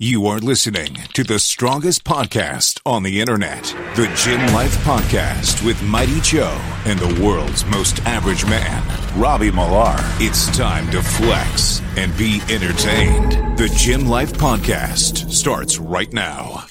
You 0.00 0.26
are 0.26 0.40
listening 0.40 0.96
to 1.12 1.22
the 1.22 1.38
strongest 1.38 2.02
podcast 2.02 2.80
on 2.84 3.04
the 3.04 3.20
internet, 3.20 3.62
the 3.94 4.12
Gym 4.16 4.40
Life 4.52 4.76
Podcast 4.78 5.64
with 5.64 5.80
Mighty 5.84 6.20
Joe 6.20 6.58
and 6.84 6.98
the 6.98 7.22
world's 7.22 7.64
most 7.66 8.00
average 8.00 8.44
man, 8.44 8.82
Robbie 9.16 9.52
Millar. 9.52 9.94
It's 10.18 10.48
time 10.56 10.90
to 10.90 11.00
flex 11.00 11.80
and 11.96 12.10
be 12.18 12.40
entertained. 12.50 13.56
The 13.56 13.72
Gym 13.76 14.06
Life 14.06 14.32
Podcast 14.32 15.30
starts 15.30 15.78
right 15.78 16.12
now. 16.12 16.64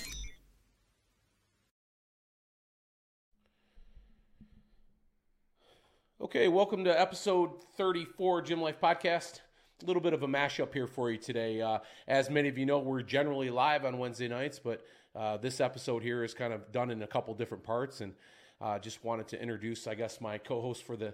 Okay, 6.19 6.49
welcome 6.49 6.83
to 6.83 6.99
episode 6.99 7.51
34 7.77 8.41
Gym 8.41 8.61
Life 8.61 8.81
Podcast. 8.81 9.39
Little 9.85 10.01
bit 10.01 10.13
of 10.13 10.23
a 10.23 10.27
mashup 10.27 10.73
here 10.73 10.87
for 10.87 11.11
you 11.11 11.17
today. 11.17 11.59
Uh, 11.61 11.79
as 12.07 12.29
many 12.29 12.47
of 12.47 12.57
you 12.57 12.65
know, 12.65 12.79
we're 12.79 13.01
generally 13.01 13.49
live 13.49 13.83
on 13.83 13.97
Wednesday 13.97 14.29
nights, 14.29 14.57
but 14.57 14.85
uh, 15.13 15.35
this 15.37 15.59
episode 15.59 16.03
here 16.03 16.23
is 16.23 16.33
kind 16.33 16.53
of 16.53 16.71
done 16.71 16.89
in 16.89 17.03
a 17.03 17.07
couple 17.07 17.33
different 17.33 17.63
parts. 17.65 17.99
And 17.99 18.13
uh, 18.61 18.79
just 18.79 19.03
wanted 19.03 19.27
to 19.29 19.41
introduce, 19.41 19.85
I 19.85 19.95
guess, 19.95 20.21
my 20.21 20.37
co 20.37 20.61
host 20.61 20.83
for 20.83 20.95
the 20.95 21.13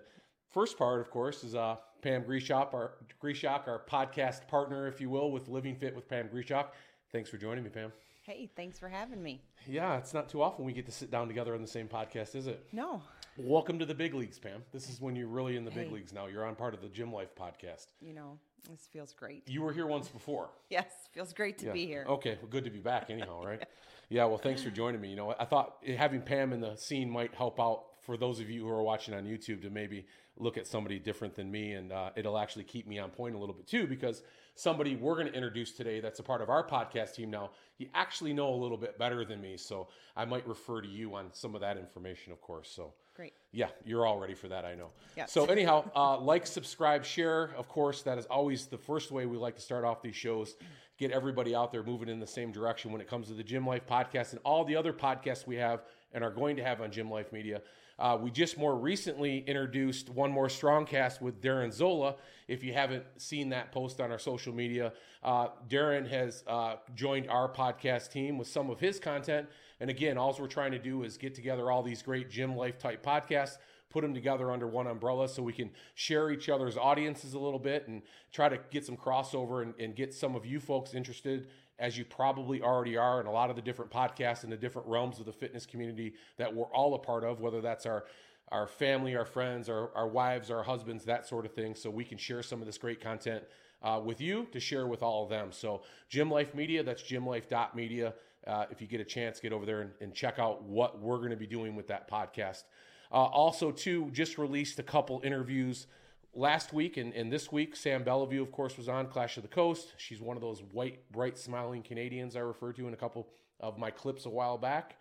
first 0.51 0.77
part, 0.77 1.01
of 1.01 1.09
course, 1.09 1.43
is 1.43 1.55
uh, 1.55 1.77
Pam 2.03 2.23
Grieshop, 2.23 2.75
our, 2.75 2.91
Grieshok, 3.23 3.67
our 3.67 3.81
podcast 3.89 4.47
partner, 4.47 4.87
if 4.87 5.01
you 5.01 5.09
will, 5.09 5.31
with 5.31 5.47
Living 5.47 5.75
Fit 5.75 5.95
with 5.95 6.07
Pam 6.07 6.27
Grieshok. 6.29 6.67
Thanks 7.11 7.27
for 7.29 7.37
joining 7.37 7.63
me, 7.63 7.71
Pam. 7.71 7.91
Hey, 8.21 8.47
thanks 8.55 8.77
for 8.77 8.87
having 8.87 9.23
me. 9.23 9.41
Yeah, 9.65 9.97
it's 9.97 10.13
not 10.13 10.29
too 10.29 10.43
often 10.43 10.63
we 10.63 10.73
get 10.73 10.85
to 10.85 10.91
sit 10.91 11.09
down 11.09 11.27
together 11.27 11.55
on 11.55 11.61
the 11.63 11.67
same 11.67 11.87
podcast, 11.87 12.35
is 12.35 12.45
it? 12.45 12.63
No, 12.71 13.01
Welcome 13.37 13.79
to 13.79 13.85
the 13.85 13.95
big 13.95 14.13
leagues, 14.13 14.37
Pam. 14.37 14.63
This 14.73 14.89
is 14.89 14.99
when 14.99 15.15
you're 15.15 15.27
really 15.29 15.55
in 15.55 15.63
the 15.63 15.71
big 15.71 15.87
Hey. 15.87 15.93
leagues 15.93 16.11
now. 16.11 16.25
You're 16.27 16.45
on 16.45 16.55
part 16.55 16.73
of 16.73 16.81
the 16.81 16.89
Gym 16.89 17.13
Life 17.13 17.33
podcast. 17.39 17.87
you 18.01 18.13
know, 18.13 18.37
this 18.69 18.87
feels 18.91 19.13
great. 19.13 19.47
You 19.47 19.61
were 19.61 19.73
here 19.73 19.85
once 19.87 20.07
before. 20.07 20.49
Yes, 20.69 20.85
feels 21.13 21.33
great 21.33 21.57
to 21.59 21.67
Yeah. 21.67 21.73
be 21.73 21.85
here. 21.87 22.05
Okay, 22.07 22.37
well, 22.41 22.49
good 22.49 22.63
to 22.63 22.69
be 22.69 22.79
back 22.79 23.09
anyhow, 23.09 23.43
right? 23.45 23.63
yeah, 24.09 24.25
well, 24.25 24.37
thanks 24.37 24.61
for 24.61 24.69
joining 24.69 25.01
me. 25.01 25.09
You 25.09 25.15
know, 25.15 25.33
I 25.39 25.45
thought 25.45 25.77
having 25.97 26.21
Pam 26.21 26.53
in 26.53 26.61
the 26.61 26.75
scene 26.75 27.09
might 27.09 27.33
help 27.33 27.59
out 27.59 27.85
for 28.01 28.17
those 28.17 28.39
of 28.39 28.49
you 28.49 28.63
who 28.63 28.69
are 28.69 28.83
watching 28.83 29.13
on 29.13 29.25
YouTube 29.25 29.61
to 29.63 29.69
maybe 29.69 30.05
look 30.37 30.57
at 30.57 30.65
somebody 30.67 30.99
different 30.99 31.35
than 31.35 31.51
me, 31.51 31.73
and 31.73 31.91
uh, 31.91 32.11
it'll 32.15 32.37
actually 32.37 32.63
keep 32.63 32.87
me 32.87 32.97
on 32.99 33.09
point 33.09 33.35
a 33.35 33.37
little 33.37 33.53
bit 33.55 33.67
too, 33.67 33.87
because 33.87 34.21
somebody 34.55 34.95
we're 34.95 35.15
going 35.15 35.27
to 35.27 35.33
introduce 35.33 35.71
today 35.71 35.99
that's 35.99 36.19
a 36.19 36.23
part 36.23 36.41
of 36.41 36.49
our 36.49 36.65
podcast 36.65 37.15
team 37.15 37.29
now, 37.29 37.49
you 37.77 37.87
actually 37.93 38.33
know 38.33 38.53
a 38.53 38.55
little 38.55 38.77
bit 38.77 38.97
better 38.99 39.25
than 39.25 39.41
me, 39.41 39.57
so 39.57 39.87
I 40.15 40.25
might 40.25 40.47
refer 40.47 40.81
to 40.81 40.87
you 40.87 41.15
on 41.15 41.29
some 41.33 41.55
of 41.55 41.61
that 41.61 41.77
information, 41.77 42.31
of 42.31 42.41
course. 42.41 42.71
So. 42.75 42.93
Great. 43.19 43.33
Yeah, 43.51 43.67
you're 43.83 44.05
all 44.05 44.17
ready 44.17 44.33
for 44.33 44.47
that, 44.47 44.63
I 44.63 44.75
know. 44.75 44.91
Yes. 45.17 45.33
So 45.33 45.43
anyhow, 45.43 45.91
uh, 45.93 46.17
like, 46.17 46.47
subscribe, 46.47 47.03
share. 47.03 47.53
Of 47.57 47.67
course, 47.67 48.01
that 48.03 48.17
is 48.17 48.25
always 48.27 48.67
the 48.67 48.77
first 48.77 49.11
way 49.11 49.25
we 49.25 49.35
like 49.35 49.57
to 49.57 49.61
start 49.61 49.83
off 49.83 50.01
these 50.01 50.15
shows. 50.15 50.55
Get 50.97 51.11
everybody 51.11 51.53
out 51.53 51.73
there 51.73 51.83
moving 51.83 52.07
in 52.07 52.21
the 52.21 52.27
same 52.27 52.53
direction 52.53 52.93
when 52.93 53.01
it 53.01 53.09
comes 53.09 53.27
to 53.27 53.33
the 53.33 53.43
Gym 53.43 53.67
Life 53.67 53.85
podcast 53.85 54.31
and 54.31 54.39
all 54.45 54.63
the 54.63 54.77
other 54.77 54.93
podcasts 54.93 55.45
we 55.45 55.57
have 55.57 55.81
and 56.13 56.23
are 56.23 56.31
going 56.31 56.55
to 56.55 56.63
have 56.63 56.79
on 56.79 56.91
Gym 56.91 57.11
Life 57.11 57.33
Media. 57.33 57.61
Uh, 57.99 58.17
we 58.21 58.31
just 58.31 58.57
more 58.57 58.77
recently 58.77 59.39
introduced 59.39 60.09
one 60.09 60.31
more 60.31 60.47
Strongcast 60.47 61.19
with 61.19 61.41
Darren 61.41 61.73
Zola. 61.73 62.15
If 62.47 62.63
you 62.63 62.71
haven't 62.71 63.03
seen 63.17 63.49
that 63.49 63.73
post 63.73 63.99
on 63.99 64.11
our 64.11 64.19
social 64.19 64.53
media, 64.53 64.93
uh, 65.21 65.49
Darren 65.67 66.09
has 66.09 66.45
uh, 66.47 66.75
joined 66.95 67.29
our 67.29 67.51
podcast 67.51 68.13
team 68.13 68.37
with 68.37 68.47
some 68.47 68.69
of 68.69 68.79
his 68.79 68.97
content. 68.97 69.49
And 69.79 69.89
again, 69.89 70.17
all 70.17 70.35
we're 70.39 70.47
trying 70.47 70.71
to 70.71 70.79
do 70.79 71.03
is 71.03 71.17
get 71.17 71.35
together 71.35 71.71
all 71.71 71.83
these 71.83 72.01
great 72.01 72.29
gym 72.29 72.55
life 72.55 72.77
type 72.77 73.05
podcasts, 73.05 73.57
put 73.89 74.01
them 74.01 74.13
together 74.13 74.51
under 74.51 74.67
one 74.67 74.87
umbrella 74.87 75.27
so 75.27 75.41
we 75.41 75.53
can 75.53 75.71
share 75.95 76.31
each 76.31 76.49
other's 76.49 76.77
audiences 76.77 77.33
a 77.33 77.39
little 77.39 77.59
bit 77.59 77.87
and 77.87 78.01
try 78.31 78.49
to 78.49 78.59
get 78.71 78.85
some 78.85 78.97
crossover 78.97 79.63
and, 79.63 79.73
and 79.79 79.95
get 79.95 80.13
some 80.13 80.35
of 80.35 80.45
you 80.45 80.59
folks 80.59 80.93
interested, 80.93 81.47
as 81.79 81.97
you 81.97 82.03
probably 82.05 82.61
already 82.61 82.97
are, 82.97 83.21
in 83.21 83.27
a 83.27 83.31
lot 83.31 83.49
of 83.49 83.55
the 83.55 83.61
different 83.61 83.89
podcasts 83.89 84.43
and 84.43 84.51
the 84.51 84.57
different 84.57 84.87
realms 84.87 85.19
of 85.19 85.25
the 85.25 85.31
fitness 85.31 85.65
community 85.65 86.13
that 86.37 86.53
we're 86.53 86.65
all 86.65 86.93
a 86.93 86.99
part 86.99 87.23
of, 87.23 87.39
whether 87.39 87.61
that's 87.61 87.85
our 87.85 88.05
our 88.51 88.67
family, 88.67 89.15
our 89.15 89.25
friends, 89.25 89.69
our, 89.69 89.95
our 89.95 90.07
wives, 90.07 90.49
our 90.49 90.63
husbands, 90.63 91.05
that 91.05 91.25
sort 91.27 91.45
of 91.45 91.53
thing, 91.53 91.75
so 91.75 91.89
we 91.89 92.03
can 92.03 92.17
share 92.17 92.41
some 92.41 92.59
of 92.61 92.65
this 92.65 92.77
great 92.77 92.99
content 92.99 93.43
uh, 93.81 94.01
with 94.03 94.19
you 94.19 94.47
to 94.51 94.59
share 94.59 94.87
with 94.87 95.03
all 95.03 95.23
of 95.23 95.29
them. 95.29 95.51
So, 95.51 95.83
Gym 96.09 96.29
Life 96.29 96.53
Media, 96.55 96.83
that's 96.83 97.03
gymlife.media. 97.03 98.13
Uh, 98.49 98.65
if 98.71 98.81
you 98.81 98.87
get 98.87 98.99
a 98.99 99.05
chance, 99.05 99.39
get 99.39 99.53
over 99.53 99.63
there 99.63 99.81
and, 99.81 99.91
and 100.01 100.13
check 100.13 100.39
out 100.39 100.63
what 100.63 100.99
we're 100.99 101.17
going 101.17 101.29
to 101.29 101.35
be 101.35 101.45
doing 101.45 101.75
with 101.75 101.87
that 101.87 102.09
podcast. 102.09 102.63
Uh, 103.11 103.15
also, 103.15 103.71
too, 103.71 104.09
just 104.11 104.39
released 104.39 104.79
a 104.79 104.83
couple 104.83 105.21
interviews 105.23 105.85
last 106.33 106.73
week 106.73 106.97
and, 106.97 107.13
and 107.13 107.31
this 107.31 107.51
week. 107.51 107.75
Sam 107.75 108.03
Bellevue, 108.03 108.41
of 108.41 108.51
course, 108.51 108.75
was 108.75 108.89
on 108.89 109.05
Clash 109.05 109.37
of 109.37 109.43
the 109.43 109.49
Coast. 109.49 109.93
She's 109.97 110.19
one 110.19 110.35
of 110.35 110.41
those 110.41 110.63
white, 110.71 111.11
bright, 111.11 111.37
smiling 111.37 111.83
Canadians 111.83 112.35
I 112.35 112.39
referred 112.39 112.75
to 112.77 112.87
in 112.87 112.93
a 112.93 112.97
couple 112.97 113.27
of 113.59 113.77
my 113.77 113.91
clips 113.91 114.25
a 114.25 114.29
while 114.29 114.57
back. 114.57 114.95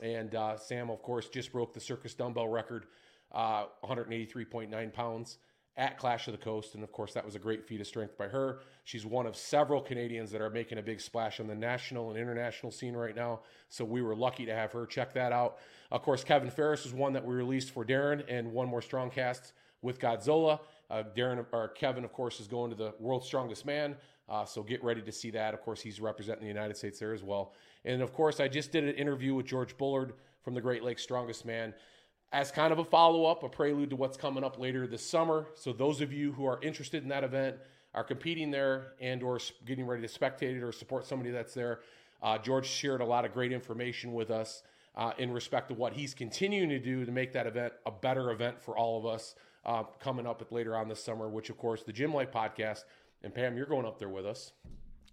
And 0.00 0.34
uh, 0.34 0.56
Sam, 0.56 0.88
of 0.88 1.02
course, 1.02 1.28
just 1.28 1.52
broke 1.52 1.74
the 1.74 1.80
circus 1.80 2.14
dumbbell 2.14 2.48
record, 2.48 2.86
uh, 3.32 3.66
183.9 3.84 4.92
pounds 4.94 5.38
at 5.76 5.98
Clash 5.98 6.28
of 6.28 6.32
the 6.32 6.38
Coast. 6.38 6.74
And 6.74 6.84
of 6.84 6.92
course, 6.92 7.14
that 7.14 7.24
was 7.24 7.34
a 7.34 7.38
great 7.38 7.66
feat 7.66 7.80
of 7.80 7.86
strength 7.86 8.16
by 8.16 8.28
her. 8.28 8.60
She's 8.84 9.04
one 9.04 9.26
of 9.26 9.36
several 9.36 9.80
Canadians 9.80 10.30
that 10.30 10.40
are 10.40 10.50
making 10.50 10.78
a 10.78 10.82
big 10.82 11.00
splash 11.00 11.40
on 11.40 11.46
the 11.46 11.54
national 11.54 12.10
and 12.10 12.18
international 12.18 12.70
scene 12.70 12.94
right 12.94 13.14
now. 13.16 13.40
So 13.68 13.84
we 13.84 14.02
were 14.02 14.14
lucky 14.14 14.46
to 14.46 14.54
have 14.54 14.72
her. 14.72 14.86
Check 14.86 15.14
that 15.14 15.32
out. 15.32 15.58
Of 15.90 16.02
course, 16.02 16.22
Kevin 16.22 16.50
Faires 16.50 16.86
is 16.86 16.92
one 16.92 17.12
that 17.14 17.24
we 17.24 17.34
released 17.34 17.70
for 17.70 17.84
Darren 17.84 18.24
and 18.28 18.52
one 18.52 18.68
more 18.68 18.82
strong 18.82 19.10
cast 19.10 19.52
with 19.82 19.98
Godzilla. 19.98 20.60
Uh, 20.90 21.02
Darren 21.16 21.44
or 21.52 21.68
Kevin, 21.68 22.04
of 22.04 22.12
course, 22.12 22.40
is 22.40 22.46
going 22.46 22.70
to 22.70 22.76
the 22.76 22.94
World's 23.00 23.26
Strongest 23.26 23.66
Man. 23.66 23.96
Uh, 24.28 24.44
so 24.44 24.62
get 24.62 24.82
ready 24.82 25.02
to 25.02 25.12
see 25.12 25.30
that. 25.30 25.54
Of 25.54 25.60
course, 25.60 25.80
he's 25.80 26.00
representing 26.00 26.42
the 26.42 26.48
United 26.48 26.76
States 26.76 26.98
there 26.98 27.12
as 27.12 27.22
well. 27.22 27.52
And 27.84 28.00
of 28.00 28.12
course, 28.12 28.40
I 28.40 28.48
just 28.48 28.72
did 28.72 28.84
an 28.84 28.94
interview 28.94 29.34
with 29.34 29.46
George 29.46 29.76
Bullard 29.76 30.14
from 30.42 30.54
the 30.54 30.60
Great 30.60 30.82
Lakes 30.82 31.02
Strongest 31.02 31.44
Man 31.44 31.74
as 32.34 32.50
kind 32.50 32.72
of 32.72 32.80
a 32.80 32.84
follow 32.84 33.26
up, 33.26 33.44
a 33.44 33.48
prelude 33.48 33.90
to 33.90 33.96
what's 33.96 34.16
coming 34.16 34.42
up 34.42 34.58
later 34.58 34.88
this 34.88 35.06
summer. 35.06 35.46
So 35.54 35.72
those 35.72 36.00
of 36.00 36.12
you 36.12 36.32
who 36.32 36.44
are 36.46 36.60
interested 36.62 37.04
in 37.04 37.08
that 37.10 37.22
event, 37.22 37.56
are 37.94 38.02
competing 38.02 38.50
there, 38.50 38.94
and 39.00 39.22
or 39.22 39.38
getting 39.64 39.86
ready 39.86 40.04
to 40.04 40.08
spectate 40.08 40.56
it 40.56 40.62
or 40.64 40.72
support 40.72 41.06
somebody 41.06 41.30
that's 41.30 41.54
there, 41.54 41.78
uh, 42.24 42.36
George 42.36 42.66
shared 42.66 43.00
a 43.00 43.04
lot 43.04 43.24
of 43.24 43.32
great 43.32 43.52
information 43.52 44.12
with 44.12 44.32
us 44.32 44.64
uh, 44.96 45.12
in 45.16 45.30
respect 45.30 45.68
to 45.68 45.74
what 45.74 45.92
he's 45.92 46.12
continuing 46.12 46.68
to 46.68 46.80
do 46.80 47.04
to 47.04 47.12
make 47.12 47.32
that 47.32 47.46
event 47.46 47.72
a 47.86 47.92
better 47.92 48.32
event 48.32 48.60
for 48.60 48.76
all 48.76 48.98
of 48.98 49.06
us 49.06 49.36
uh, 49.64 49.84
coming 50.00 50.26
up 50.26 50.42
at 50.42 50.50
later 50.50 50.76
on 50.76 50.88
this 50.88 51.02
summer. 51.02 51.28
Which, 51.28 51.50
of 51.50 51.56
course, 51.56 51.84
the 51.84 51.92
Gym 51.92 52.12
Life 52.12 52.32
podcast. 52.32 52.82
And 53.22 53.32
Pam, 53.32 53.56
you're 53.56 53.66
going 53.66 53.86
up 53.86 54.00
there 54.00 54.08
with 54.08 54.26
us. 54.26 54.52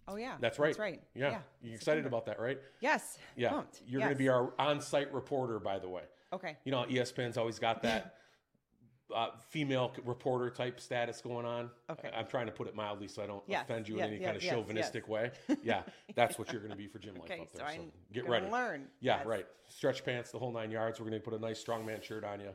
Oh 0.07 0.15
yeah, 0.15 0.37
That's 0.39 0.57
right. 0.57 0.69
That's 0.69 0.79
right. 0.79 1.01
Yeah. 1.13 1.37
You 1.61 1.75
excited 1.75 2.07
about 2.07 2.25
that, 2.25 2.39
right? 2.39 2.59
Yes. 2.79 3.19
Yeah. 3.35 3.49
pumped. 3.49 3.83
You're 3.87 4.01
going 4.01 4.11
to 4.11 4.17
be 4.17 4.27
our 4.27 4.51
on-site 4.57 5.13
reporter, 5.13 5.59
by 5.59 5.77
the 5.77 5.87
way. 5.87 6.01
Okay. 6.33 6.57
You 6.65 6.71
know, 6.71 6.85
ESPN's 6.89 7.37
always 7.37 7.59
got 7.59 7.81
that 7.83 8.15
uh, 9.15 9.27
female 9.49 9.91
reporter 10.05 10.49
type 10.49 10.79
status 10.79 11.21
going 11.21 11.45
on. 11.45 11.69
Okay. 11.89 12.09
I- 12.13 12.19
I'm 12.19 12.27
trying 12.27 12.45
to 12.45 12.51
put 12.51 12.67
it 12.67 12.75
mildly 12.75 13.07
so 13.07 13.21
I 13.21 13.27
don't 13.27 13.43
Yes, 13.47 13.63
offend 13.63 13.87
you 13.89 13.97
yes, 13.97 14.07
in 14.07 14.13
any 14.13 14.21
yes, 14.21 14.25
kind 14.27 14.37
of 14.37 14.43
chauvinistic 14.43 15.07
way. 15.07 15.31
Yeah, 15.63 15.83
that's 16.15 16.39
what 16.39 16.51
you're 16.51 16.61
going 16.61 16.71
to 16.71 16.77
be 16.77 16.87
for 16.87 16.99
gym 16.99 17.15
life 17.15 17.29
Okay. 17.31 17.41
up 17.41 17.47
So 17.51 17.57
there. 17.59 17.67
So 17.69 17.73
I'm 17.81 17.91
get 18.13 18.27
ready. 18.29 18.47
learn. 18.49 18.87
Yeah, 19.01 19.21
right. 19.25 19.45
Stretch 19.67 20.03
pants, 20.05 20.31
the 20.31 20.39
whole 20.39 20.51
nine 20.51 20.71
yards. 20.71 20.99
We're 20.99 21.09
going 21.09 21.21
to 21.21 21.29
put 21.29 21.37
a 21.37 21.41
nice 21.41 21.63
strongman 21.63 22.01
shirt 22.03 22.23
on 22.23 22.39
you. 22.39 22.51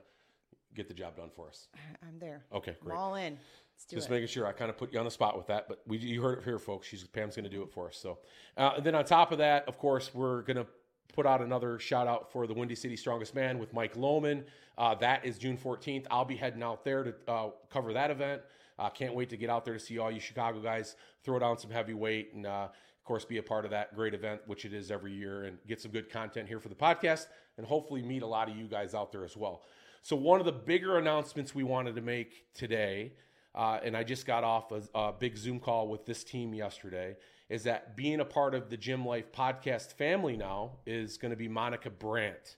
Get 0.74 0.88
the 0.88 0.94
job 0.94 1.16
done 1.16 1.30
for 1.34 1.48
us. 1.48 1.68
I'm 2.02 2.18
there. 2.18 2.44
Okay, 2.52 2.72
I'm 2.80 2.86
great. 2.86 2.96
all 2.96 3.14
in. 3.16 3.38
Just 3.90 4.08
it. 4.08 4.10
making 4.10 4.28
sure 4.28 4.46
I 4.46 4.52
kind 4.52 4.70
of 4.70 4.78
put 4.78 4.90
you 4.90 4.98
on 4.98 5.04
the 5.04 5.10
spot 5.10 5.36
with 5.36 5.48
that, 5.48 5.68
but 5.68 5.82
we 5.86 5.98
you 5.98 6.22
heard 6.22 6.38
it 6.38 6.44
here, 6.44 6.58
folks. 6.58 6.86
She's 6.86 7.04
Pam's 7.04 7.36
going 7.36 7.44
to 7.44 7.50
do 7.50 7.62
it 7.62 7.70
for 7.70 7.88
us. 7.88 7.98
So, 7.98 8.18
uh, 8.56 8.72
and 8.78 8.84
then 8.86 8.94
on 8.94 9.04
top 9.04 9.32
of 9.32 9.38
that, 9.38 9.68
of 9.68 9.76
course, 9.78 10.14
we're 10.14 10.40
going 10.42 10.56
to 10.56 10.66
put 11.14 11.26
out 11.26 11.40
another 11.40 11.78
shout 11.78 12.06
out 12.06 12.32
for 12.32 12.46
the 12.46 12.54
Windy 12.54 12.74
City 12.74 12.96
Strongest 12.96 13.34
Man 13.34 13.58
with 13.58 13.72
Mike 13.72 13.94
Lohman. 13.94 14.44
Uh, 14.78 14.94
that 14.96 15.24
is 15.24 15.38
June 15.38 15.56
14th. 15.56 16.06
I'll 16.10 16.24
be 16.24 16.36
heading 16.36 16.62
out 16.62 16.84
there 16.84 17.04
to 17.04 17.14
uh, 17.28 17.50
cover 17.70 17.92
that 17.92 18.10
event. 18.10 18.42
Uh, 18.78 18.90
can't 18.90 19.14
wait 19.14 19.30
to 19.30 19.36
get 19.36 19.48
out 19.48 19.64
there 19.64 19.74
to 19.74 19.80
see 19.80 19.98
all 19.98 20.10
you 20.10 20.20
Chicago 20.20 20.60
guys 20.60 20.96
throw 21.24 21.38
down 21.38 21.58
some 21.58 21.70
heavy 21.70 21.94
weight 21.94 22.34
and, 22.34 22.46
uh, 22.46 22.68
of 22.68 23.04
course, 23.04 23.24
be 23.24 23.38
a 23.38 23.42
part 23.42 23.64
of 23.64 23.70
that 23.70 23.94
great 23.94 24.12
event, 24.12 24.40
which 24.46 24.64
it 24.64 24.74
is 24.74 24.90
every 24.90 25.12
year, 25.12 25.44
and 25.44 25.58
get 25.66 25.80
some 25.80 25.92
good 25.92 26.10
content 26.10 26.48
here 26.48 26.60
for 26.60 26.68
the 26.68 26.74
podcast 26.74 27.26
and 27.56 27.66
hopefully 27.66 28.02
meet 28.02 28.22
a 28.22 28.26
lot 28.26 28.50
of 28.50 28.56
you 28.56 28.66
guys 28.66 28.94
out 28.94 29.12
there 29.12 29.24
as 29.24 29.36
well. 29.36 29.62
So, 30.02 30.14
one 30.14 30.40
of 30.40 30.46
the 30.46 30.52
bigger 30.52 30.98
announcements 30.98 31.54
we 31.54 31.64
wanted 31.64 31.94
to 31.94 32.02
make 32.02 32.52
today 32.54 33.12
uh, 33.56 33.80
and 33.82 33.96
I 33.96 34.04
just 34.04 34.26
got 34.26 34.44
off 34.44 34.70
a, 34.70 34.82
a 34.94 35.12
big 35.12 35.36
Zoom 35.36 35.58
call 35.58 35.88
with 35.88 36.04
this 36.04 36.22
team 36.22 36.52
yesterday, 36.52 37.16
is 37.48 37.62
that 37.64 37.96
being 37.96 38.20
a 38.20 38.24
part 38.24 38.54
of 38.54 38.70
the 38.70 38.76
Gym 38.76 39.04
Life 39.06 39.30
podcast 39.32 39.92
family 39.94 40.36
now 40.36 40.72
is 40.86 41.16
going 41.16 41.30
to 41.30 41.36
be 41.36 41.48
Monica 41.48 41.90
Brant. 41.90 42.56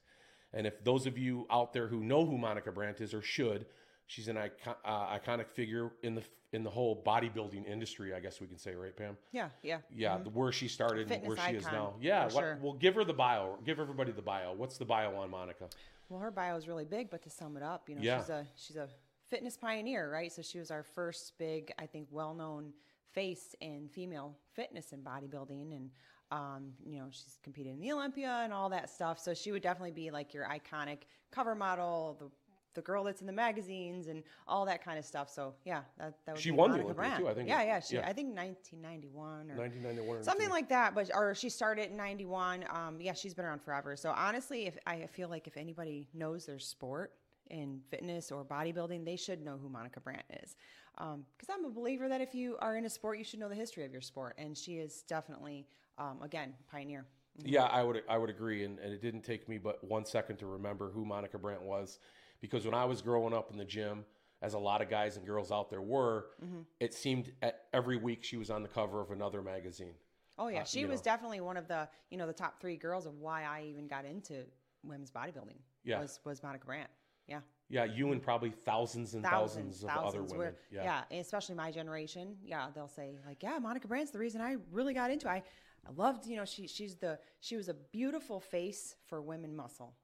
And 0.53 0.67
if 0.67 0.83
those 0.83 1.07
of 1.07 1.19
you 1.19 1.47
out 1.51 1.73
there 1.73 1.89
who 1.89 2.03
know 2.03 2.25
who 2.25 2.39
Monica 2.39 2.73
Brant 2.73 3.01
is 3.01 3.13
or 3.13 3.21
should, 3.21 3.67
she's 4.07 4.29
an 4.29 4.39
icon, 4.39 4.75
uh, 4.85 5.19
iconic 5.19 5.51
figure 5.51 5.93
in 6.03 6.15
the 6.15 6.23
in 6.53 6.65
the 6.65 6.71
whole 6.71 7.03
bodybuilding 7.07 7.67
industry, 7.67 8.15
I 8.15 8.21
guess 8.21 8.41
we 8.41 8.47
can 8.47 8.57
say, 8.57 8.75
right, 8.75 8.97
Pam? 8.97 9.19
Yeah. 9.33 9.51
Yeah. 9.63 9.81
Yeah, 9.95 10.17
the, 10.17 10.31
where 10.31 10.51
she 10.51 10.67
started 10.67 11.01
and 11.01 11.11
Fitness 11.11 11.37
where 11.37 11.49
she 11.49 11.57
is 11.57 11.65
now. 11.67 11.93
Yeah, 12.01 12.25
what, 12.25 12.33
sure. 12.33 12.59
well, 12.63 12.73
give 12.73 12.95
her 12.95 13.05
the 13.05 13.13
bio. 13.13 13.59
Give 13.67 13.79
everybody 13.79 14.13
the 14.13 14.23
bio. 14.23 14.55
What's 14.55 14.79
the 14.79 14.87
bio 14.87 15.15
on 15.15 15.31
Monica? 15.31 15.69
Well, 16.09 16.21
her 16.21 16.31
bio 16.31 16.57
is 16.57 16.67
really 16.67 16.87
big, 16.87 17.11
but 17.11 17.23
to 17.25 17.31
sum 17.31 17.59
it 17.59 17.63
up, 17.63 17.91
you 17.91 17.97
know, 17.97 18.01
Yeah. 18.03 18.21
she's 18.21 18.31
a 18.31 18.47
she's 18.57 18.77
a 18.77 18.89
fitness 19.27 19.59
pioneer, 19.59 20.11
right? 20.11 20.33
So 20.33 20.41
she 20.41 20.59
was 20.59 20.71
our 20.71 20.83
first 20.83 21.37
big, 21.37 21.71
I 21.79 21.85
think, 21.85 22.09
well-known 22.11 22.73
face 23.13 23.55
in 23.61 23.91
female 23.91 24.35
fitness 24.59 24.93
and 24.93 25.05
bodybuilding, 25.05 25.69
and 25.77 25.91
Um, 26.31 26.63
you 26.85 26.99
know, 26.99 27.09
she's 27.11 27.39
competed 27.43 27.73
in 27.73 27.81
the 27.81 27.91
Olympia 27.97 28.33
and 28.45 28.53
all 28.53 28.69
that 28.69 28.91
stuff. 28.91 29.17
So 29.19 29.33
she 29.33 29.51
would 29.53 29.63
definitely 29.63 29.93
be 30.03 30.11
like 30.11 30.35
your 30.35 30.45
iconic 30.59 30.99
cover 31.31 31.55
model, 31.55 32.17
the 32.21 32.29
the 32.75 32.83
girl 32.83 33.03
that's 33.03 33.23
in 33.23 33.27
the 33.27 33.33
magazines 33.33 34.07
and 34.09 34.23
all 34.47 34.65
that 34.67 34.85
kind 34.85 34.99
of 34.99 35.05
stuff. 35.05 35.29
So 35.31 35.55
yeah, 35.65 35.81
that, 35.99 36.15
that 36.27 36.35
would 36.35 36.43
She 36.43 36.51
be 36.51 36.57
won 36.57 36.71
the 36.73 36.81
Olympia, 36.85 37.17
too, 37.19 37.29
I 37.29 37.35
think. 37.35 37.49
Yeah, 37.49 37.63
yeah. 37.71 37.81
She, 37.81 37.95
Yeah. 37.97 38.07
I 38.11 38.13
think 38.13 38.37
1991 38.37 39.51
or 39.51 39.57
1991 39.57 40.17
or 40.19 40.23
something 40.23 40.25
something. 40.25 40.51
like 40.51 40.69
that. 40.69 40.95
But 40.95 41.11
or 41.15 41.35
she 41.35 41.49
started 41.49 41.91
in 41.91 41.97
91. 41.97 42.65
Um, 42.71 43.01
yeah, 43.01 43.15
she's 43.15 43.35
been 43.35 43.47
around 43.47 43.63
forever. 43.63 43.97
So 43.97 44.11
honestly, 44.11 44.67
if 44.67 44.77
I 44.87 45.07
feel 45.07 45.29
like 45.29 45.47
if 45.49 45.57
anybody 45.57 46.09
knows 46.13 46.47
their 46.47 46.59
sport 46.61 47.15
in 47.51 47.81
fitness 47.91 48.31
or 48.31 48.45
bodybuilding, 48.45 49.05
they 49.05 49.17
should 49.17 49.43
know 49.43 49.57
who 49.57 49.69
Monica 49.71 50.01
Brant 50.01 50.27
is. 50.43 50.55
Because 50.99 51.49
I'm 51.53 51.65
a 51.65 51.71
believer 51.71 52.09
that 52.09 52.21
if 52.21 52.35
you 52.35 52.57
are 52.61 52.77
in 52.77 52.85
a 52.85 52.91
sport, 52.91 53.19
you 53.19 53.25
should 53.25 53.39
know 53.39 53.49
the 53.49 53.55
history 53.55 53.85
of 53.85 53.93
your 53.93 54.01
sport, 54.01 54.35
and 54.37 54.57
she 54.59 54.79
is 54.79 55.03
definitely, 55.03 55.67
um, 55.97 56.21
again, 56.23 56.55
pioneer. 56.71 57.07
Yeah, 57.45 57.65
I 57.65 57.85
would 57.85 58.03
I 58.09 58.19
would 58.19 58.31
agree, 58.31 58.65
and, 58.65 58.81
and 58.81 58.93
it 58.93 59.01
didn't 59.01 59.23
take 59.23 59.49
me 59.49 59.59
but 59.59 59.83
one 59.85 60.05
second 60.05 60.39
to 60.39 60.47
remember 60.47 60.91
who 60.91 61.05
Monica 61.05 61.39
Brant 61.39 61.63
was, 61.63 62.01
because 62.41 62.65
when 62.65 62.75
I 62.75 62.85
was 62.85 63.01
growing 63.01 63.33
up 63.33 63.53
in 63.53 63.59
the 63.59 63.65
gym, 63.65 64.05
as 64.43 64.55
a 64.55 64.59
lot 64.59 64.83
of 64.83 64.91
guys 64.91 65.17
and 65.17 65.25
girls 65.25 65.53
out 65.53 65.71
there 65.71 65.83
were, 65.83 66.27
Mm-hmm. 66.45 66.61
it 66.81 66.95
seemed 66.95 67.33
at, 67.43 67.67
every 67.73 67.97
week 67.97 68.25
she 68.25 68.37
was 68.37 68.51
on 68.51 68.63
the 68.63 68.69
cover 68.69 69.01
of 69.01 69.13
another 69.13 69.41
magazine. 69.43 69.95
Oh 70.37 70.49
yeah, 70.49 70.63
Uh, 70.63 70.65
she 70.65 70.85
was 70.85 70.99
know. 71.01 71.05
definitely 71.05 71.41
one 71.41 71.57
of 71.57 71.69
the 71.69 71.89
you 72.11 72.19
know 72.19 72.27
the 72.27 72.33
top 72.33 72.61
three 72.61 72.77
girls 72.77 73.07
of 73.07 73.15
why 73.19 73.45
I 73.45 73.63
even 73.69 73.87
got 73.87 74.05
into 74.05 74.45
women's 74.83 75.11
bodybuilding. 75.13 75.59
Yeah. 75.85 76.01
was 76.01 76.19
was 76.25 76.43
Monica 76.43 76.67
Brant. 76.67 76.91
Yeah, 77.29 77.41
Yeah, 77.71 77.85
you 77.85 78.13
and 78.13 78.23
probably 78.23 78.51
thousands 78.51 79.15
and 79.15 79.23
thousands, 79.23 79.81
thousands, 79.81 79.85
of 79.85 79.91
thousands. 79.91 80.09
other 80.15 80.23
We're- 80.25 80.39
women. 80.39 80.55
Yeah. 80.71 81.03
yeah, 81.11 81.19
especially 81.19 81.55
my 81.55 81.71
generation. 81.71 82.37
Yeah, 82.45 82.69
they'll 82.75 82.89
say 82.89 83.19
like, 83.27 83.43
yeah, 83.43 83.59
Monica 83.59 83.87
Brant's 83.89 84.11
the 84.11 84.19
reason 84.19 84.41
I 84.41 84.57
really 84.73 84.95
got 84.95 85.11
into. 85.11 85.27
It. 85.27 85.31
I 85.31 85.43
I 85.87 85.91
loved 85.97 86.27
you 86.27 86.37
know 86.37 86.45
she 86.45 86.67
she's 86.67 86.97
the 86.97 87.19
she 87.41 87.57
was 87.57 87.69
a 87.69 87.75
beautiful 87.75 88.41
face 88.41 88.97
for 89.07 89.21
women 89.21 89.55
muscle, 89.55 89.95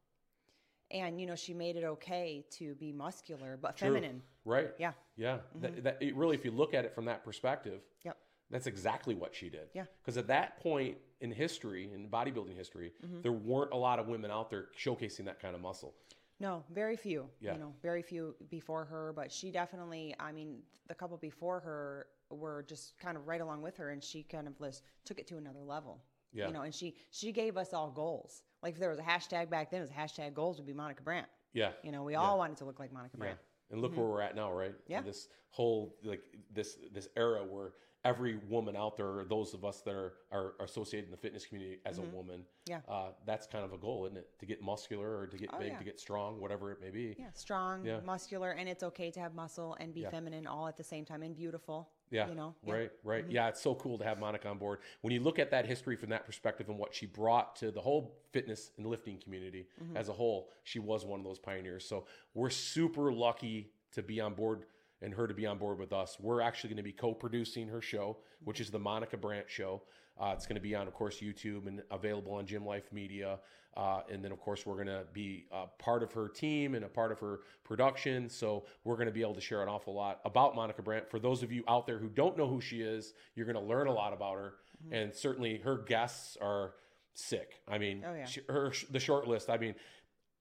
and 0.90 1.20
you 1.20 1.26
know 1.26 1.34
she 1.34 1.54
made 1.54 1.76
it 1.76 1.84
okay 1.84 2.44
to 2.58 2.74
be 2.76 2.92
muscular 2.92 3.58
but 3.60 3.76
True. 3.76 3.88
feminine. 3.88 4.22
Right. 4.44 4.70
Yeah. 4.78 4.92
Yeah. 5.16 5.38
That, 5.60 5.82
that, 5.84 5.98
it 6.02 6.14
really, 6.14 6.36
if 6.36 6.44
you 6.44 6.50
look 6.50 6.74
at 6.74 6.84
it 6.84 6.94
from 6.94 7.06
that 7.06 7.24
perspective, 7.24 7.80
Yep. 8.04 8.16
that's 8.50 8.66
exactly 8.66 9.14
what 9.14 9.34
she 9.34 9.48
did. 9.48 9.68
Yeah. 9.72 9.84
Because 10.02 10.18
at 10.18 10.26
that 10.26 10.58
point 10.60 10.98
in 11.22 11.30
history, 11.32 11.90
in 11.94 12.08
bodybuilding 12.10 12.54
history, 12.54 12.92
Mm-hmm. 13.04 13.22
there 13.22 13.32
weren't 13.32 13.72
a 13.72 13.76
lot 13.76 13.98
of 13.98 14.06
women 14.08 14.30
out 14.30 14.50
there 14.50 14.66
showcasing 14.78 15.24
that 15.24 15.40
kind 15.40 15.54
of 15.54 15.62
muscle. 15.62 15.94
No, 16.40 16.64
very 16.72 16.96
few. 16.96 17.28
Yeah. 17.40 17.54
You 17.54 17.60
know, 17.60 17.74
very 17.82 18.02
few 18.02 18.34
before 18.50 18.84
her, 18.84 19.12
but 19.14 19.30
she 19.30 19.50
definitely. 19.50 20.14
I 20.18 20.32
mean, 20.32 20.58
the 20.88 20.94
couple 20.94 21.16
before 21.16 21.60
her 21.60 22.06
were 22.30 22.64
just 22.68 22.98
kind 22.98 23.16
of 23.16 23.26
right 23.26 23.40
along 23.40 23.62
with 23.62 23.76
her, 23.76 23.90
and 23.90 24.02
she 24.02 24.22
kind 24.22 24.46
of 24.48 24.58
just 24.58 24.82
took 25.04 25.18
it 25.18 25.26
to 25.28 25.36
another 25.36 25.62
level. 25.62 26.02
Yeah. 26.32 26.48
You 26.48 26.52
know, 26.52 26.62
and 26.62 26.74
she 26.74 26.96
she 27.10 27.32
gave 27.32 27.56
us 27.56 27.72
all 27.72 27.90
goals. 27.90 28.42
Like 28.62 28.74
if 28.74 28.80
there 28.80 28.90
was 28.90 28.98
a 28.98 29.02
hashtag 29.02 29.50
back 29.50 29.70
then, 29.70 29.80
it 29.82 29.88
was 29.88 29.92
hashtag 29.92 30.34
goals 30.34 30.58
would 30.58 30.66
be 30.66 30.72
Monica 30.72 31.02
Brant. 31.02 31.28
Yeah. 31.52 31.70
You 31.82 31.92
know, 31.92 32.02
we 32.02 32.16
all 32.16 32.36
wanted 32.38 32.56
to 32.58 32.64
look 32.64 32.80
like 32.80 32.92
Monica 32.92 33.16
Yeah. 33.16 33.20
Brant. 33.20 33.38
And 33.70 33.80
look 33.80 33.96
where 33.96 34.06
we're 34.06 34.20
at 34.20 34.34
now, 34.34 34.52
right? 34.52 34.72
Mm-hmm. 34.72 34.92
Yeah. 34.92 35.02
This 35.02 35.28
whole 35.50 35.96
like 36.02 36.22
this 36.52 36.76
this 36.92 37.08
era 37.16 37.44
where 37.48 37.72
every 38.04 38.38
woman 38.48 38.76
out 38.76 38.96
there, 38.96 39.06
or 39.06 39.24
those 39.24 39.54
of 39.54 39.64
us 39.64 39.80
that 39.80 39.94
are, 39.94 40.12
are 40.30 40.52
associated 40.60 41.06
in 41.06 41.10
the 41.10 41.16
fitness 41.16 41.46
community 41.46 41.78
as 41.86 41.98
a 41.98 42.02
woman, 42.02 42.40
Mm-hmm. 42.40 42.40
Yeah. 42.66 42.80
uh, 42.88 43.08
that's 43.26 43.46
kind 43.46 43.62
of 43.62 43.74
a 43.74 43.76
goal, 43.76 44.06
isn't 44.06 44.16
it? 44.16 44.26
To 44.40 44.46
get 44.46 44.62
muscular 44.62 45.18
or 45.18 45.26
to 45.26 45.36
get 45.36 45.50
Oh, 45.52 45.58
big, 45.58 45.72
yeah. 45.72 45.78
to 45.78 45.84
get 45.84 46.00
strong, 46.00 46.40
whatever 46.40 46.72
it 46.72 46.80
may 46.80 46.88
be. 46.90 47.14
Yeah, 47.18 47.26
strong, 47.34 47.84
Yeah. 47.84 48.00
muscular, 48.06 48.52
and 48.52 48.68
it's 48.70 48.82
okay 48.82 49.10
to 49.10 49.20
have 49.20 49.34
muscle 49.34 49.76
and 49.80 49.92
be 49.92 50.00
Yeah. 50.00 50.10
feminine 50.10 50.46
all 50.46 50.66
at 50.66 50.76
the 50.78 50.82
same 50.82 51.04
time 51.04 51.22
and 51.22 51.36
beautiful. 51.36 51.90
Yeah. 52.10 52.26
You 52.28 52.34
know. 52.34 52.54
Yeah. 52.62 52.72
Mm-hmm. 52.72 52.80
Right. 52.80 52.90
Right. 53.22 53.30
Yeah. 53.30 53.48
It's 53.48 53.60
so 53.60 53.74
cool 53.74 53.98
to 53.98 54.04
have 54.04 54.18
Monica 54.18 54.48
on 54.48 54.56
board. 54.58 54.78
When 55.02 55.12
you 55.12 55.20
look 55.20 55.38
at 55.38 55.50
that 55.50 55.66
history 55.66 55.96
from 55.96 56.08
that 56.10 56.24
perspective 56.24 56.68
and 56.70 56.78
what 56.78 56.94
she 56.94 57.04
brought 57.06 57.54
to 57.56 57.70
the 57.70 57.80
whole 57.82 58.16
fitness 58.32 58.70
and 58.78 58.86
lifting 58.86 59.18
community 59.18 59.66
Mm-hmm. 59.82 59.96
as 59.98 60.08
a 60.08 60.12
whole, 60.14 60.50
she 60.62 60.78
was 60.78 61.04
one 61.04 61.20
of 61.20 61.24
those 61.26 61.38
pioneers. 61.38 61.84
So 61.86 62.06
we're 62.34 62.50
super 62.50 63.12
lucky 63.12 63.72
to 63.92 64.02
be 64.02 64.20
on 64.20 64.32
board 64.34 64.64
and 65.04 65.14
her 65.14 65.26
to 65.26 65.34
be 65.34 65.46
on 65.46 65.58
board 65.58 65.78
with 65.78 65.92
us. 65.92 66.16
We're 66.18 66.40
actually 66.40 66.70
going 66.70 66.78
to 66.78 66.82
be 66.82 66.92
co-producing 66.92 67.68
her 67.68 67.80
show, 67.82 68.16
which 68.42 68.60
is 68.60 68.70
the 68.70 68.78
Monica 68.78 69.16
Brant 69.16 69.48
Show. 69.48 69.82
Uh, 70.20 70.32
it's 70.34 70.46
going 70.46 70.54
to 70.56 70.60
be 70.62 70.74
on, 70.74 70.86
of 70.86 70.94
course, 70.94 71.20
YouTube 71.20 71.66
and 71.66 71.82
available 71.90 72.32
on 72.34 72.46
Gym 72.46 72.64
Life 72.64 72.92
Media. 72.92 73.38
Uh, 73.76 74.02
and 74.10 74.24
then, 74.24 74.30
of 74.30 74.40
course, 74.40 74.64
we're 74.64 74.76
going 74.76 74.86
to 74.86 75.02
be 75.12 75.46
a 75.50 75.66
part 75.82 76.02
of 76.04 76.12
her 76.12 76.28
team 76.28 76.74
and 76.76 76.84
a 76.84 76.88
part 76.88 77.10
of 77.10 77.18
her 77.18 77.40
production. 77.64 78.30
So 78.30 78.64
we're 78.84 78.94
going 78.94 79.08
to 79.08 79.12
be 79.12 79.22
able 79.22 79.34
to 79.34 79.40
share 79.40 79.62
an 79.62 79.68
awful 79.68 79.92
lot 79.94 80.20
about 80.24 80.54
Monica 80.54 80.80
Brant. 80.82 81.10
For 81.10 81.18
those 81.18 81.42
of 81.42 81.50
you 81.52 81.64
out 81.68 81.86
there 81.86 81.98
who 81.98 82.08
don't 82.08 82.38
know 82.38 82.46
who 82.48 82.60
she 82.60 82.80
is, 82.80 83.12
you're 83.34 83.46
going 83.46 83.56
to 83.56 83.68
learn 83.68 83.88
a 83.88 83.92
lot 83.92 84.12
about 84.12 84.36
her. 84.36 84.54
And 84.92 85.14
certainly 85.14 85.58
her 85.64 85.78
guests 85.78 86.36
are 86.40 86.74
sick. 87.14 87.54
I 87.66 87.78
mean, 87.78 88.04
Oh, 88.06 88.14
yeah. 88.14 88.24
she, 88.26 88.40
her 88.48 88.72
the 88.90 89.00
short 89.00 89.26
list. 89.26 89.50
I 89.50 89.56
mean, 89.58 89.74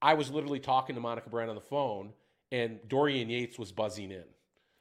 I 0.01 0.13
was 0.13 0.29
literally 0.29 0.59
talking 0.59 0.95
to 0.95 1.01
Monica 1.01 1.29
Brant 1.29 1.49
on 1.49 1.55
the 1.55 1.61
phone, 1.61 2.13
and 2.51 2.79
Dorian 2.87 3.29
Yates 3.29 3.57
was 3.57 3.71
buzzing 3.71 4.11
in. 4.11 4.25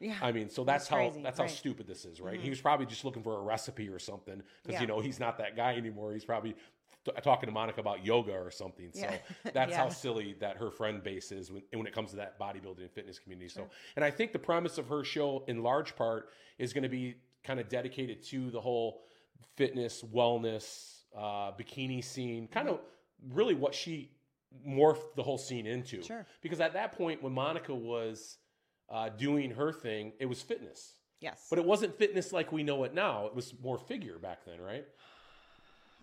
Yeah. 0.03 0.17
I 0.21 0.33
mean, 0.33 0.51
so 0.51 0.65
that's, 0.65 0.85
That's 0.85 0.89
how 0.89 0.97
crazy, 0.97 1.23
that's 1.23 1.39
right. 1.39 1.47
Mm-hmm. 1.47 1.55
how 1.55 1.59
stupid 1.59 1.87
this 1.87 2.05
is, 2.05 2.21
right? 2.21 2.41
He 2.41 2.51
was 2.51 2.61
probably 2.61 2.87
just 2.87 3.05
looking 3.05 3.23
for 3.23 3.37
a 3.39 3.41
recipe 3.43 3.89
or 3.89 3.99
something 3.99 4.43
because 4.63 4.75
Yeah. 4.75 4.81
you 4.83 4.87
know 4.89 5.01
he's 5.01 5.21
not 5.21 5.39
that 5.39 5.57
guy 5.57 5.77
anymore. 5.77 6.13
He's 6.13 6.25
probably 6.25 6.55
t- 7.05 7.13
talking 7.23 7.47
to 7.49 7.53
Monica 7.53 7.81
about 7.81 8.05
yoga 8.05 8.33
or 8.33 8.51
something. 8.51 8.91
So 8.93 9.01
Yeah. 9.45 9.51
that's 9.55 9.75
how 9.77 9.89
silly 9.89 10.35
that 10.41 10.57
her 10.57 10.71
friend 10.71 11.03
base 11.03 11.31
is 11.33 11.53
when, 11.53 11.63
when 11.73 11.87
it 11.87 11.93
comes 11.95 12.11
to 12.11 12.17
that 12.17 12.39
bodybuilding 12.39 12.81
and 12.81 12.91
fitness 12.91 13.19
community. 13.19 13.49
So, 13.49 13.69
and 13.97 14.05
I 14.05 14.11
think 14.11 14.33
the 14.33 14.39
premise 14.39 14.77
of 14.79 14.89
her 14.89 15.05
show, 15.05 15.45
in 15.47 15.63
large 15.63 15.95
part, 15.97 16.31
is 16.59 16.73
going 16.73 16.83
to 16.85 16.89
be 16.89 17.17
kind 17.45 17.61
of 17.61 17.69
dedicated 17.69 18.23
to 18.25 18.51
the 18.51 18.61
whole 18.61 19.03
fitness, 19.57 20.03
wellness, 20.15 21.01
uh, 21.17 21.53
bikini 21.53 22.03
scene, 22.03 22.49
kind 22.49 22.69
of 22.69 22.81
really 23.33 23.55
what 23.55 23.75
she 23.75 24.11
morphed 24.67 25.15
the 25.17 25.23
whole 25.23 25.39
scene 25.39 25.67
into. 25.67 26.03
Sure. 26.03 26.27
Because 26.43 26.61
at 26.61 26.73
that 26.75 26.93
point, 26.93 27.23
when 27.23 27.33
Monica 27.33 27.75
was 27.75 28.39
uh, 28.91 29.09
doing 29.11 29.51
her 29.53 29.73
thing, 29.73 30.13
it 30.19 30.27
was 30.27 30.43
fitness. 30.43 30.95
yes. 31.21 31.47
But 31.51 31.59
it 31.59 31.65
wasn't 31.65 31.95
fitness 31.97 32.33
like 32.33 32.53
we 32.53 32.63
know 32.63 32.85
it 32.85 32.95
now. 32.95 33.27
It 33.27 33.35
was 33.35 33.55
more 33.63 33.79
figure 33.79 34.19
back 34.19 34.45
then, 34.45 34.61
right? 34.61 34.87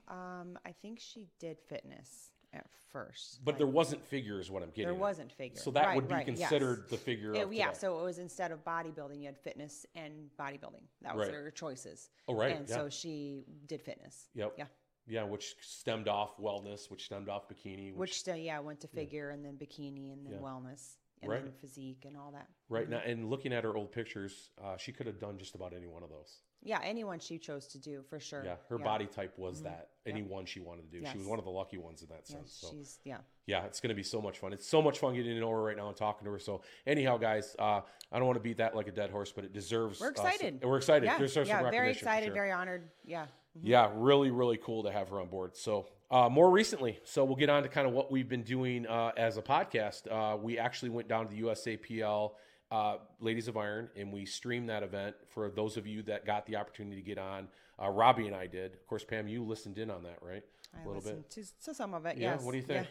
um, 0.07 0.57
I 0.65 0.71
think 0.81 0.99
she 0.99 1.27
did 1.39 1.57
fitness 1.67 2.31
at 2.53 2.65
first. 2.91 3.41
But 3.45 3.51
like- 3.53 3.57
there 3.59 3.67
wasn't 3.67 4.03
figure, 4.03 4.39
is 4.39 4.49
what 4.49 4.63
I'm 4.63 4.69
getting. 4.69 4.85
There 4.85 4.93
at. 4.93 4.99
wasn't 4.99 5.31
figure. 5.31 5.61
So 5.61 5.69
that 5.71 5.85
Right, 5.85 5.95
would 5.95 6.07
be 6.07 6.15
right, 6.15 6.27
yes. 6.27 6.37
considered 6.49 6.89
the 6.89 6.97
figure. 6.97 7.35
It- 7.35 7.43
of 7.43 7.53
yeah, 7.53 7.73
so 7.73 7.99
it 7.99 8.03
was 8.03 8.17
instead 8.17 8.51
of 8.51 8.63
bodybuilding, 8.63 9.19
you 9.19 9.27
had 9.27 9.37
fitness 9.37 9.85
and 9.93 10.31
bodybuilding. 10.39 10.81
That 11.01 11.15
was 11.15 11.27
Right. 11.27 11.35
her 11.35 11.51
choices. 11.51 12.09
Oh, 12.27 12.33
right, 12.33 12.55
And 12.55 12.67
yeah. 12.67 12.75
so 12.75 12.89
she 12.89 13.43
did 13.67 13.83
fitness. 13.83 14.29
Yep. 14.33 14.55
Yeah. 14.57 14.65
Yeah, 15.05 15.23
which 15.25 15.55
stemmed 15.61 16.07
off 16.07 16.37
wellness, 16.37 16.89
which 16.89 17.05
stemmed 17.05 17.30
off 17.30 17.47
bikini, 17.47 17.94
which, 17.94 18.23
Which, 18.25 18.30
uh, 18.30 18.33
yeah, 18.35 18.59
went 18.59 18.80
to 18.81 18.87
figure 18.87 19.30
and 19.30 19.44
then 19.45 19.57
bikini 19.57 20.11
and 20.13 20.25
then 20.25 20.33
Yeah. 20.33 20.39
wellness 20.39 20.97
and 21.21 21.31
Right. 21.31 21.44
then 21.44 21.52
physique 21.54 22.06
and 22.06 22.16
all 22.16 22.31
that. 22.31 22.47
right 22.69 22.88
now. 22.90 22.99
And 22.99 23.30
looking 23.30 23.52
at 23.54 23.64
her 23.64 23.76
old 23.76 23.92
pictures, 23.92 24.52
uh, 24.61 24.78
she 24.78 24.92
could 24.92 25.07
have 25.07 25.19
done 25.19 25.38
just 25.38 25.56
about 25.56 25.73
any 25.73 25.88
one 25.88 26.04
of 26.04 26.09
those. 26.09 26.42
Yeah, 26.61 26.80
anyone 26.83 27.19
she 27.19 27.40
chose 27.40 27.68
to 27.68 27.80
do 27.80 28.04
for 28.09 28.19
sure. 28.19 28.44
Yeah, 28.44 28.57
her 28.68 28.78
body 28.78 29.06
type 29.07 29.38
was 29.40 29.61
that 29.64 29.92
any 30.06 30.21
one 30.21 30.45
she 30.45 30.59
wanted 30.59 30.83
to 30.83 30.88
do. 30.90 30.97
She 30.97 31.04
was 31.14 31.21
Mm-hmm. 31.21 31.30
One 31.30 31.40
of 31.40 31.45
the 31.45 31.52
lucky 31.52 31.78
ones 31.78 32.02
in 32.02 32.09
that 32.09 32.23
Yeah, 32.30 32.35
sense. 32.35 32.54
So 32.54 32.69
she's 32.71 32.99
yeah. 33.06 33.19
yeah, 33.47 33.64
it's 33.66 33.80
going 33.80 33.90
to 33.90 33.95
be 33.95 34.04
so 34.04 34.21
much 34.21 34.40
fun. 34.40 34.52
It's 34.54 34.68
so 34.68 34.81
much 34.81 34.99
fun 34.99 35.14
getting 35.16 35.33
to 35.33 35.40
know 35.40 35.49
her 35.52 35.61
right 35.64 35.78
now 35.78 35.88
and 35.88 35.95
talking 35.95 36.26
to 36.26 36.31
her. 36.31 36.40
So 36.40 36.61
anyhow, 36.85 37.18
guys, 37.18 37.56
uh, 37.57 37.81
I 38.11 38.18
don't 38.18 38.28
want 38.28 38.35
to 38.38 38.44
beat 38.44 38.57
that 38.57 38.76
like 38.76 38.88
a 38.88 38.92
dead 38.92 39.09
horse, 39.09 39.31
but 39.31 39.45
it 39.45 39.54
deserves. 39.54 39.99
We're 40.02 40.11
uh, 40.11 40.16
some- 40.16 40.26
excited. 40.28 40.64
we're 40.64 40.78
excited. 40.78 41.06
Yeah, 41.06 41.18
yeah, 41.45 41.69
very 41.71 41.92
excited, 41.92 42.26
sure. 42.28 42.33
very 42.33 42.52
honored. 42.52 42.92
Yeah. 43.06 43.28
Yeah, 43.61 43.92
really, 43.95 44.30
really 44.30 44.57
cool 44.57 44.83
to 44.83 44.92
have 44.92 45.09
her 45.09 45.19
on 45.21 45.28
board. 45.30 45.56
So, 45.56 45.88
uh, 46.11 46.30
more 46.30 46.49
recently, 46.49 46.99
so 47.04 47.23
we'll 47.23 47.35
get 47.35 47.49
on 47.49 47.63
to 47.63 47.69
kind 47.69 47.87
of 47.87 47.94
what 47.94 48.11
we've 48.11 48.30
been 48.30 48.44
doing 48.44 48.87
uh, 48.87 49.11
as 49.16 49.37
a 49.37 49.42
podcast. 49.42 50.11
Uh, 50.11 50.37
we 50.37 50.57
actually 50.57 50.89
went 50.89 51.07
down 51.07 51.28
to 51.28 51.33
the 51.35 51.42
USAPL 51.42 52.31
uh, 52.71 52.97
Ladies 53.19 53.47
of 53.47 53.57
Iron 53.57 53.89
and 53.95 54.11
we 54.11 54.25
streamed 54.25 54.69
that 54.69 54.83
event 54.83 55.16
for 55.30 55.49
those 55.49 55.75
of 55.78 55.87
you 55.87 56.04
that 56.04 56.25
got 56.25 56.45
the 56.45 56.56
opportunity 56.56 56.95
to 56.97 57.01
get 57.01 57.18
on. 57.18 57.47
Uh, 57.81 57.89
Robbie 57.89 58.28
and 58.28 58.35
I 58.35 58.47
did. 58.47 58.73
Of 58.73 58.85
course, 58.87 59.04
Pam, 59.04 59.28
you 59.28 59.44
listened 59.44 59.78
in 59.78 59.89
on 59.89 60.04
that, 60.04 60.18
right? 60.21 60.44
I 60.78 60.83
a 60.83 60.87
little 60.87 61.01
bit. 61.01 61.30
to, 61.31 61.44
to 61.66 61.73
some 61.73 61.94
of 61.94 62.06
it. 62.06 62.18
Yeah, 62.18 62.33
Yes. 62.33 62.44
what 62.44 62.51
do 62.51 62.57
you 62.57 62.63
think? 62.63 62.87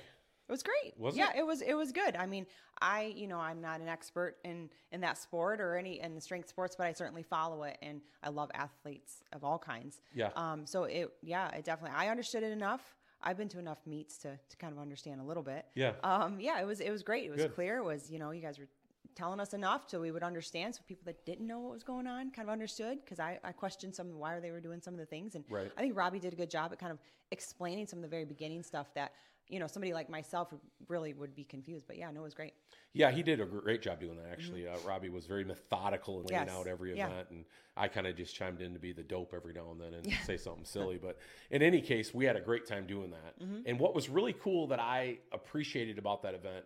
It 0.49 0.53
was 0.53 0.63
great. 0.63 0.95
Was 0.99 1.15
yeah, 1.15 1.29
it? 1.35 1.41
it? 1.41 1.47
was. 1.47 1.61
It 1.61 1.75
was 1.75 1.93
good. 1.93 2.17
I 2.17 2.25
mean, 2.25 2.47
I 2.81 3.13
you 3.15 3.27
know 3.27 3.39
I'm 3.39 3.61
not 3.61 3.83
an 3.83 3.89
expert 3.89 4.37
in 4.45 4.71
in 4.93 5.03
that 5.03 5.19
sport 5.19 5.61
or 5.61 5.77
any 5.77 6.01
in 6.01 6.15
the 6.15 6.23
strength 6.23 6.49
sports, 6.49 6.75
but 6.75 6.87
I 6.87 6.93
certainly 6.95 7.23
follow 7.23 7.65
it, 7.65 7.77
and 7.83 8.01
I 8.23 8.31
love 8.31 8.51
athletes 8.55 9.23
of 9.33 9.45
all 9.45 9.59
kinds. 9.59 10.01
Yeah. 10.15 10.31
Um. 10.37 10.65
So 10.65 10.85
it 10.85 11.13
yeah 11.23 11.51
it 11.51 11.67
definitely 11.67 11.95
I 11.99 12.09
understood 12.09 12.43
it 12.45 12.51
enough. 12.51 12.81
I've 13.23 13.37
been 13.37 13.49
to 13.51 13.59
enough 13.59 13.79
meets 13.87 14.19
to 14.19 14.39
to 14.49 14.57
kind 14.59 14.73
of 14.73 14.79
understand 14.79 15.21
a 15.21 15.25
little 15.25 15.43
bit. 15.43 15.67
Yeah. 15.75 15.93
Um. 16.03 16.41
Yeah. 16.41 16.61
It 16.61 16.67
was 16.67 16.81
it 16.81 16.91
was 16.91 17.03
great. 17.03 17.25
It 17.25 17.31
was 17.31 17.43
Good. 17.43 17.55
clear. 17.55 17.79
It 17.79 17.85
was 17.85 18.11
you 18.11 18.19
know 18.19 18.31
you 18.31 18.41
guys 18.43 18.59
were 18.59 18.69
telling 19.15 19.41
us 19.41 19.53
enough 19.53 19.83
so 19.89 20.01
we 20.01 20.13
would 20.13 20.23
understand. 20.23 20.75
So 20.75 20.83
people 20.87 21.03
that 21.07 21.25
didn't 21.27 21.47
know 21.47 21.59
what 21.59 21.73
was 21.73 21.83
going 21.83 22.07
on 22.07 22.31
kind 22.31 22.49
of 22.49 22.53
understood 22.53 22.99
because 23.05 23.19
I, 23.19 23.41
I 23.43 23.51
questioned 23.51 23.95
some 23.95 24.09
of 24.11 24.15
why 24.17 24.39
they 24.39 24.53
were 24.53 24.61
doing 24.61 24.81
some 24.81 24.95
of 24.95 25.01
the 25.01 25.07
things. 25.07 25.35
And 25.35 25.45
Right. 25.51 25.73
I 25.77 25.81
think 25.81 25.97
Robbie 25.97 26.21
did 26.21 26.33
a 26.33 26.37
good 26.37 26.51
job 26.51 26.73
at 26.73 26.79
kind 26.79 26.93
of 26.93 26.99
explaining 27.33 27.87
some 27.89 27.99
of 27.99 28.03
the 28.05 28.09
very 28.09 28.25
beginning 28.25 28.63
stuff 28.63 28.95
that, 28.95 29.13
you 29.49 29.59
know, 29.59 29.67
somebody 29.67 29.93
like 29.95 30.11
myself 30.11 30.53
really 30.89 31.15
would 31.15 31.35
be 31.35 31.45
confused. 31.45 31.87
But 31.87 31.97
yeah, 31.97 32.11
no, 32.11 32.21
it 32.21 32.25
was 32.25 32.35
great. 32.35 32.53
Yeah, 32.93 33.11
he 33.11 33.23
did 33.23 33.41
a 33.41 33.47
great 33.47 33.83
job 33.83 34.01
doing 34.01 34.17
that. 34.17 34.27
Actually, 34.31 34.67
uh, 34.69 34.77
Robbie 34.87 35.09
was 35.09 35.27
very 35.27 35.45
methodical 35.45 36.21
in 36.21 36.27
laying 36.27 36.41
Mm-hmm. 36.47 36.49
Yes. 36.49 36.59
out 36.59 36.67
every 36.67 36.97
Yeah. 36.97 37.07
event, 37.09 37.31
and 37.31 37.45
I 37.77 37.89
kind 37.89 38.07
of 38.07 38.17
just 38.17 38.35
chimed 38.35 38.61
in 38.61 38.73
to 38.75 38.79
be 38.79 38.93
the 38.93 39.03
dope 39.03 39.33
every 39.35 39.53
now 39.55 39.71
and 39.71 39.81
then 39.81 39.95
and 39.95 40.07
say 40.25 40.37
something 40.37 40.65
silly. 40.65 40.99
But 40.99 41.19
in 41.51 41.63
any 41.63 41.81
case, 41.81 42.13
we 42.13 42.25
had 42.25 42.37
a 42.37 42.41
great 42.41 42.67
time 42.67 42.87
doing 42.87 43.11
that. 43.11 43.41
Mm-hmm. 43.41 43.61
And 43.67 43.79
what 43.81 43.95
was 43.95 44.09
really 44.09 44.35
cool 44.35 44.67
that 44.69 44.81
I 44.81 45.19
appreciated 45.33 45.99
about 45.99 46.23
that 46.23 46.35
event 46.35 46.65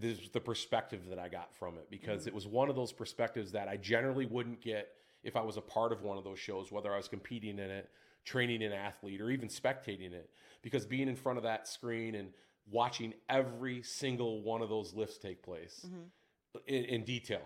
is 0.00 0.30
the 0.30 0.40
perspective 0.40 1.00
that 1.08 1.18
I 1.18 1.28
got 1.28 1.52
from 1.54 1.76
it 1.76 1.90
because 1.90 2.26
it 2.28 2.34
was 2.34 2.46
one 2.46 2.70
of 2.70 2.76
those 2.76 2.92
perspectives 2.92 3.50
that 3.52 3.66
I 3.66 3.76
generally 3.76 4.24
wouldn't 4.26 4.60
get 4.60 4.88
if 5.24 5.36
I 5.36 5.42
was 5.42 5.56
a 5.56 5.60
part 5.60 5.92
of 5.92 6.02
one 6.02 6.16
of 6.16 6.22
those 6.24 6.38
shows, 6.38 6.70
whether 6.70 6.92
I 6.94 6.96
was 6.96 7.08
competing 7.08 7.58
in 7.58 7.70
it, 7.70 7.90
training 8.24 8.62
an 8.62 8.72
athlete, 8.72 9.20
or 9.20 9.30
even 9.30 9.48
spectating 9.48 10.12
it. 10.12 10.30
Because 10.62 10.84
being 10.86 11.08
in 11.08 11.16
front 11.16 11.38
of 11.38 11.44
that 11.44 11.66
screen 11.66 12.14
and 12.14 12.30
watching 12.70 13.14
every 13.28 13.82
single 13.82 14.42
one 14.42 14.62
of 14.62 14.68
those 14.68 14.94
lifts 14.94 15.18
take 15.18 15.42
place 15.42 15.86
in, 16.66 16.84
in 16.84 17.04
detail. 17.04 17.42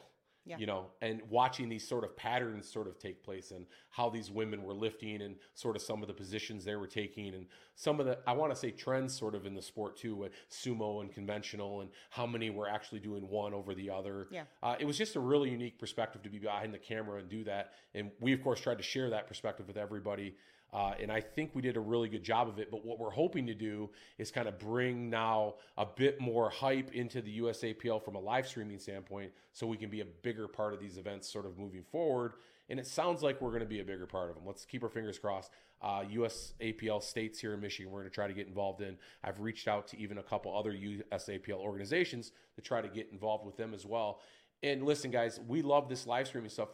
Yeah. 0.46 0.58
You 0.58 0.66
know, 0.66 0.88
and 1.00 1.22
watching 1.30 1.70
these 1.70 1.88
sort 1.88 2.04
of 2.04 2.14
patterns 2.18 2.70
sort 2.70 2.86
of 2.86 2.98
take 2.98 3.24
place 3.24 3.50
and 3.50 3.64
how 3.88 4.10
these 4.10 4.30
women 4.30 4.62
were 4.62 4.74
lifting 4.74 5.22
and 5.22 5.36
sort 5.54 5.74
of 5.74 5.80
some 5.80 6.02
of 6.02 6.06
the 6.08 6.12
positions 6.12 6.66
they 6.66 6.76
were 6.76 6.86
taking 6.86 7.32
and 7.32 7.46
some 7.76 7.98
of 7.98 8.04
the, 8.04 8.18
I 8.26 8.34
want 8.34 8.52
to 8.52 8.58
say 8.58 8.70
trends 8.70 9.18
sort 9.18 9.34
of 9.34 9.46
in 9.46 9.54
the 9.54 9.62
sport 9.62 9.96
too, 9.96 10.14
with 10.14 10.32
sumo 10.50 11.00
and 11.00 11.10
conventional 11.10 11.80
and 11.80 11.88
how 12.10 12.26
many 12.26 12.50
were 12.50 12.68
actually 12.68 13.00
doing 13.00 13.26
one 13.26 13.54
over 13.54 13.74
the 13.74 13.88
other. 13.88 14.28
Yeah. 14.30 14.42
Uh, 14.62 14.76
it 14.78 14.84
was 14.84 14.98
just 14.98 15.16
a 15.16 15.20
really 15.20 15.48
unique 15.48 15.78
perspective 15.78 16.22
to 16.24 16.28
be 16.28 16.38
behind 16.38 16.74
the 16.74 16.78
camera 16.78 17.20
and 17.20 17.28
do 17.30 17.42
that. 17.44 17.72
And 17.94 18.10
we, 18.20 18.34
of 18.34 18.42
course, 18.42 18.60
tried 18.60 18.76
to 18.76 18.84
share 18.84 19.08
that 19.08 19.26
perspective 19.26 19.66
with 19.66 19.78
everybody. 19.78 20.36
Uh, 20.74 20.92
and 21.00 21.12
I 21.12 21.20
think 21.20 21.52
we 21.54 21.62
did 21.62 21.76
a 21.76 21.80
really 21.80 22.08
good 22.08 22.24
job 22.24 22.48
of 22.48 22.58
it. 22.58 22.68
But 22.70 22.84
what 22.84 22.98
we're 22.98 23.10
hoping 23.10 23.46
to 23.46 23.54
do 23.54 23.90
is 24.18 24.32
kind 24.32 24.48
of 24.48 24.58
bring 24.58 25.08
now 25.08 25.54
a 25.78 25.86
bit 25.86 26.20
more 26.20 26.50
hype 26.50 26.92
into 26.92 27.22
the 27.22 27.38
USAPL 27.38 28.04
from 28.04 28.16
a 28.16 28.20
live 28.20 28.48
streaming 28.48 28.80
standpoint 28.80 29.30
so 29.52 29.68
we 29.68 29.76
can 29.76 29.88
be 29.88 30.00
a 30.00 30.04
bigger 30.04 30.48
part 30.48 30.74
of 30.74 30.80
these 30.80 30.98
events 30.98 31.32
sort 31.32 31.46
of 31.46 31.56
moving 31.58 31.84
forward. 31.84 32.32
And 32.68 32.80
it 32.80 32.88
sounds 32.88 33.22
like 33.22 33.40
we're 33.40 33.50
going 33.50 33.60
to 33.60 33.68
be 33.68 33.80
a 33.80 33.84
bigger 33.84 34.06
part 34.06 34.30
of 34.30 34.34
them. 34.34 34.44
Let's 34.44 34.64
keep 34.64 34.82
our 34.82 34.88
fingers 34.88 35.18
crossed. 35.18 35.52
Uh, 35.80 36.02
USAPL 36.12 37.02
states 37.02 37.38
here 37.38 37.54
in 37.54 37.60
Michigan, 37.60 37.92
we're 37.92 38.00
going 38.00 38.10
to 38.10 38.14
try 38.14 38.26
to 38.26 38.32
get 38.32 38.48
involved 38.48 38.80
in. 38.80 38.96
I've 39.22 39.38
reached 39.38 39.68
out 39.68 39.86
to 39.88 39.98
even 39.98 40.18
a 40.18 40.22
couple 40.22 40.56
other 40.56 40.72
USAPL 40.72 41.58
organizations 41.58 42.32
to 42.56 42.62
try 42.62 42.80
to 42.80 42.88
get 42.88 43.10
involved 43.12 43.44
with 43.44 43.56
them 43.56 43.74
as 43.74 43.84
well. 43.84 44.20
And 44.62 44.82
listen, 44.82 45.10
guys, 45.10 45.38
we 45.46 45.60
love 45.60 45.90
this 45.90 46.06
live 46.06 46.26
streaming 46.26 46.48
stuff 46.48 46.70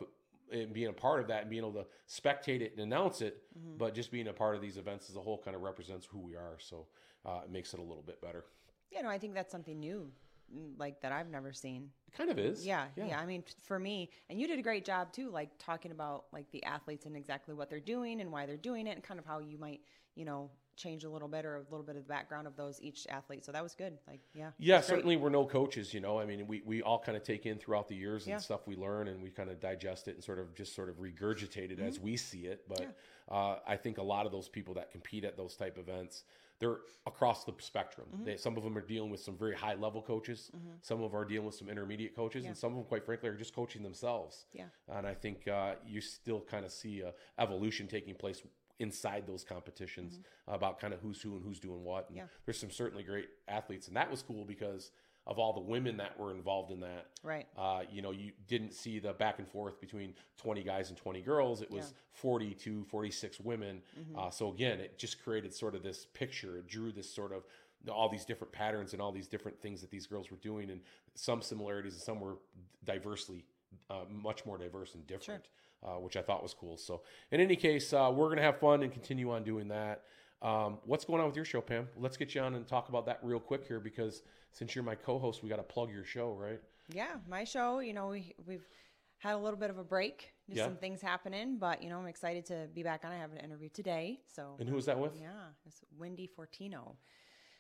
and 0.53 0.73
being 0.73 0.89
a 0.89 0.93
part 0.93 1.21
of 1.21 1.29
that 1.29 1.43
and 1.43 1.51
being 1.51 1.63
able 1.63 1.73
to 1.73 1.87
spectate 2.09 2.61
it 2.61 2.73
and 2.73 2.81
announce 2.81 3.21
it. 3.21 3.43
But 3.79 3.95
just 3.95 4.11
being 4.11 4.29
a 4.29 4.33
part 4.33 4.55
of 4.55 4.63
these 4.63 4.77
events 4.77 5.09
as 5.11 5.17
a 5.17 5.21
whole 5.21 5.39
kind 5.39 5.55
of 5.55 5.63
represents 5.63 6.07
who 6.07 6.19
we 6.19 6.35
are. 6.35 6.57
So 6.59 6.87
uh, 7.25 7.41
it 7.45 7.51
makes 7.51 7.75
it 7.75 7.81
a 7.81 7.83
little 7.83 8.03
bit 8.03 8.21
better. 8.21 8.45
Yeah, 8.91 9.03
no, 9.03 9.09
I 9.09 9.19
think 9.19 9.35
that's 9.35 9.53
something 9.53 9.79
new, 9.79 10.11
mm, 10.55 10.73
like 10.79 11.01
that 11.03 11.13
I've 11.13 11.31
never 11.31 11.53
seen. 11.53 11.91
It 12.09 12.17
kind 12.17 12.31
of 12.31 12.39
is. 12.39 12.67
Yeah, 12.67 12.87
yeah, 12.97 13.19
I 13.21 13.27
mean, 13.27 13.45
for 13.63 13.79
me, 13.79 14.11
and 14.29 14.41
you 14.41 14.49
did 14.49 14.59
a 14.59 14.63
great 14.63 14.85
job 14.85 15.13
too, 15.13 15.31
like 15.31 15.51
talking 15.59 15.93
about 15.93 16.25
like 16.33 16.51
the 16.51 16.65
athletes 16.65 17.07
and 17.07 17.17
exactly 17.17 17.55
what 17.55 17.71
they're 17.71 17.79
doing 17.79 18.21
and 18.21 18.33
why 18.33 18.47
they're 18.47 18.57
doing 18.57 18.87
it, 18.87 18.93
and 18.97 19.03
kind 19.03 19.21
of 19.21 19.27
how 19.27 19.39
you 19.39 19.59
might, 19.59 19.81
you 20.17 20.25
know, 20.25 20.51
change 20.77 21.05
a 21.05 21.11
little 21.11 21.29
bit 21.29 21.45
or 21.45 21.57
a 21.57 21.63
little 21.71 21.83
bit 21.85 21.97
of 21.97 22.05
the 22.05 22.09
background 22.09 22.47
of 22.47 22.57
those 22.57 22.81
each 22.81 23.07
athlete. 23.09 23.45
So 23.45 23.53
that 23.53 23.63
was 23.63 23.75
good. 23.75 23.99
Like, 24.09 24.21
yeah, 24.35 24.51
Yeah, 24.59 24.81
certainly 24.81 25.17
we're 25.17 25.29
no 25.31 25.45
coaches, 25.45 25.93
you 25.93 26.01
know. 26.01 26.19
I 26.19 26.25
mean, 26.25 26.47
we, 26.47 26.63
we 26.65 26.83
all 26.83 26.99
kind 26.99 27.17
of 27.17 27.23
take 27.23 27.47
in 27.47 27.59
throughout 27.59 27.89
the 27.89 27.95
years 27.97 28.23
and 28.25 28.31
Yeah. 28.31 28.39
stuff 28.39 28.67
we 28.67 28.77
learn 28.77 29.09
and 29.09 29.23
we 29.23 29.31
kind 29.31 29.51
of 29.51 29.61
digest 29.61 30.09
it 30.09 30.15
and 30.15 30.25
sort 30.25 30.39
of 30.39 30.55
just 30.55 30.75
sort 30.75 30.89
of 30.89 30.97
regurgitate 30.97 31.71
it 31.71 31.79
Mm-hmm. 31.79 31.89
as 31.89 32.01
we 32.01 32.17
see 32.17 32.47
it. 32.47 32.65
But 32.69 32.97
uh, 33.31 33.57
I 33.67 33.77
think 33.77 33.99
a 33.99 34.03
lot 34.03 34.27
of 34.27 34.33
those 34.33 34.49
people 34.49 34.75
that 34.75 34.91
compete 34.91 35.25
at 35.25 35.37
those 35.37 35.55
type 35.57 35.77
events, 35.79 36.25
they're 36.59 36.79
across 37.07 37.45
the 37.45 37.53
spectrum. 37.59 38.07
Mm-hmm. 38.15 38.25
They, 38.25 38.37
some 38.37 38.57
of 38.59 38.63
them 38.65 38.77
are 38.77 38.83
dealing 38.83 39.11
with 39.11 39.21
some 39.21 39.37
very 39.37 39.55
high 39.55 39.75
level 39.75 40.03
coaches. 40.03 40.51
Some 40.83 41.03
of 41.03 41.11
them 41.11 41.19
are 41.21 41.25
dealing 41.25 41.47
with 41.47 41.55
some 41.55 41.71
intermediate 41.71 42.15
coaches, 42.15 42.45
and 42.45 42.55
some 42.57 42.73
of 42.73 42.77
them, 42.77 42.85
quite 42.85 43.05
frankly, 43.05 43.31
are 43.31 43.35
just 43.35 43.55
coaching 43.55 43.83
themselves. 43.83 44.45
Yeah. 44.53 44.65
And 44.89 45.07
I 45.07 45.15
think 45.15 45.49
uh, 45.49 45.77
you 45.87 46.03
still 46.03 46.41
kind 46.41 46.67
of 46.67 46.71
see 46.73 47.01
a 47.01 47.15
evolution 47.39 47.87
taking 47.87 48.15
place 48.15 48.43
inside 48.81 49.27
those 49.27 49.45
competitions 49.45 50.19
about 50.49 50.81
kind 50.81 50.93
of 50.93 51.01
who's 51.01 51.21
who 51.23 51.35
and 51.37 51.45
who's 51.45 51.61
doing 51.61 51.85
what. 51.85 52.09
And 52.09 52.17
Mm-hmm. 52.19 52.27
Yeah. 52.27 52.43
there's 52.45 52.59
some 52.59 52.71
certainly 52.71 53.05
great 53.05 53.29
athletes, 53.47 53.87
and 53.89 53.97
that 53.97 54.11
was 54.11 54.23
cool 54.23 54.45
because 54.45 54.91
of 55.27 55.39
all 55.39 55.53
the 55.53 55.61
women 55.61 55.99
that 55.99 56.19
were 56.19 56.33
involved 56.33 56.73
in 56.73 56.81
that. 56.81 57.07
Right. 57.23 57.47
Uh, 57.57 57.83
you 57.93 58.01
know, 58.03 58.11
you 58.11 58.33
didn't 58.49 58.73
see 58.73 58.99
the 58.99 59.13
back 59.13 59.39
and 59.39 59.47
forth 59.47 59.79
between 59.81 60.15
20 60.39 60.63
guys 60.65 60.89
and 60.89 60.97
20 60.99 61.21
girls. 61.21 61.61
It 61.63 61.71
was 61.71 61.85
Yeah. 61.85 61.91
Mm-hmm. 61.91 61.95
42, 62.15 62.85
46 62.85 63.41
women. 63.41 63.83
Uh, 64.17 64.31
so 64.31 64.51
again, 64.51 64.81
it 64.81 64.99
just 64.99 65.23
created 65.23 65.55
sort 65.55 65.75
of 65.75 65.83
this 65.83 66.07
picture. 66.15 66.57
It 66.59 66.67
drew 66.67 66.91
this 66.91 67.09
sort 67.15 67.33
of 67.33 67.45
all 67.89 68.09
these 68.09 68.25
different 68.25 68.53
patterns 68.53 68.93
and 68.93 69.01
all 69.01 69.13
these 69.13 69.29
different 69.29 69.59
things 69.61 69.81
that 69.81 69.91
these 69.91 70.07
girls 70.07 70.31
were 70.31 70.37
doing, 70.39 70.71
and 70.71 70.81
some 71.15 71.41
similarities 71.43 71.93
and 71.95 72.03
some 72.03 72.19
were 72.21 72.37
diversely, 72.85 73.45
uh, 73.89 74.05
much 74.11 74.45
more 74.47 74.59
diverse 74.59 74.95
and 74.95 75.07
different, 75.07 75.45
uh, 75.83 75.95
which 75.95 76.17
I 76.17 76.23
thought 76.23 76.43
was 76.43 76.55
cool. 76.55 76.77
So, 76.77 77.03
in 77.31 77.41
any 77.41 77.57
case, 77.57 77.93
uh, 77.93 78.11
we're 78.15 78.29
gonna 78.29 78.43
have 78.43 78.59
fun 78.59 78.83
and 78.83 78.93
continue 78.93 79.31
on 79.31 79.45
doing 79.45 79.69
that. 79.69 80.03
Um, 80.43 80.79
what's 80.85 81.05
going 81.05 81.21
on 81.21 81.27
with 81.27 81.37
your 81.37 81.45
show, 81.45 81.61
Pam? 81.61 81.89
Let's 81.97 82.17
get 82.17 82.35
you 82.35 82.41
on 82.41 82.55
and 82.55 82.67
talk 82.67 82.89
about 82.89 83.05
that 83.07 83.21
real 83.23 83.41
quick 83.41 83.67
here 83.67 83.79
because 83.81 84.23
since 84.53 84.75
you're 84.75 84.85
my 84.85 84.95
co-host, 84.95 85.43
we 85.43 85.49
got 85.49 85.57
to 85.57 85.63
plug 85.63 85.91
your 85.93 86.05
show, 86.05 86.33
right? 86.33 86.61
Yeah, 86.93 87.17
my 87.29 87.45
show, 87.45 87.81
you 87.81 87.93
know, 87.93 88.09
we, 88.09 88.35
we've 88.47 88.67
had 89.19 89.35
a 89.35 89.39
little 89.39 89.59
bit 89.59 89.69
of 89.69 89.77
a 89.79 89.85
break, 89.85 90.33
just 90.49 90.59
Yeah. 90.59 90.65
some 90.65 90.77
things 90.77 91.03
happening, 91.03 91.59
but, 91.59 91.83
you 91.83 91.91
know, 91.91 91.99
I'm 91.99 92.07
excited 92.07 92.47
to 92.47 92.69
be 92.75 92.83
back 92.83 93.05
on. 93.05 93.13
I 93.13 93.19
have 93.19 93.33
an 93.33 93.39
interview 93.39 93.69
today. 93.69 94.21
So, 94.27 94.57
And 94.59 94.67
who 94.69 94.79
is 94.79 94.87
that 94.87 94.99
with? 94.99 95.13
yeah, 95.21 95.51
it's 95.67 95.83
Wendy 95.99 96.27
Fortino. 96.27 96.97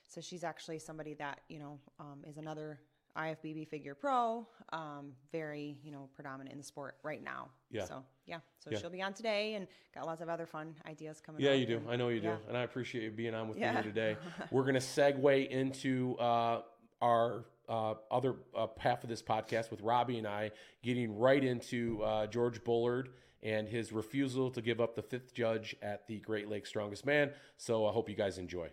So 0.08 0.20
she's 0.22 0.42
actually 0.42 0.78
somebody 0.78 1.14
that, 1.14 1.40
you 1.48 1.58
know, 1.58 1.78
um, 2.00 2.24
is 2.26 2.38
another 2.38 2.80
IFBB 3.16 3.68
figure 3.68 3.94
pro, 3.94 4.46
um, 4.72 5.12
very, 5.32 5.76
you 5.82 5.90
know, 5.90 6.08
predominant 6.14 6.52
in 6.52 6.58
the 6.58 6.64
sport 6.64 6.96
right 7.02 7.22
now. 7.22 7.48
Yeah. 7.70 7.84
So, 7.84 8.04
yeah. 8.26 8.38
So 8.58 8.70
Yeah. 8.70 8.78
she'll 8.78 8.90
be 8.90 9.02
on 9.02 9.12
today 9.14 9.54
and 9.54 9.66
got 9.94 10.06
lots 10.06 10.20
of 10.22 10.28
other 10.28 10.46
fun 10.46 10.74
ideas 10.86 11.20
coming 11.20 11.40
Yeah, 11.42 11.52
you 11.52 11.66
do. 11.66 11.78
and- 11.78 11.90
I 11.90 11.96
know 11.96 12.08
you 12.08 12.20
do, 12.20 12.28
yeah. 12.28 12.36
and 12.48 12.56
I 12.56 12.62
appreciate 12.62 13.02
you 13.04 13.10
being 13.10 13.34
on 13.34 13.48
with 13.48 13.56
me 13.56 13.62
Yeah. 13.62 13.74
here 13.74 13.82
today. 13.82 14.16
We're 14.52 14.62
going 14.62 14.74
to 14.74 14.80
segue 14.80 15.48
into 15.48 16.16
uh, 16.18 16.62
our 17.02 17.44
uh, 17.68 17.94
other 18.10 18.34
uh, 18.54 18.66
half 18.78 19.04
of 19.04 19.08
this 19.10 19.22
podcast 19.22 19.70
with 19.70 19.80
Robbie 19.80 20.18
and 20.18 20.26
I, 20.26 20.50
getting 20.82 21.16
right 21.16 21.42
into 21.44 22.02
uh, 22.02 22.26
George 22.26 22.64
Bullard 22.64 23.10
and 23.44 23.68
his 23.68 23.92
refusal 23.92 24.50
to 24.50 24.60
give 24.60 24.80
up 24.80 24.96
the 24.96 25.02
fifth 25.02 25.32
judge 25.32 25.76
at 25.80 26.06
the 26.08 26.18
Great 26.20 26.48
Lakes 26.48 26.68
Strongest 26.68 27.06
Man. 27.06 27.30
So 27.58 27.86
I 27.86 27.92
hope 27.92 28.08
you 28.08 28.16
guys 28.16 28.38
enjoy. 28.38 28.70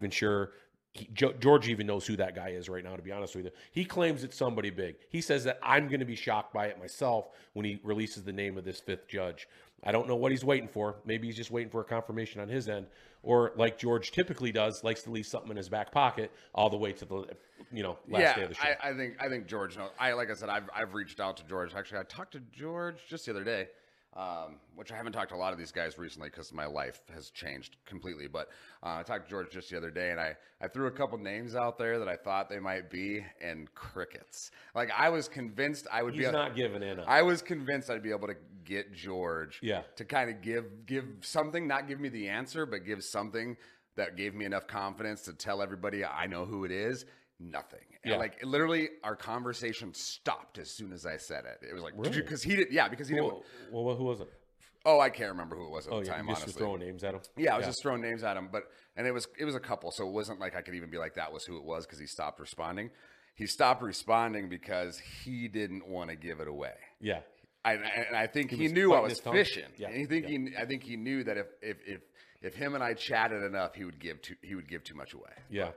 Even 0.00 0.10
sure. 0.10 0.50
He, 0.92 1.08
Jo- 1.12 1.34
George 1.34 1.68
even 1.68 1.86
knows 1.86 2.06
who 2.06 2.16
that 2.16 2.34
guy 2.34 2.50
is 2.50 2.68
right 2.68 2.82
now, 2.82 2.96
to 2.96 3.02
be 3.02 3.12
honest 3.12 3.36
with 3.36 3.44
you. 3.44 3.50
He 3.72 3.84
claims 3.84 4.24
it's 4.24 4.36
somebody 4.36 4.70
big. 4.70 4.96
He 5.10 5.20
says 5.20 5.44
that 5.44 5.58
I'm 5.62 5.86
going 5.88 6.00
to 6.00 6.06
be 6.06 6.16
shocked 6.16 6.52
by 6.52 6.66
it 6.66 6.78
myself 6.78 7.28
when 7.52 7.64
he 7.64 7.78
releases 7.82 8.24
the 8.24 8.32
name 8.32 8.56
of 8.56 8.64
this 8.64 8.80
fifth 8.80 9.06
judge. 9.06 9.48
I 9.84 9.92
don't 9.92 10.08
know 10.08 10.16
what 10.16 10.32
he's 10.32 10.44
waiting 10.44 10.68
for. 10.68 10.96
Maybe 11.04 11.28
he's 11.28 11.36
just 11.36 11.50
waiting 11.50 11.70
for 11.70 11.80
a 11.80 11.84
confirmation 11.84 12.40
on 12.40 12.48
his 12.48 12.68
end, 12.68 12.86
or 13.22 13.52
like 13.56 13.78
George 13.78 14.10
typically 14.10 14.50
does, 14.50 14.82
likes 14.82 15.02
to 15.02 15.10
leave 15.10 15.26
something 15.26 15.50
in 15.50 15.56
his 15.56 15.68
back 15.68 15.92
pocket 15.92 16.32
all 16.54 16.68
the 16.68 16.76
way 16.76 16.92
to 16.92 17.04
the 17.04 17.28
you 17.70 17.82
know 17.82 17.96
last 18.08 18.36
day 18.36 18.42
of 18.42 18.48
the 18.48 18.54
show. 18.56 18.68
I, 18.82 18.90
I 18.90 18.94
think 18.94 19.14
I 19.20 19.28
think 19.28 19.46
George 19.46 19.76
knows. 19.76 19.90
I 19.98 20.14
like 20.14 20.30
I 20.30 20.34
said, 20.34 20.48
I've 20.48 20.68
I've 20.74 20.94
reached 20.94 21.20
out 21.20 21.36
to 21.36 21.44
George. 21.44 21.74
Actually, 21.74 22.00
I 22.00 22.04
talked 22.04 22.32
to 22.32 22.40
George 22.52 22.96
just 23.08 23.26
the 23.26 23.30
other 23.30 23.44
day, 23.44 23.68
um, 24.16 24.56
which 24.74 24.90
I 24.90 24.96
haven't 24.96 25.12
talked 25.12 25.28
to 25.30 25.34
a 25.34 25.38
lot 25.38 25.52
of 25.52 25.58
these 25.58 25.70
guys 25.70 25.98
recently 25.98 26.28
because 26.30 26.52
my 26.52 26.66
life 26.66 27.00
has 27.14 27.30
changed 27.30 27.76
completely. 27.86 28.26
But 28.26 28.48
uh, 28.82 28.96
I 28.96 29.02
talked 29.02 29.24
to 29.26 29.30
George 29.30 29.50
just 29.50 29.70
the 29.70 29.76
other 29.76 29.90
day, 29.90 30.10
and 30.10 30.18
I 30.20 30.36
I 30.60 30.68
threw 30.68 30.86
a 30.86 30.90
couple 30.90 31.18
names 31.18 31.54
out 31.54 31.78
there 31.78 31.98
that 31.98 32.08
I 32.08 32.16
thought 32.16 32.48
they 32.48 32.58
might 32.58 32.90
be, 32.90 33.24
and 33.40 33.72
crickets. 33.74 34.50
Like 34.74 34.90
I 34.96 35.08
was 35.10 35.28
convinced 35.28 35.86
I 35.92 36.02
would 36.02 36.14
he's 36.14 36.20
be. 36.22 36.26
able- 36.26 36.38
not 36.38 36.56
giving 36.56 36.82
in. 36.82 37.00
I 37.00 37.22
was 37.22 37.42
convinced 37.42 37.90
I'd 37.90 38.02
be 38.02 38.10
able 38.10 38.28
to 38.28 38.36
get 38.64 38.92
George 38.92 39.60
Yeah. 39.62 39.82
to 39.96 40.04
kind 40.04 40.28
of 40.30 40.42
give 40.42 40.86
give 40.86 41.04
something, 41.20 41.66
not 41.66 41.86
give 41.88 42.00
me 42.00 42.08
the 42.08 42.28
answer, 42.28 42.66
but 42.66 42.84
give 42.84 43.04
something 43.04 43.56
that 43.96 44.16
gave 44.16 44.34
me 44.34 44.44
enough 44.44 44.66
confidence 44.66 45.22
to 45.22 45.32
tell 45.32 45.60
everybody 45.60 46.04
I 46.04 46.26
know 46.26 46.44
who 46.44 46.64
it 46.64 46.70
is. 46.70 47.04
Nothing. 47.40 47.80
And, 48.02 48.12
Yeah. 48.12 48.18
like 48.18 48.42
literally, 48.44 48.88
our 49.04 49.14
conversation 49.16 49.92
stopped 49.94 50.58
as 50.58 50.70
soon 50.76 50.92
as 50.92 51.06
I 51.06 51.16
said 51.16 51.44
it. 51.44 51.66
It 51.68 51.72
was 51.72 51.82
like 51.82 51.94
Really? 51.96 52.20
because 52.20 52.42
he 52.42 52.56
did. 52.56 52.72
Yeah, 52.72 52.88
because 52.88 53.08
he 53.08 53.14
didn't. 53.14 53.26
well, 53.70 53.84
well, 53.84 53.94
who 53.96 54.04
was 54.04 54.20
it? 54.20 54.28
Oh, 54.84 55.00
I 55.00 55.10
can't 55.10 55.30
remember 55.30 55.54
who 55.56 55.66
it 55.66 55.70
was 55.70 55.86
at 55.86 55.92
Oh, 55.92 56.00
the 56.00 56.06
yeah, 56.06 56.12
time. 56.16 56.26
you 56.26 56.32
just 56.32 56.42
honestly, 56.44 56.60
throwing 56.60 56.80
names 56.80 57.04
at 57.04 57.14
him. 57.14 57.20
yeah, 57.36 57.54
I 57.54 57.58
was 57.58 57.66
just 57.66 57.82
throwing 57.82 58.00
names 58.00 58.22
at 58.24 58.36
him, 58.36 58.48
but 58.50 58.64
and 58.96 59.06
it 59.06 59.12
was 59.12 59.26
it 59.38 59.44
was 59.44 59.54
a 59.54 59.60
couple, 59.60 59.90
so 59.92 60.06
it 60.08 60.12
wasn't 60.12 60.40
like 60.40 60.56
I 60.56 60.62
could 60.62 60.74
even 60.74 60.90
be 60.90 60.98
like 60.98 61.14
that 61.14 61.32
was 61.32 61.44
who 61.44 61.56
it 61.58 61.64
was 61.64 61.84
because 61.86 61.98
he 61.98 62.06
stopped 62.06 62.40
responding. 62.40 62.90
He 63.34 63.46
stopped 63.46 63.82
responding 63.82 64.48
because 64.48 64.98
he 64.98 65.46
didn't 65.48 65.86
want 65.86 66.10
to 66.10 66.16
give 66.16 66.40
it 66.40 66.48
away. 66.48 66.74
yeah. 67.00 67.20
I, 67.64 67.74
and 67.74 68.16
I 68.16 68.26
think 68.28 68.50
he, 68.52 68.62
was 68.62 68.72
knew 68.72 68.94
I 68.94 69.00
was 69.00 69.20
fishing. 69.20 69.64
Yeah, 69.76 69.88
And 69.88 70.02
I 70.04 70.06
think 70.06 70.26
he, 70.26 70.48
I 70.58 70.64
think 70.64 70.84
he 70.84 70.96
knew 70.96 71.24
that 71.24 71.36
if, 71.36 71.46
if 71.60 71.76
if 71.86 72.00
if 72.40 72.54
him 72.54 72.74
and 72.74 72.82
I 72.82 72.94
chatted 72.94 73.42
enough, 73.42 73.74
he 73.74 73.84
would 73.84 73.98
give 73.98 74.22
too 74.22 74.36
he 74.42 74.54
would 74.54 74.68
give 74.68 74.84
too 74.84 74.94
much 74.94 75.12
away. 75.12 75.32
Yeah. 75.50 75.72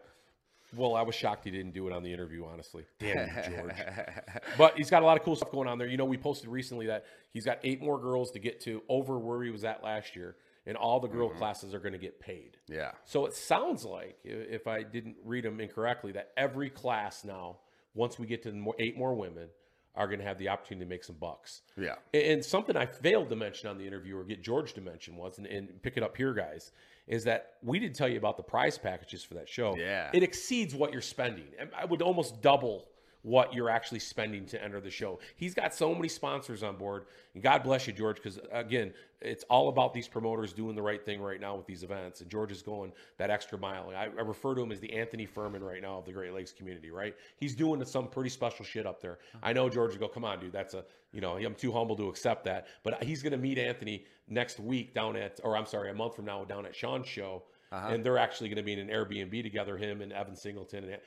Well, 0.76 0.96
I 0.96 1.02
was 1.02 1.16
shocked 1.16 1.44
he 1.44 1.52
didn't 1.52 1.74
do 1.74 1.88
it 1.88 1.94
on 1.94 2.02
the 2.04 2.14
interview, 2.14 2.46
honestly. 2.46 2.86
Damn 3.00 3.28
you, 3.28 3.58
George. 3.58 3.76
but 4.58 4.78
he's 4.78 4.90
got 4.90 5.04
a 5.04 5.06
lot 5.06 5.18
of 5.18 5.24
cool 5.24 5.36
stuff 5.36 5.52
going 5.52 5.68
on 5.68 5.78
there. 5.78 5.88
You 5.88 5.98
know, 5.98 6.06
we 6.06 6.18
posted 6.18 6.50
recently 6.50 6.88
that 6.88 7.06
he's 7.32 7.46
got 7.46 7.60
eight 7.64 7.82
more 7.82 8.00
girls 8.00 8.32
to 8.32 8.40
get 8.40 8.62
to 8.62 8.82
over 8.88 9.20
where 9.20 9.44
he 9.44 9.50
was 9.50 9.64
at 9.64 9.84
last 9.84 10.16
year, 10.16 10.38
and 10.66 10.78
all 10.78 11.00
the 11.00 11.08
girl 11.08 11.30
mm-hmm. 11.30 11.40
classes 11.40 11.74
are 11.74 11.80
going 11.80 11.94
to 11.94 12.00
get 12.00 12.20
paid. 12.20 12.58
Yeah. 12.70 12.92
So 13.04 13.26
it 13.26 13.34
sounds 13.34 13.84
like, 13.84 14.18
if 14.24 14.68
I 14.68 14.84
didn't 14.84 15.18
read 15.26 15.44
them 15.44 15.60
incorrectly, 15.60 16.14
that 16.14 16.32
every 16.38 16.70
class 16.70 17.26
now, 17.26 17.58
once 17.94 18.18
we 18.18 18.26
get 18.26 18.44
to 18.44 18.54
more, 18.54 18.76
eight 18.80 18.98
more 18.98 19.14
women, 19.14 19.50
are 19.96 20.08
going 20.08 20.20
to 20.20 20.26
have 20.26 20.38
the 20.38 20.50
opportunity 20.50 20.86
to 20.86 20.90
make 20.90 21.04
some 21.04 21.18
bucks. 21.18 21.62
Yeah. 21.78 21.96
And, 22.14 22.44
something 22.44 22.78
I 22.78 22.86
failed 22.86 23.30
to 23.30 23.36
mention 23.36 23.70
on 23.70 23.78
the 23.78 23.86
interview 23.86 24.18
or 24.18 24.24
get 24.24 24.42
George 24.42 24.74
to 24.74 24.82
mention 24.82 25.18
was, 25.18 25.38
and, 25.38 25.46
and 25.48 25.82
pick 25.82 25.98
it 25.98 26.04
up 26.04 26.16
here, 26.16 26.34
guys, 26.34 26.72
is 27.08 27.26
that 27.26 27.56
we 27.62 27.78
didn't 27.78 27.96
tell 27.96 28.08
you 28.08 28.18
about 28.18 28.38
the 28.38 28.44
prize 28.44 28.78
packages 28.78 29.24
for 29.24 29.34
that 29.34 29.50
show. 29.50 29.76
Yeah. 29.78 30.10
It 30.14 30.24
exceeds 30.24 30.74
what 30.74 30.94
you're 30.94 31.02
spending. 31.02 31.48
I 31.78 31.86
would 31.86 32.02
almost 32.02 32.42
double 32.42 32.88
what 33.24 33.54
you're 33.54 33.70
actually 33.70 34.00
spending 34.00 34.46
to 34.48 34.64
enter 34.64 34.80
the 34.80 34.90
show. 34.90 35.20
He's 35.36 35.54
got 35.54 35.74
so 35.74 35.94
many 35.94 36.08
sponsors 36.08 36.64
on 36.64 36.76
board. 36.76 37.06
And 37.34 37.44
God 37.44 37.64
bless 37.64 37.86
you, 37.86 37.94
George, 37.94 38.16
because 38.18 38.40
again, 38.52 38.94
it's 39.22 39.44
all 39.50 39.70
about 39.70 39.94
these 39.94 40.08
promoters 40.08 40.54
doing 40.54 40.76
the 40.76 40.82
right 40.82 41.06
thing 41.06 41.22
right 41.22 41.40
now 41.40 41.56
with 41.56 41.68
these 41.68 41.84
events. 41.84 42.22
And 42.22 42.30
George 42.30 42.52
is 42.52 42.62
going 42.62 42.92
that 43.18 43.30
extra 43.30 43.58
mile. 43.58 43.92
I, 43.96 44.06
I 44.06 44.22
refer 44.22 44.56
to 44.56 44.62
him 44.62 44.72
as 44.72 44.80
the 44.80 44.92
Anthony 44.94 45.26
Furman 45.26 45.64
right 45.64 45.82
now 45.82 46.00
of 46.00 46.06
the 46.06 46.12
Great 46.12 46.34
Lakes 46.34 46.52
community, 46.52 46.90
right? 46.90 47.16
He's 47.38 47.56
doing 47.56 47.84
some 47.86 48.08
pretty 48.08 48.30
special 48.30 48.66
shit 48.66 48.88
up 48.88 49.02
there. 49.02 49.20
Uh-huh. 49.36 49.40
I 49.44 49.54
know 49.54 49.70
George 49.70 49.92
would 49.92 50.00
go, 50.00 50.08
come 50.08 50.26
on, 50.26 50.40
dude, 50.40 50.52
that's 50.52 50.74
a, 50.74 50.84
you 51.14 51.22
know, 51.22 51.38
I'm 51.38 51.56
too 51.56 51.72
humble 51.72 51.96
to 51.98 52.10
accept 52.10 52.44
that. 52.46 52.68
But 52.84 53.04
he's 53.04 53.22
going 53.22 53.34
to 53.34 53.38
meet 53.38 53.60
Anthony 53.60 54.06
next 54.28 54.60
week 54.60 54.96
down 54.96 55.16
at, 55.16 55.40
or 55.44 55.56
I'm 55.56 55.66
sorry, 55.68 55.92
a 55.92 55.94
month 55.94 56.16
from 56.16 56.26
now 56.26 56.44
down 56.44 56.66
at 56.66 56.76
Sean's 56.76 57.08
show. 57.08 57.44
Uh-huh. 57.72 57.94
And 57.94 58.04
they're 58.04 58.18
actually 58.18 58.50
going 58.50 58.58
to 58.58 58.64
be 58.64 58.74
in 58.74 58.80
an 58.80 58.90
Airbnb 58.90 59.44
together, 59.44 59.78
him 59.78 60.02
and 60.02 60.12
Evan 60.12 60.36
Singleton. 60.36 60.84
And 60.84 60.98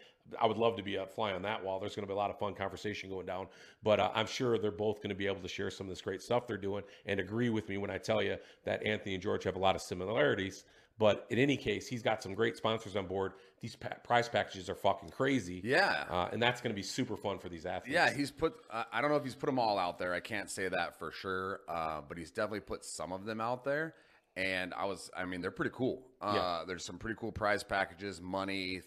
I 0.41 0.47
would 0.47 0.57
love 0.57 0.77
to 0.77 0.83
be 0.83 0.97
a 0.97 1.07
fly 1.07 1.33
on 1.33 1.43
that 1.43 1.63
wall. 1.63 1.79
There's 1.81 1.95
going 1.95 2.05
to 2.05 2.09
be 2.09 2.15
a 2.15 2.17
lot 2.17 2.31
of 2.31 2.39
fun 2.39 2.55
conversation 2.55 3.11
going 3.11 3.27
down. 3.27 3.47
But 3.83 4.01
uh, 4.01 4.11
I'm 4.15 4.27
sure 4.27 4.59
they're 4.59 4.71
both 4.71 4.97
going 4.99 5.11
to 5.11 5.15
be 5.15 5.27
able 5.27 5.43
to 5.43 5.49
share 5.49 5.71
some 5.71 5.87
of 5.87 5.91
this 5.91 6.01
great 6.01 6.23
stuff 6.23 6.47
they're 6.47 6.57
doing 6.57 6.83
and 7.07 7.21
agree 7.21 7.51
with 7.51 7.69
me 7.69 7.77
when 7.77 7.91
I 7.91 7.99
tell 7.99 8.23
you 8.23 8.37
that 8.65 8.83
Anthony 8.87 9.15
and 9.15 9.23
George 9.23 9.45
have 9.45 9.57
a 9.57 9.59
lot 9.59 9.75
of 9.77 9.83
similarities. 9.83 10.65
But 10.97 11.27
in 11.31 11.39
any 11.39 11.57
case, 11.57 11.89
he's 11.89 12.03
got 12.03 12.23
some 12.23 12.35
great 12.35 12.57
sponsors 12.57 12.95
on 12.95 13.07
board. 13.07 13.33
These 13.61 13.75
pa- 13.75 13.97
prize 14.05 14.29
packages 14.29 14.71
are 14.71 14.77
fucking 14.77 15.11
crazy. 15.11 15.61
Yeah. 15.65 16.05
Uh, 16.09 16.29
and 16.33 16.41
that's 16.41 16.61
going 16.61 16.71
to 16.71 16.77
be 16.77 16.85
super 16.85 17.17
fun 17.17 17.39
for 17.39 17.49
these 17.49 17.67
athletes. 17.67 17.93
Yeah, 17.95 18.13
he's 18.13 18.31
put. 18.31 18.55
Uh, 18.71 18.85
I 18.93 19.01
don't 19.01 19.11
know 19.11 19.17
if 19.17 19.25
he's 19.25 19.35
put 19.35 19.47
them 19.47 19.59
all 19.59 19.77
out 19.79 19.99
there. 19.99 20.15
I 20.15 20.21
can't 20.21 20.49
say 20.49 20.69
that 20.69 20.97
for 20.99 21.11
sure, 21.11 21.61
uh, 21.69 22.01
but 22.09 22.17
he's 22.17 22.31
definitely 22.31 22.61
put 22.61 22.85
some 22.85 23.13
of 23.13 23.25
them 23.25 23.41
out 23.41 23.65
there. 23.65 23.95
And 24.37 24.73
I 24.75 24.85
was, 24.85 25.11
I 25.17 25.25
mean, 25.25 25.41
they're 25.41 25.51
pretty 25.51 25.73
cool. 25.75 26.07
Uh, 26.21 26.33
Yeah. 26.35 26.63
There's 26.67 26.85
some 26.85 26.99
pretty 26.99 27.17
cool 27.19 27.33
prize 27.33 27.63
packages, 27.65 28.21
money, 28.21 28.79
uh, 28.79 28.83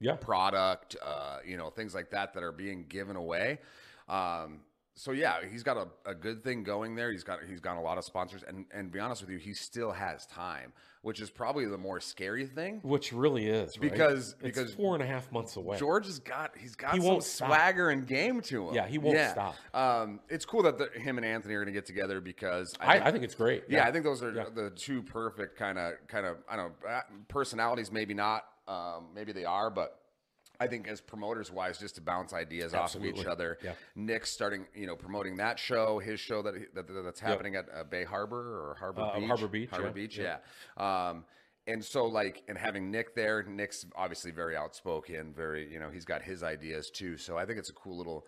Yeah. 0.00 0.16
product, 0.16 0.96
uh, 1.04 1.38
you 1.46 1.56
know, 1.56 1.70
things 1.70 1.94
like 1.94 2.10
that 2.10 2.34
that 2.34 2.42
are 2.42 2.52
being 2.52 2.86
given 2.88 3.16
away. 3.16 3.58
Um, 4.08 4.60
so 4.94 5.12
yeah, 5.12 5.36
he's 5.50 5.62
got 5.62 5.76
a, 5.78 5.86
a 6.10 6.14
good 6.14 6.44
thing 6.44 6.62
going 6.62 6.94
there. 6.94 7.10
He's 7.10 7.24
got 7.24 7.38
he's 7.48 7.60
got 7.60 7.78
a 7.78 7.80
lot 7.80 7.96
of 7.96 8.04
sponsors, 8.04 8.42
and 8.46 8.66
and 8.72 8.90
be 8.92 8.98
honest 8.98 9.22
with 9.22 9.30
you, 9.30 9.38
he 9.38 9.54
still 9.54 9.92
has 9.92 10.26
time, 10.26 10.74
which 11.00 11.20
is 11.20 11.30
probably 11.30 11.64
the 11.64 11.78
more 11.78 12.00
scary 12.00 12.44
thing. 12.44 12.80
Which 12.82 13.10
really 13.10 13.46
is. 13.46 13.78
right? 13.78 13.90
Because- 13.90 14.32
It's 14.40 14.42
because 14.42 14.74
four 14.74 14.92
and 14.94 15.02
a 15.02 15.06
half 15.06 15.30
months 15.32 15.56
away. 15.56 15.78
George 15.78 16.04
has 16.04 16.18
got 16.18 16.54
he's 16.58 16.74
got 16.74 16.92
He 16.92 16.98
some 17.00 17.06
won't 17.08 17.22
swagger 17.24 17.88
and 17.88 18.06
game 18.06 18.42
to 18.42 18.68
him. 18.68 18.74
Yeah, 18.74 18.86
he 18.88 18.98
won't 18.98 19.16
stop. 19.30 19.54
Um, 19.72 20.20
it's 20.28 20.44
cool 20.44 20.64
that 20.64 20.76
the, 20.76 20.88
him 21.00 21.16
and 21.16 21.24
Anthony 21.24 21.54
are 21.54 21.58
going 21.64 21.72
to 21.72 21.78
get 21.78 21.86
together 21.86 22.20
because 22.20 22.74
I, 22.78 22.98
I 23.00 23.10
think 23.12 23.24
it's 23.24 23.36
great. 23.36 23.64
yeah, 23.70 23.86
I 23.86 23.92
think 23.92 24.04
those 24.04 24.22
are 24.22 24.32
Yeah. 24.32 24.44
the 24.54 24.68
two 24.70 25.02
perfect 25.02 25.56
kind 25.56 25.78
of 25.78 25.92
kind 26.08 26.26
of 26.26 26.38
I 26.50 26.56
don't 26.56 26.74
know 26.84 27.00
personalities. 27.28 27.90
Maybe 27.90 28.12
not. 28.12 28.44
Um, 28.70 29.08
maybe 29.14 29.32
they 29.32 29.44
are, 29.44 29.70
but. 29.70 29.96
I 30.62 30.66
think 30.66 30.88
as 30.88 31.00
promoters 31.00 31.50
wise, 31.50 31.78
just 31.78 31.94
to 31.94 32.02
bounce 32.02 32.34
ideas 32.34 32.74
off 32.74 32.94
of 32.94 33.02
each 33.02 33.24
other. 33.24 33.56
Yeah. 33.64 33.72
Nick's 33.94 34.28
starting, 34.28 34.66
you 34.74 34.86
know, 34.86 34.94
promoting 34.94 35.36
that 35.38 35.58
show, 35.58 35.98
his 36.00 36.20
show 36.20 36.42
that, 36.42 36.52
that 36.74 36.86
that's 37.02 37.18
happening 37.18 37.56
at 37.56 37.64
uh, 37.74 37.84
Bay 37.84 38.04
Harbor 38.04 38.36
or 38.36 38.76
Harbor 38.78 39.00
Uh, 39.00 39.18
Beach. 39.18 39.26
Harbor 39.26 39.48
Beach, 39.48 39.70
Harbor 39.70 39.86
yeah. 39.86 39.92
Beach, 39.94 40.18
Yeah. 40.18 40.36
yeah. 40.76 41.08
Um, 41.08 41.24
and 41.66 41.82
so 41.82 42.04
like, 42.04 42.42
and 42.46 42.58
having 42.58 42.90
Nick 42.90 43.14
there, 43.14 43.42
Nick's 43.42 43.86
obviously 43.96 44.32
very 44.32 44.54
outspoken, 44.54 45.32
very, 45.32 45.72
you 45.72 45.80
know, 45.80 45.88
he's 45.88 46.04
got 46.04 46.20
his 46.20 46.42
ideas 46.42 46.90
too. 46.90 47.16
So 47.16 47.38
I 47.38 47.46
think 47.46 47.58
it's 47.58 47.70
a 47.70 47.74
cool 47.74 47.96
little 47.96 48.26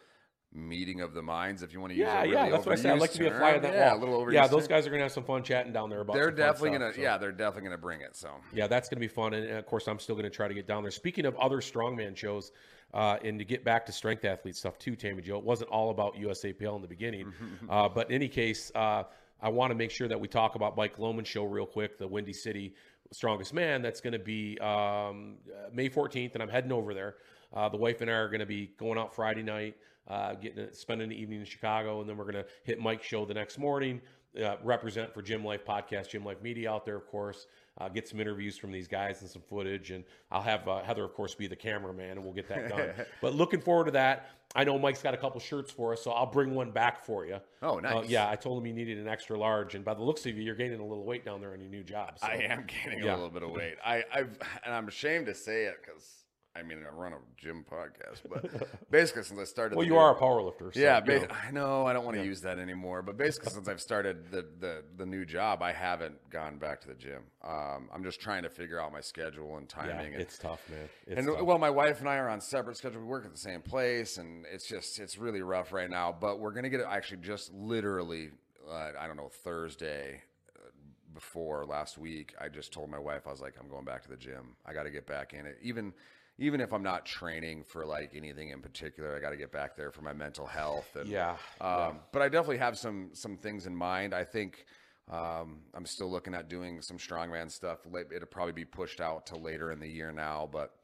meeting 0.54 1.00
of 1.00 1.14
the 1.14 1.23
minds, 1.23 1.62
if 1.62 1.73
you 1.73 1.80
want 1.80 1.92
to 1.92 1.99
use 1.99 2.06
Yeah, 2.06 2.18
a 2.18 2.23
really 2.23 2.35
yeah, 2.35 2.50
that's 2.50 2.66
what 2.66 2.73
I 2.73 2.80
said. 2.82 2.92
I'd 2.92 3.00
like 3.00 3.12
to 3.12 3.18
be 3.18 3.26
a 3.26 3.30
fly 3.30 3.54
on 3.54 3.62
that 3.62 3.73
yeah, 3.73 3.88
wall. 3.94 3.99
a 3.99 4.00
little 4.00 4.21
overused 4.23 4.32
yeah, 4.35 4.47
those 4.47 4.68
guys 4.68 4.87
are 4.87 4.90
gonna 4.90 5.02
have 5.02 5.12
some 5.12 5.25
fun 5.25 5.42
chatting 5.42 5.73
down 5.73 5.88
there 5.88 6.00
about. 6.00 6.14
They're 6.14 6.30
definitely 6.30 6.71
stuff, 6.71 6.80
gonna, 6.80 6.94
so. 6.94 7.00
yeah, 7.00 7.18
they're 7.18 7.32
definitely 7.32 7.62
gonna 7.68 7.78
bring 7.78 8.00
it. 8.02 8.16
So 8.16 8.30
Yeah, 8.52 8.66
that's 8.66 8.88
going 8.88 8.97
to 8.97 9.00
be 9.00 9.09
fun. 9.09 9.35
And, 9.35 9.49
of 9.50 9.66
course, 9.66 9.88
I'm 9.88 9.99
still 9.99 10.14
going 10.14 10.25
to 10.25 10.30
try 10.30 10.49
to 10.49 10.54
get 10.54 10.66
down 10.66 10.82
there. 10.82 10.90
Speaking 10.90 11.25
of 11.25 11.37
other 11.37 11.59
strongman 11.59 12.16
shows, 12.16 12.52
uh, 12.92 13.17
and 13.25 13.38
to 13.38 13.45
get 13.45 13.65
back 13.65 13.86
to 13.86 13.93
strength 13.93 14.25
athlete 14.25 14.54
stuff 14.56 14.78
too, 14.78 14.95
Tammy 14.95 15.23
Joe, 15.23 15.38
it 15.38 15.45
wasn't 15.45 15.71
all 15.71 15.91
about 15.91 16.15
USAPL 16.17 16.76
in 16.76 16.82
the 16.82 16.88
beginning. 16.88 17.32
uh, 17.71 17.88
but 17.88 18.10
in 18.10 18.15
any 18.15 18.28
case, 18.28 18.71
uh, 18.75 19.04
I 19.41 19.49
want 19.49 19.71
to 19.71 19.75
make 19.75 19.91
sure 19.91 20.08
that 20.08 20.21
we 20.21 20.28
talk 20.28 20.54
about 20.54 20.76
Mike 20.76 20.99
Loman 20.99 21.25
show 21.25 21.45
real 21.45 21.67
quick, 21.67 21.99
the 21.99 22.06
Windy 22.06 22.32
City 22.34 22.75
Strongest 23.10 23.54
Man. 23.54 23.82
That's 23.82 24.00
going 24.00 24.12
to 24.12 24.19
be 24.19 24.58
um, 24.58 25.36
uh, 25.49 25.69
May 25.73 25.88
14th, 25.88 26.34
and 26.34 26.43
I'm 26.43 26.49
heading 26.49 26.73
over 26.73 26.93
there. 26.95 27.17
Uh, 27.52 27.69
the 27.69 27.76
wife 27.76 28.00
and 28.02 28.10
I 28.10 28.15
are 28.15 28.28
going 28.28 28.41
to 28.41 28.47
be 28.47 28.73
going 28.78 28.99
out 28.99 29.15
Friday 29.15 29.43
night, 29.43 29.76
uh, 30.08 30.34
getting 30.34 30.69
spending 30.73 31.08
the 31.08 31.21
evening 31.21 31.41
in 31.41 31.47
Chicago, 31.47 32.00
and 32.00 32.08
then 32.08 32.17
we're 32.17 32.30
to 32.32 32.47
hit 32.65 32.80
Mike's 32.80 33.06
show 33.06 33.25
the 33.25 33.34
next 33.34 33.58
morning. 33.58 34.00
Uh, 34.43 34.56
represent 34.62 35.12
for 35.12 35.21
Gym 35.21 35.45
Life 35.45 35.62
Podcast, 35.67 36.08
Gym 36.08 36.25
Life 36.25 36.41
Media 36.41 36.73
out 36.73 36.86
there, 36.86 36.97
of 36.97 37.06
course. 37.06 37.47
Uh, 37.78 37.91
get 37.91 38.08
some 38.08 38.19
interviews 38.19 38.56
from 38.56 38.73
these 38.73 38.88
guys 38.88 39.21
and 39.21 39.28
some 39.28 39.43
footage, 39.43 39.91
and 39.91 40.04
I'll 40.30 40.41
have 40.41 40.67
uh, 40.67 40.82
Heather, 40.82 41.04
of 41.04 41.12
course, 41.12 41.34
be 41.34 41.47
the 41.47 41.56
cameraman, 41.56 42.12
and 42.12 42.25
we'll 42.25 42.32
get 42.32 42.49
that 42.49 42.71
done. 42.71 42.91
but 43.21 43.34
looking 43.34 43.60
forward 43.60 43.84
to 43.86 43.91
that. 43.91 44.30
I 44.54 44.65
know 44.65 44.78
Mike's 44.78 45.02
got 45.02 45.12
a 45.12 45.19
couple 45.19 45.38
shirts 45.41 45.71
for 45.71 45.93
us, 45.93 46.02
so 46.02 46.12
I'll 46.12 46.26
bring 46.26 46.54
one 46.54 46.71
back 46.71 47.04
for 47.04 47.26
you. 47.26 47.38
Oh, 47.62 47.78
Uh, 47.78 47.80
nice. 47.80 48.08
yeah, 48.08 48.28
I 48.28 48.36
told 48.36 48.58
him 48.58 48.67
you 48.67 48.73
needed 48.73 48.99
an 48.99 49.08
extra 49.08 49.38
large, 49.38 49.75
and 49.75 49.84
by 49.84 49.95
the 49.95 50.02
looks 50.02 50.25
of 50.25 50.36
you, 50.36 50.43
you're 50.43 50.54
gaining 50.54 50.80
a 50.80 50.86
little 50.86 51.04
weight 51.04 51.25
down 51.26 51.41
there 51.41 51.52
on 51.52 51.60
your 51.60 51.71
new 51.71 51.82
job. 51.82 52.19
So. 52.19 52.26
I 52.26 52.34
am 52.36 52.67
gaining 52.67 53.04
yeah. 53.04 53.12
a 53.12 53.17
little 53.17 53.30
bit 53.30 53.43
of 53.43 53.50
weight. 53.50 53.76
I, 53.84 54.04
I've, 54.12 54.38
and 54.65 54.75
I'm 54.75 54.88
ashamed 54.88 55.26
to 55.26 55.34
say 55.34 55.65
it 55.65 55.76
because 55.84 56.22
I 56.54 56.62
mean 56.62 56.78
I 56.86 56.95
run 56.95 57.12
a 57.15 57.17
gym 57.36 57.65
podcast, 57.71 58.21
but 58.28 58.69
basically 58.91 59.23
since 59.23 59.41
I 59.41 59.45
started, 59.45 59.76
Well, 59.76 59.86
you 59.86 59.93
new- 59.93 59.99
are 59.99 60.15
a 60.15 60.19
power 60.19 60.43
lifter. 60.43 60.71
So, 60.73 60.80
yeah, 60.80 61.00
you 61.06 61.21
know. 61.21 61.26
I 61.30 61.50
know 61.50 61.86
I 61.86 61.93
don't 61.93 62.04
want 62.04 62.19
to 62.19 62.25
use 62.25 62.43
that 62.43 62.58
anymore, 62.58 63.00
but 63.02 63.17
basically 63.17 63.52
since 63.52 63.69
I've 63.69 63.80
started 63.80 64.30
the, 64.30 64.45
the 64.60 64.84
the 64.99 65.06
new 65.06 65.25
job, 65.25 65.62
I 65.62 65.73
haven't 65.73 66.17
gone 66.30 66.58
back 66.58 66.80
to 66.82 66.88
the 66.88 66.95
gym. 66.95 67.23
Um, 67.43 67.88
I'm 67.93 68.04
just 68.04 68.21
trying 68.21 68.43
to 68.43 68.50
figure 68.50 68.78
out 68.80 68.93
my 68.93 69.00
schedule 69.00 69.56
and 69.56 69.73
yeah, 69.76 69.82
timing. 69.93 70.12
and, 70.12 70.23
it's 70.23 70.36
tough, 70.38 70.60
man. 70.69 70.88
It's 71.06 71.19
and 71.19 71.26
tough. 71.26 71.43
well, 71.43 71.58
my 71.58 71.71
wife 71.71 72.00
and 72.00 72.08
I 72.08 72.17
are 72.17 72.28
on 72.28 72.41
separate 72.41 72.76
schedules. 72.76 73.02
We 73.02 73.08
work 73.08 73.25
at 73.25 73.32
the 73.32 73.38
same 73.38 73.62
place, 73.62 74.19
and 74.19 74.45
it's 74.52 74.67
just 74.69 74.99
it's 74.99 75.17
really 75.17 75.43
rough 75.43 75.73
right 75.73 75.88
now. 75.91 76.15
But 76.19 76.38
we're 76.38 76.52
gonna 76.52 76.71
get 76.71 76.80
it 76.80 76.86
actually 76.88 77.23
just 77.23 77.52
literally, 77.54 78.30
uh, 78.71 78.91
I 79.00 79.06
don't 79.06 79.17
know, 79.17 79.30
Thursday 79.43 80.21
uh, 80.56 80.69
before 81.15 81.65
last 81.65 81.97
week. 81.97 82.34
I 82.38 82.49
just 82.49 82.73
told 82.73 82.91
my 82.91 82.99
wife 82.99 83.26
I 83.26 83.30
was 83.30 83.41
like, 83.41 83.54
I'm 83.58 83.69
going 83.71 83.86
back 83.86 84.02
to 84.02 84.10
the 84.10 84.17
gym. 84.17 84.56
I 84.67 84.75
got 84.75 84.82
to 84.82 84.91
get 84.91 85.06
back 85.06 85.32
in 85.32 85.47
it, 85.47 85.56
even. 85.62 85.95
Even 86.38 86.60
if 86.60 86.73
I'm 86.73 86.82
not 86.82 87.04
training 87.04 87.64
for 87.64 87.84
like 87.86 88.12
anything 88.14 88.50
in 88.50 88.60
particular, 88.60 89.14
I 89.14 89.21
got 89.21 89.30
to 89.30 89.36
get 89.36 89.52
back 89.52 89.76
there 89.76 89.90
for 89.90 90.02
my 90.02 90.12
mental 90.12 90.47
health. 90.47 90.88
And, 90.97 91.08
Yeah, 91.08 91.36
um, 91.60 92.00
but 92.12 92.23
I 92.23 92.28
definitely 92.28 92.58
have 92.58 92.78
some 92.78 93.10
some 93.12 93.36
things 93.36 93.66
in 93.66 93.76
mind. 93.76 94.14
I 94.14 94.25
think 94.25 94.64
um, 95.10 95.60
I'm 95.75 95.86
still 95.86 96.10
looking 96.10 96.34
at 96.34 96.49
doing 96.49 96.80
some 96.80 96.97
strongman 96.97 97.50
stuff. 97.50 97.80
It'll 97.86 98.26
probably 98.26 98.52
be 98.52 98.64
pushed 98.64 99.00
out 99.00 99.26
to 99.26 99.36
later 99.36 99.73
in 99.73 99.78
the 99.78 99.88
year 99.88 100.10
now, 100.10 100.49
but 100.50 100.75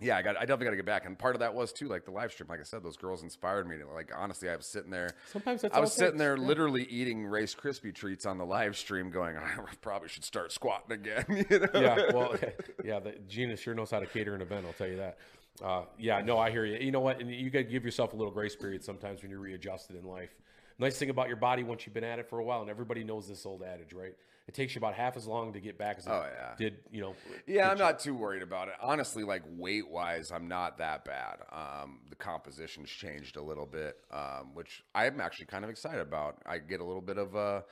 yeah, 0.00 0.16
I 0.16 0.22
got 0.22 0.36
I 0.36 0.40
definitely 0.40 0.66
got 0.66 0.70
to 0.70 0.76
get 0.76 0.86
back. 0.86 1.06
And 1.06 1.18
part 1.18 1.36
of 1.36 1.40
that 1.40 1.54
was 1.54 1.72
too 1.72 1.88
like 1.88 2.04
the 2.04 2.10
live 2.10 2.32
stream. 2.32 2.48
Like 2.48 2.60
I 2.60 2.64
said, 2.64 2.82
those 2.82 2.96
girls 2.96 3.22
inspired 3.22 3.68
me. 3.68 3.76
Like 3.94 4.10
honestly, 4.16 4.48
I 4.48 4.56
was 4.56 4.66
sitting 4.66 4.90
there. 4.90 5.10
Sometimes 5.30 5.62
that's 5.62 5.74
I 5.74 5.80
was 5.80 5.92
sitting 5.92 6.18
there 6.18 6.36
yeah. 6.36 6.42
literally 6.42 6.84
eating 6.84 7.26
Rice 7.26 7.54
Krispie 7.54 7.94
treats 7.94 8.26
on 8.26 8.36
the 8.38 8.44
live 8.44 8.76
stream, 8.76 9.10
going, 9.10 9.36
I 9.36 9.56
probably 9.80 10.08
should 10.08 10.24
start 10.24 10.52
squatting 10.52 10.92
again. 10.92 11.24
You 11.50 11.58
know? 11.58 11.68
yeah, 11.74 12.12
well, 12.12 12.34
yeah, 12.84 13.00
the, 13.00 13.16
Gina 13.28 13.56
sure 13.56 13.74
knows 13.74 13.90
how 13.90 14.00
to 14.00 14.06
cater 14.06 14.34
an 14.34 14.40
event. 14.40 14.64
I'll 14.66 14.72
tell 14.72 14.86
you 14.86 14.96
that. 14.96 15.18
Uh, 15.62 15.82
yeah, 15.98 16.20
no, 16.20 16.38
I 16.38 16.50
hear 16.50 16.64
you. 16.64 16.78
You 16.78 16.90
know 16.90 17.00
what? 17.00 17.20
And 17.20 17.30
you 17.30 17.50
got 17.50 17.58
to 17.60 17.64
give 17.64 17.84
yourself 17.84 18.12
a 18.12 18.16
little 18.16 18.32
grace 18.32 18.56
period 18.56 18.82
sometimes 18.82 19.22
when 19.22 19.30
you're 19.30 19.40
readjusted 19.40 19.96
in 19.96 20.04
life. 20.04 20.34
Nice 20.78 20.96
thing 20.96 21.10
about 21.10 21.28
your 21.28 21.36
body 21.36 21.62
once 21.62 21.86
you've 21.86 21.94
been 21.94 22.04
at 22.04 22.18
it 22.18 22.28
for 22.28 22.38
a 22.38 22.44
while, 22.44 22.62
and 22.62 22.70
everybody 22.70 23.04
knows 23.04 23.28
this 23.28 23.46
old 23.46 23.62
adage, 23.62 23.92
right? 23.92 24.14
It 24.46 24.52
takes 24.54 24.74
you 24.74 24.78
about 24.78 24.94
half 24.94 25.16
as 25.16 25.26
long 25.26 25.54
to 25.54 25.60
get 25.60 25.78
back 25.78 25.96
as 25.98 26.06
it 26.06 26.10
Oh, 26.10 26.22
yeah. 26.30 26.54
did, 26.58 26.76
you 26.90 27.00
know. 27.00 27.14
Yeah, 27.46 27.70
I'm 27.70 27.78
not 27.78 27.98
too 27.98 28.14
worried 28.14 28.42
about 28.42 28.68
it. 28.68 28.74
Honestly, 28.80 29.24
like 29.24 29.42
weight 29.46 29.88
wise, 29.88 30.30
I'm 30.30 30.48
not 30.48 30.76
that 30.78 31.04
bad. 31.06 31.38
Um, 31.50 32.00
the 32.10 32.16
composition's 32.16 32.90
changed 32.90 33.36
a 33.36 33.42
little 33.42 33.64
bit, 33.64 33.96
um, 34.10 34.50
which 34.54 34.82
I'm 34.94 35.18
actually 35.20 35.46
kind 35.46 35.64
of 35.64 35.70
excited 35.70 36.00
about. 36.00 36.36
I 36.44 36.58
get 36.58 36.80
a 36.80 36.84
little 36.84 37.00
bit 37.00 37.16
of 37.16 37.34
uh, 37.34 37.62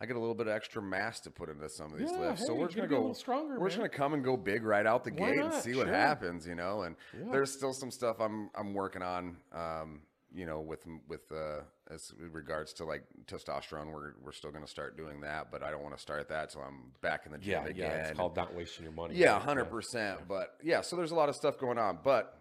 I 0.00 0.06
get 0.06 0.16
a 0.16 0.18
little 0.18 0.34
bit 0.34 0.46
of 0.48 0.54
extra 0.54 0.80
mass 0.82 1.20
to 1.20 1.30
put 1.30 1.48
into 1.50 1.68
some 1.68 1.92
of 1.92 1.98
these 1.98 2.10
Yeah, 2.10 2.18
lifts. 2.30 2.46
so 2.46 2.54
we're 2.54 2.64
just 2.66 2.76
gonna 2.76 2.88
gonna 2.88 3.00
be 3.02 3.06
a 3.06 3.08
go 3.10 3.12
stronger, 3.14 3.60
We're 3.60 3.68
just 3.68 3.76
gonna 3.76 3.88
come 3.90 4.14
and 4.14 4.24
go 4.24 4.36
big 4.36 4.64
right 4.64 4.86
out 4.86 5.04
the 5.04 5.10
Why 5.12 5.30
gate 5.32 5.38
and 5.38 5.50
not? 5.50 5.62
see 5.62 5.74
what 5.76 5.86
happens, 5.86 6.46
you 6.46 6.54
know. 6.54 6.82
And 6.82 6.96
there's 7.30 7.52
still 7.52 7.74
some 7.74 7.90
stuff 7.90 8.16
I'm 8.20 8.48
I'm 8.54 8.72
working 8.72 9.02
on. 9.02 9.36
Um, 9.52 10.00
you 10.34 10.46
know, 10.46 10.60
with 10.60 10.86
with 11.08 11.30
uh, 11.32 11.60
as 11.90 12.12
regards 12.30 12.72
to 12.74 12.84
like 12.84 13.04
testosterone, 13.26 13.92
we're 13.92 14.12
we're 14.22 14.32
still 14.32 14.50
going 14.50 14.64
to 14.64 14.70
start 14.70 14.96
doing 14.96 15.20
that, 15.20 15.50
but 15.50 15.62
I 15.62 15.70
don't 15.70 15.82
want 15.82 15.94
to 15.96 16.00
start 16.00 16.28
that 16.30 16.50
till 16.50 16.62
I'm 16.62 16.92
back 17.02 17.26
in 17.26 17.32
the 17.32 17.38
gym 17.38 17.62
Yeah, 17.64 17.68
again. 17.68 17.90
yeah, 17.90 18.08
it's 18.08 18.16
called 18.16 18.36
not 18.36 18.54
wasting 18.54 18.84
your 18.84 18.92
money. 18.92 19.14
Yeah, 19.16 19.38
hundred 19.38 19.66
percent. 19.66 20.20
But 20.28 20.54
yeah, 20.62 20.80
so 20.80 20.96
there's 20.96 21.10
a 21.10 21.14
lot 21.16 21.28
of 21.28 21.36
stuff 21.36 21.58
going 21.58 21.78
on. 21.78 21.98
But 22.02 22.38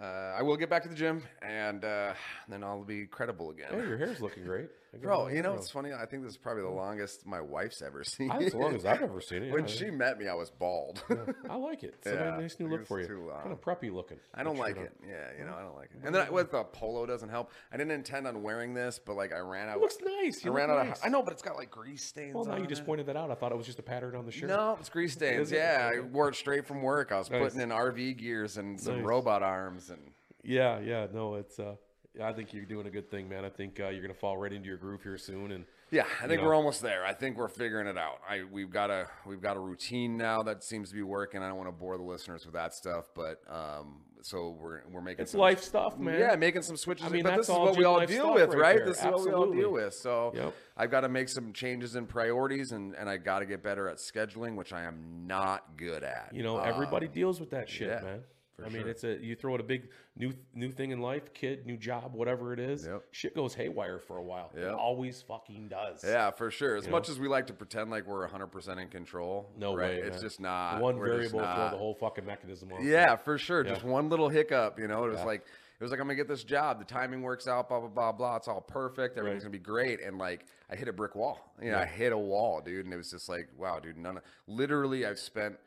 uh, 0.00 0.04
I 0.38 0.42
will 0.42 0.56
get 0.56 0.68
back 0.70 0.82
to 0.84 0.88
the 0.88 0.94
gym, 0.94 1.22
and 1.42 1.84
uh, 1.84 2.12
then 2.48 2.62
I'll 2.62 2.84
be 2.84 3.06
credible 3.06 3.50
again. 3.50 3.68
Hey, 3.70 3.78
your 3.78 3.96
hair's 3.98 4.20
looking 4.20 4.44
great. 4.44 4.68
I 5.02 5.06
Bro, 5.06 5.28
you 5.28 5.42
know 5.42 5.54
it's 5.54 5.70
funny. 5.70 5.92
I 5.92 6.06
think 6.06 6.22
this 6.22 6.32
is 6.32 6.36
probably 6.38 6.62
the 6.62 6.68
longest 6.70 7.26
my 7.26 7.40
wife's 7.40 7.82
ever 7.82 8.02
seen. 8.04 8.28
That's 8.28 8.52
the 8.52 8.58
longest 8.58 8.86
I've 8.86 9.02
ever 9.02 9.20
seen 9.20 9.42
it. 9.44 9.52
when 9.52 9.62
yeah. 9.66 9.74
she 9.74 9.90
met 9.90 10.18
me, 10.18 10.28
I 10.28 10.34
was 10.34 10.50
bald. 10.50 11.02
I 11.50 11.56
like 11.56 11.82
it. 11.84 11.94
It's 11.98 12.06
Yeah, 12.06 12.36
a 12.36 12.40
nice 12.40 12.58
new 12.58 12.68
look 12.68 12.86
for 12.86 13.00
you. 13.00 13.06
too 13.06 13.28
long. 13.28 13.40
Kind 13.40 13.52
of 13.52 13.60
preppy 13.60 13.92
looking. 13.92 14.18
I 14.34 14.42
don't 14.42 14.58
like 14.58 14.76
it. 14.76 14.92
Yeah, 15.06 15.14
you 15.38 15.44
know, 15.44 15.54
I 15.56 15.62
don't 15.62 15.76
like 15.76 15.90
it. 15.94 16.00
And 16.04 16.14
then 16.14 16.26
I, 16.26 16.30
with 16.30 16.50
the 16.50 16.64
polo 16.64 17.06
doesn't 17.06 17.28
help. 17.28 17.50
I 17.72 17.76
didn't 17.76 17.92
intend 17.92 18.26
on 18.26 18.42
wearing 18.42 18.74
this, 18.74 18.98
but 19.04 19.16
like 19.16 19.32
I 19.32 19.38
ran 19.38 19.68
out. 19.68 19.76
It 19.76 19.80
looks 19.80 19.96
nice. 20.04 20.44
I 20.44 20.48
You 20.48 20.52
ran 20.54 20.70
out 20.70 20.86
nice. 20.86 20.98
of. 20.98 21.04
I 21.04 21.08
know, 21.08 21.22
but 21.22 21.32
it's 21.32 21.42
got 21.42 21.56
like 21.56 21.70
grease 21.70 22.04
stains. 22.04 22.34
Well, 22.34 22.44
now 22.44 22.56
you 22.56 22.66
just 22.66 22.82
it. 22.82 22.86
pointed 22.86 23.06
that 23.06 23.16
out. 23.16 23.30
I 23.30 23.34
thought 23.34 23.52
it 23.52 23.58
was 23.58 23.66
just 23.66 23.78
a 23.78 23.82
pattern 23.82 24.14
on 24.16 24.26
the 24.26 24.32
shirt. 24.32 24.48
No, 24.48 24.76
it's 24.80 24.88
grease 24.88 25.12
stains. 25.14 25.52
It? 25.52 25.56
Yeah, 25.56 25.90
I 25.94 26.00
wore 26.00 26.28
it 26.28 26.34
straight 26.36 26.66
from 26.66 26.82
work. 26.82 27.12
I 27.12 27.18
was 27.18 27.30
Nice. 27.30 27.42
putting 27.42 27.60
in 27.60 27.68
RV 27.70 28.16
gears 28.18 28.56
and 28.56 28.80
some 28.80 28.96
Nice. 28.96 29.04
robot 29.04 29.42
arms 29.42 29.90
and. 29.90 30.00
Yeah, 30.42 30.78
yeah. 30.80 31.06
No, 31.12 31.34
it's. 31.34 31.58
uh 31.58 31.62
yeah, 31.64 31.74
I 32.22 32.32
think 32.32 32.52
you're 32.52 32.64
doing 32.64 32.86
a 32.86 32.90
good 32.90 33.10
thing, 33.10 33.28
man. 33.28 33.44
I 33.44 33.48
think 33.50 33.78
uh, 33.80 33.88
you're 33.88 34.02
gonna 34.02 34.14
fall 34.14 34.36
right 34.36 34.52
into 34.52 34.68
your 34.68 34.78
groove 34.78 35.02
here 35.02 35.18
soon, 35.18 35.52
and 35.52 35.64
Yeah, 35.90 36.04
I 36.22 36.26
think 36.26 36.40
know. 36.40 36.48
we're 36.48 36.54
almost 36.54 36.82
there. 36.82 37.04
I 37.04 37.12
think 37.12 37.36
we're 37.36 37.48
figuring 37.48 37.86
it 37.86 37.98
out. 37.98 38.20
I 38.28 38.42
we've 38.50 38.70
got 38.70 38.90
a 38.90 39.08
we've 39.26 39.40
got 39.42 39.56
a 39.56 39.60
routine 39.60 40.16
now 40.16 40.42
that 40.44 40.64
seems 40.64 40.88
to 40.90 40.94
be 40.94 41.02
working. 41.02 41.42
I 41.42 41.48
don't 41.48 41.56
want 41.58 41.68
to 41.68 41.72
bore 41.72 41.96
the 41.96 42.02
listeners 42.04 42.44
with 42.44 42.54
that 42.54 42.74
stuff, 42.74 43.10
but 43.14 43.40
um, 43.48 44.00
so 44.22 44.56
we're 44.60 44.80
we're 44.90 45.00
making 45.02 45.22
it's 45.22 45.32
some, 45.32 45.40
life 45.40 45.62
stuff, 45.62 45.98
man. 45.98 46.18
Yeah, 46.18 46.34
making 46.36 46.62
some 46.62 46.76
switches. 46.76 47.06
I 47.06 47.10
mean, 47.10 47.22
but 47.22 47.36
this 47.36 47.48
is 47.48 47.54
what 47.54 47.76
we 47.76 47.84
all 47.84 48.04
deal 48.04 48.34
with, 48.34 48.54
right 48.54 48.76
there. 48.76 48.86
This 48.86 48.98
is 48.98 49.04
what 49.04 49.24
we 49.24 49.32
all 49.32 49.50
deal 49.52 49.70
with. 49.72 49.94
So 49.94 50.32
Yep. 50.34 50.54
I've 50.76 50.90
got 50.90 51.00
to 51.02 51.08
make 51.08 51.28
some 51.28 51.52
changes 51.52 51.94
in 51.96 52.06
priorities, 52.06 52.72
and 52.72 52.94
and 52.94 53.08
I 53.08 53.18
got 53.18 53.38
to 53.40 53.46
get 53.46 53.62
better 53.62 53.88
at 53.88 53.98
scheduling, 53.98 54.56
which 54.56 54.72
I 54.72 54.82
am 54.82 55.26
not 55.26 55.76
good 55.76 56.02
at. 56.02 56.30
You 56.32 56.42
know, 56.42 56.58
everybody 56.58 57.08
deals 57.08 57.38
with 57.40 57.50
that 57.50 57.68
shit, 57.68 57.88
yeah, 57.88 58.00
man. 58.00 58.20
For 58.56 58.64
I 58.64 58.68
mean, 58.70 58.88
it's 58.88 59.04
a 59.04 59.18
you 59.22 59.36
throw 59.36 59.54
out 59.54 59.60
a 59.60 59.64
big 59.64 59.90
new 60.16 60.32
new 60.54 60.70
thing 60.70 60.90
in 60.90 61.00
life, 61.00 61.32
kid, 61.34 61.66
new 61.66 61.76
job, 61.76 62.14
whatever 62.14 62.52
it 62.54 62.58
is. 62.58 62.86
Yep. 62.86 63.02
Shit 63.10 63.34
goes 63.34 63.54
haywire 63.54 63.98
for 63.98 64.16
a 64.16 64.22
while. 64.22 64.50
It 64.54 64.66
always 64.66 65.20
fucking 65.22 65.68
does. 65.68 66.02
Yeah, 66.02 66.30
for 66.30 66.50
sure. 66.50 66.76
As 66.76 66.86
You 66.86 66.92
much 66.92 67.08
know? 67.08 67.12
as 67.14 67.20
we 67.20 67.28
like 67.28 67.46
to 67.48 67.52
pretend 67.52 67.90
like 67.90 68.06
we're 68.06 68.26
100% 68.26 68.80
in 68.80 68.88
control, 68.88 69.50
No 69.58 69.74
right? 69.76 69.90
way. 69.90 69.96
It's 70.00 70.16
man. 70.16 70.22
just 70.22 70.40
not. 70.40 70.80
One 70.80 70.98
variable 70.98 71.40
throw 71.40 71.68
the 71.70 71.76
whole 71.76 71.94
fucking 71.94 72.24
mechanism 72.24 72.72
off. 72.72 72.82
Yeah, 72.82 73.16
for 73.16 73.36
sure. 73.36 73.64
Yeah. 73.64 73.72
Just 73.74 73.84
one 73.84 74.08
little 74.08 74.28
hiccup, 74.30 74.78
you 74.78 74.88
know. 74.88 75.04
It 75.04 75.10
was 75.10 75.18
Yeah. 75.20 75.24
like 75.26 75.42
it 75.78 75.84
was 75.84 75.90
like 75.90 76.00
I'm 76.00 76.06
gonna 76.06 76.14
get 76.16 76.26
this 76.28 76.42
job. 76.42 76.78
The 76.78 76.86
timing 76.86 77.20
works 77.20 77.46
out. 77.46 77.68
Blah 77.68 77.80
blah 77.80 77.88
blah 77.90 78.12
blah. 78.12 78.36
It's 78.36 78.48
all 78.48 78.62
perfect. 78.62 79.18
Everything's 79.18 79.44
Right. 79.44 79.50
gonna 79.50 79.58
be 79.58 79.64
great. 79.64 80.00
And 80.00 80.16
like 80.16 80.46
I 80.70 80.76
hit 80.76 80.88
a 80.88 80.92
brick 80.94 81.14
wall. 81.14 81.52
You 81.60 81.72
know, 81.72 81.76
Yeah. 81.76 81.82
I 81.82 81.84
hit 81.84 82.12
a 82.14 82.18
wall, 82.18 82.62
dude. 82.62 82.86
And 82.86 82.94
it 82.94 82.96
was 82.96 83.10
just 83.10 83.28
like, 83.28 83.50
wow, 83.58 83.78
dude. 83.80 83.98
None. 83.98 84.16
Of, 84.16 84.22
literally, 84.46 85.04
I've 85.04 85.18
spent 85.18 85.58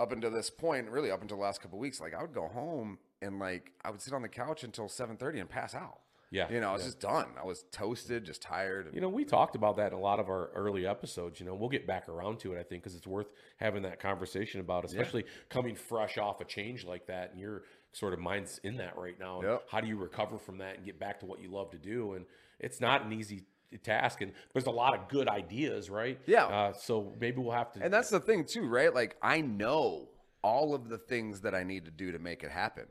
up 0.00 0.12
until 0.12 0.30
this 0.30 0.50
point, 0.50 0.88
really 0.88 1.10
up 1.10 1.22
until 1.22 1.36
the 1.36 1.42
last 1.42 1.60
couple 1.60 1.78
of 1.78 1.80
weeks. 1.80 2.00
Like 2.00 2.14
I 2.14 2.22
would 2.22 2.32
go 2.34 2.48
home 2.48 2.98
and 3.22 3.38
like 3.38 3.72
I 3.84 3.90
would 3.90 4.00
sit 4.00 4.14
on 4.14 4.22
the 4.22 4.28
couch 4.28 4.64
until 4.64 4.86
7:30 4.88 5.40
and 5.40 5.48
pass 5.48 5.74
out. 5.74 6.00
Yeah, 6.32 6.48
You 6.48 6.60
know, 6.60 6.68
I 6.70 6.72
was 6.74 6.82
yeah. 6.82 6.86
just 6.86 7.00
done. 7.00 7.26
I 7.42 7.44
was 7.44 7.64
toasted, 7.72 8.24
just 8.24 8.40
tired. 8.40 8.86
and- 8.86 8.94
You 8.94 9.00
know, 9.00 9.08
we 9.08 9.24
talked 9.24 9.56
about 9.56 9.78
that 9.78 9.88
in 9.92 9.98
a 9.98 10.00
lot 10.00 10.20
of 10.20 10.28
our 10.28 10.50
early 10.54 10.86
episodes. 10.86 11.40
You 11.40 11.46
know, 11.46 11.56
we'll 11.56 11.68
get 11.68 11.88
back 11.88 12.08
around 12.08 12.38
to 12.40 12.52
it, 12.52 12.58
I 12.60 12.62
think, 12.62 12.84
because 12.84 12.94
it's 12.94 13.04
worth 13.06 13.26
having 13.56 13.82
that 13.82 13.98
conversation 13.98 14.60
about, 14.60 14.84
especially 14.84 15.24
coming 15.48 15.74
fresh 15.74 16.18
off 16.18 16.40
a 16.40 16.44
change 16.44 16.84
like 16.84 17.06
that. 17.08 17.32
And 17.32 17.40
your 17.40 17.64
sort 17.90 18.12
of 18.12 18.20
mind's 18.20 18.58
in 18.58 18.76
that 18.76 18.96
right 18.96 19.18
now. 19.18 19.42
Yep. 19.42 19.64
How 19.72 19.80
do 19.80 19.88
you 19.88 19.96
recover 19.96 20.38
from 20.38 20.58
that 20.58 20.76
and 20.76 20.84
get 20.86 21.00
back 21.00 21.18
to 21.18 21.26
what 21.26 21.40
you 21.40 21.50
love 21.50 21.72
to 21.72 21.78
do? 21.78 22.12
And 22.12 22.24
it's 22.60 22.80
not 22.80 23.04
an 23.04 23.12
easy 23.12 23.42
task. 23.78 24.20
And 24.20 24.32
there's 24.52 24.66
a 24.66 24.70
lot 24.70 24.94
of 24.94 25.08
good 25.08 25.28
ideas, 25.28 25.90
right? 25.90 26.18
Yeah. 26.26 26.46
Uh, 26.46 26.72
so 26.72 27.14
maybe 27.20 27.40
we'll 27.40 27.52
have 27.52 27.72
to. 27.72 27.82
And 27.82 27.92
that's 27.92 28.10
the 28.10 28.20
thing 28.20 28.44
too, 28.44 28.66
right? 28.66 28.94
Like 28.94 29.16
I 29.22 29.40
know 29.40 30.08
all 30.42 30.74
of 30.74 30.88
the 30.88 30.98
things 30.98 31.40
that 31.42 31.54
I 31.54 31.62
need 31.62 31.84
to 31.84 31.90
do 31.90 32.12
to 32.12 32.18
make 32.18 32.42
it 32.42 32.50
happen, 32.50 32.86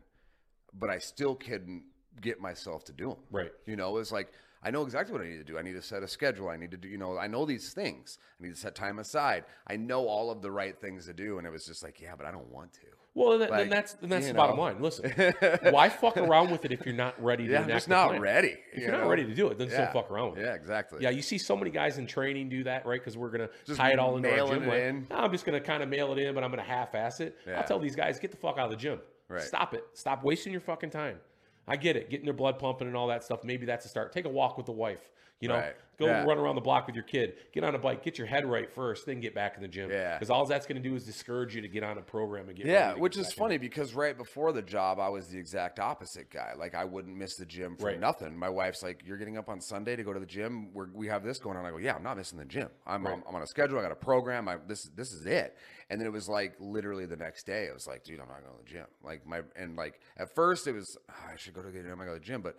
but 0.73 0.89
I 0.89 0.99
still 0.99 1.35
couldn't 1.35 1.83
get 2.21 2.39
myself 2.39 2.83
to 2.85 2.93
do 2.93 3.09
them. 3.09 3.17
Right. 3.31 3.51
You 3.65 3.75
know, 3.75 3.97
it's 3.97 4.11
like 4.11 4.31
I 4.61 4.71
know 4.71 4.83
exactly 4.83 5.13
what 5.13 5.21
I 5.21 5.29
need 5.29 5.37
to 5.37 5.43
do. 5.43 5.57
I 5.57 5.61
need 5.61 5.73
to 5.73 5.81
set 5.81 6.03
a 6.03 6.07
schedule. 6.07 6.49
I 6.49 6.57
need 6.57 6.71
to 6.71 6.77
do, 6.77 6.87
you 6.89 6.97
know, 6.97 7.17
I 7.17 7.27
know 7.27 7.45
these 7.45 7.71
things. 7.73 8.17
I 8.39 8.43
need 8.43 8.53
to 8.53 8.59
set 8.59 8.75
time 8.75 8.99
aside. 8.99 9.45
I 9.67 9.77
know 9.77 10.05
all 10.05 10.31
of 10.31 10.41
the 10.41 10.51
right 10.51 10.79
things 10.79 11.05
to 11.05 11.13
do. 11.13 11.37
And 11.37 11.47
it 11.47 11.49
was 11.49 11.65
just 11.65 11.81
like, 11.81 12.01
yeah, 12.01 12.15
but 12.17 12.25
I 12.25 12.31
don't 12.31 12.51
want 12.51 12.73
to. 12.73 12.79
Well, 13.19 13.37
then, 13.37 13.49
then 13.51 13.69
that's 13.69 13.93
then 13.93 14.09
that's 14.09 14.27
the 14.27 14.33
bottom 14.33 14.57
line. 14.57 14.81
Listen, 14.81 15.11
why 15.71 15.89
fuck 15.89 16.15
around 16.15 16.51
with 16.51 16.63
it 16.63 16.71
if 16.71 16.85
you're 16.85 16.95
not 16.95 17.21
ready 17.21 17.47
to 17.47 17.51
Yeah, 17.51 17.61
I'm 17.63 17.67
just 17.67 17.89
not 17.89 18.17
ready. 18.17 18.55
If 18.71 18.77
you 18.79 18.83
you're 18.83 18.97
not 18.97 19.09
ready 19.09 19.25
to 19.25 19.35
do 19.35 19.49
it, 19.49 19.57
then 19.57 19.67
yeah. 19.67 19.77
don't 19.77 19.93
fuck 19.93 20.09
around 20.09 20.31
with 20.31 20.39
it. 20.39 20.43
Yeah, 20.43 20.53
exactly. 20.53 20.99
Yeah, 21.01 21.09
you 21.09 21.21
see 21.21 21.37
so 21.37 21.57
many 21.57 21.69
guys 21.69 21.97
in 21.97 22.07
training 22.07 22.47
do 22.47 22.63
that, 22.63 22.85
right? 22.85 22.99
Because 22.99 23.17
we're 23.17 23.29
gonna 23.29 23.49
Just 23.65 23.77
tie 23.77 23.91
it 23.91 23.99
all 23.99 24.15
into 24.15 24.31
our 24.31 24.47
gym. 24.47 24.67
like, 24.67 24.79
in. 24.79 25.07
"No, 25.09 25.17
I'm 25.17 25.31
just 25.33 25.45
gonna 25.45 25.59
kind 25.59 25.83
of 25.83 25.89
mail 25.89 26.13
it 26.13 26.17
in, 26.19 26.33
but 26.33 26.45
I'm 26.45 26.49
gonna 26.49 26.63
half-ass 26.63 27.19
it. 27.19 27.37
Yeah. 27.45 27.59
I'll 27.59 27.67
tell 27.67 27.79
these 27.79 27.95
guys, 27.95 28.19
get 28.19 28.31
the 28.31 28.37
fuck 28.37 28.57
out 28.57 28.65
of 28.65 28.71
the 28.71 28.77
gym. 28.77 29.01
Right. 29.27 29.41
Stop 29.41 29.73
it. 29.73 29.83
Stop 29.93 30.23
wasting 30.23 30.53
your 30.53 30.61
fucking 30.61 30.91
time. 30.91 31.19
I 31.67 31.75
get 31.75 31.97
it, 31.97 32.09
getting 32.09 32.25
their 32.25 32.33
blood 32.33 32.57
pumping 32.57 32.87
and 32.87 32.95
all 32.95 33.07
that 33.07 33.23
stuff. 33.23 33.43
Maybe 33.43 33.65
that's 33.65 33.85
a 33.85 33.89
start. 33.89 34.11
Take 34.13 34.25
a 34.25 34.29
walk 34.29 34.55
with 34.57 34.65
the 34.65 34.71
wife. 34.71 35.11
You 35.39 35.47
know, 35.47 35.55
Right. 35.55 35.75
go 35.97 36.05
Yeah. 36.07 36.25
run 36.25 36.37
around 36.37 36.55
the 36.55 36.61
block 36.61 36.85
with 36.85 36.95
your 36.95 37.03
kid. 37.03 37.37
Get 37.53 37.63
on 37.63 37.73
a 37.75 37.77
bike. 37.79 38.03
Get 38.03 38.17
your 38.17 38.27
head 38.27 38.45
right 38.45 38.69
first, 38.69 39.05
then 39.05 39.19
get 39.21 39.33
back 39.33 39.55
in 39.55 39.61
the 39.61 39.67
gym. 39.69 39.89
Yeah. 39.89 40.15
Because 40.17 40.29
all 40.29 40.45
that's 40.45 40.65
going 40.65 40.81
to 40.81 40.89
do 40.89 40.95
is 40.95 41.05
discourage 41.05 41.55
you 41.55 41.61
to 41.61 41.67
get 41.69 41.81
on 41.83 41.97
a 41.97 42.01
program 42.01 42.47
and 42.49 42.57
get. 42.57 42.65
Yeah, 42.65 42.93
which 42.95 43.13
get 43.13 43.21
is 43.21 43.27
back 43.27 43.33
in 43.35 43.39
funny 43.39 43.57
because 43.57 43.93
right 43.93 44.17
before 44.17 44.51
the 44.51 44.61
job, 44.61 44.99
I 44.99 45.07
was 45.09 45.27
the 45.29 45.37
exact 45.37 45.79
opposite 45.79 46.29
guy. 46.29 46.53
Like 46.57 46.75
I 46.75 46.83
wouldn't 46.83 47.15
miss 47.15 47.35
the 47.37 47.45
gym 47.45 47.77
for 47.77 47.87
Right. 47.87 47.99
nothing. 47.99 48.35
My 48.37 48.49
wife's 48.49 48.83
like, 48.83 49.01
"You're 49.05 49.17
getting 49.17 49.37
up 49.37 49.47
on 49.49 49.61
Sunday 49.61 49.95
to 49.95 50.03
go 50.03 50.11
to 50.13 50.19
the 50.19 50.25
gym. 50.25 50.73
We're, 50.73 50.87
we 50.93 51.07
have 51.07 51.23
this 51.23 51.39
going 51.39 51.55
on." 51.57 51.65
I 51.65 51.71
go, 51.71 51.77
"Yeah, 51.77 51.95
I'm 51.95 52.03
not 52.03 52.17
missing 52.17 52.37
the 52.37 52.45
gym. 52.45 52.69
I'm, 52.85 53.05
I'm, 53.07 53.23
I'm 53.27 53.35
on 53.35 53.41
a 53.41 53.47
schedule. 53.47 53.79
I 53.79 53.81
got 53.81 53.91
a 53.93 53.95
program. 53.95 54.47
I, 54.49 54.57
this 54.67 54.83
this 54.95 55.13
is 55.13 55.25
it." 55.25 55.55
And 55.89 55.99
then 55.99 56.05
it 56.05 56.11
was 56.13 56.27
like 56.29 56.55
literally 56.59 57.05
the 57.07 57.17
next 57.17 57.45
day, 57.45 57.67
I 57.69 57.73
was 57.73 57.87
like, 57.87 58.03
"Dude, 58.03 58.19
I'm 58.19 58.27
not 58.27 58.41
going 58.43 58.57
to 58.57 58.63
the 58.65 58.69
gym." 58.69 58.85
Like 59.03 59.25
my 59.25 59.41
and 59.55 59.75
like 59.77 59.99
at 60.17 60.33
first 60.35 60.67
it 60.67 60.73
was, 60.73 60.97
"Ah, 61.09 61.29
"I 61.33 61.37
should 61.37 61.53
go 61.53 61.61
to 61.61 61.69
the 61.71 61.81
gym. 61.81 61.99
I 62.01 62.05
go 62.05 62.13
to 62.13 62.19
the 62.19 62.25
gym," 62.25 62.41
but 62.41 62.55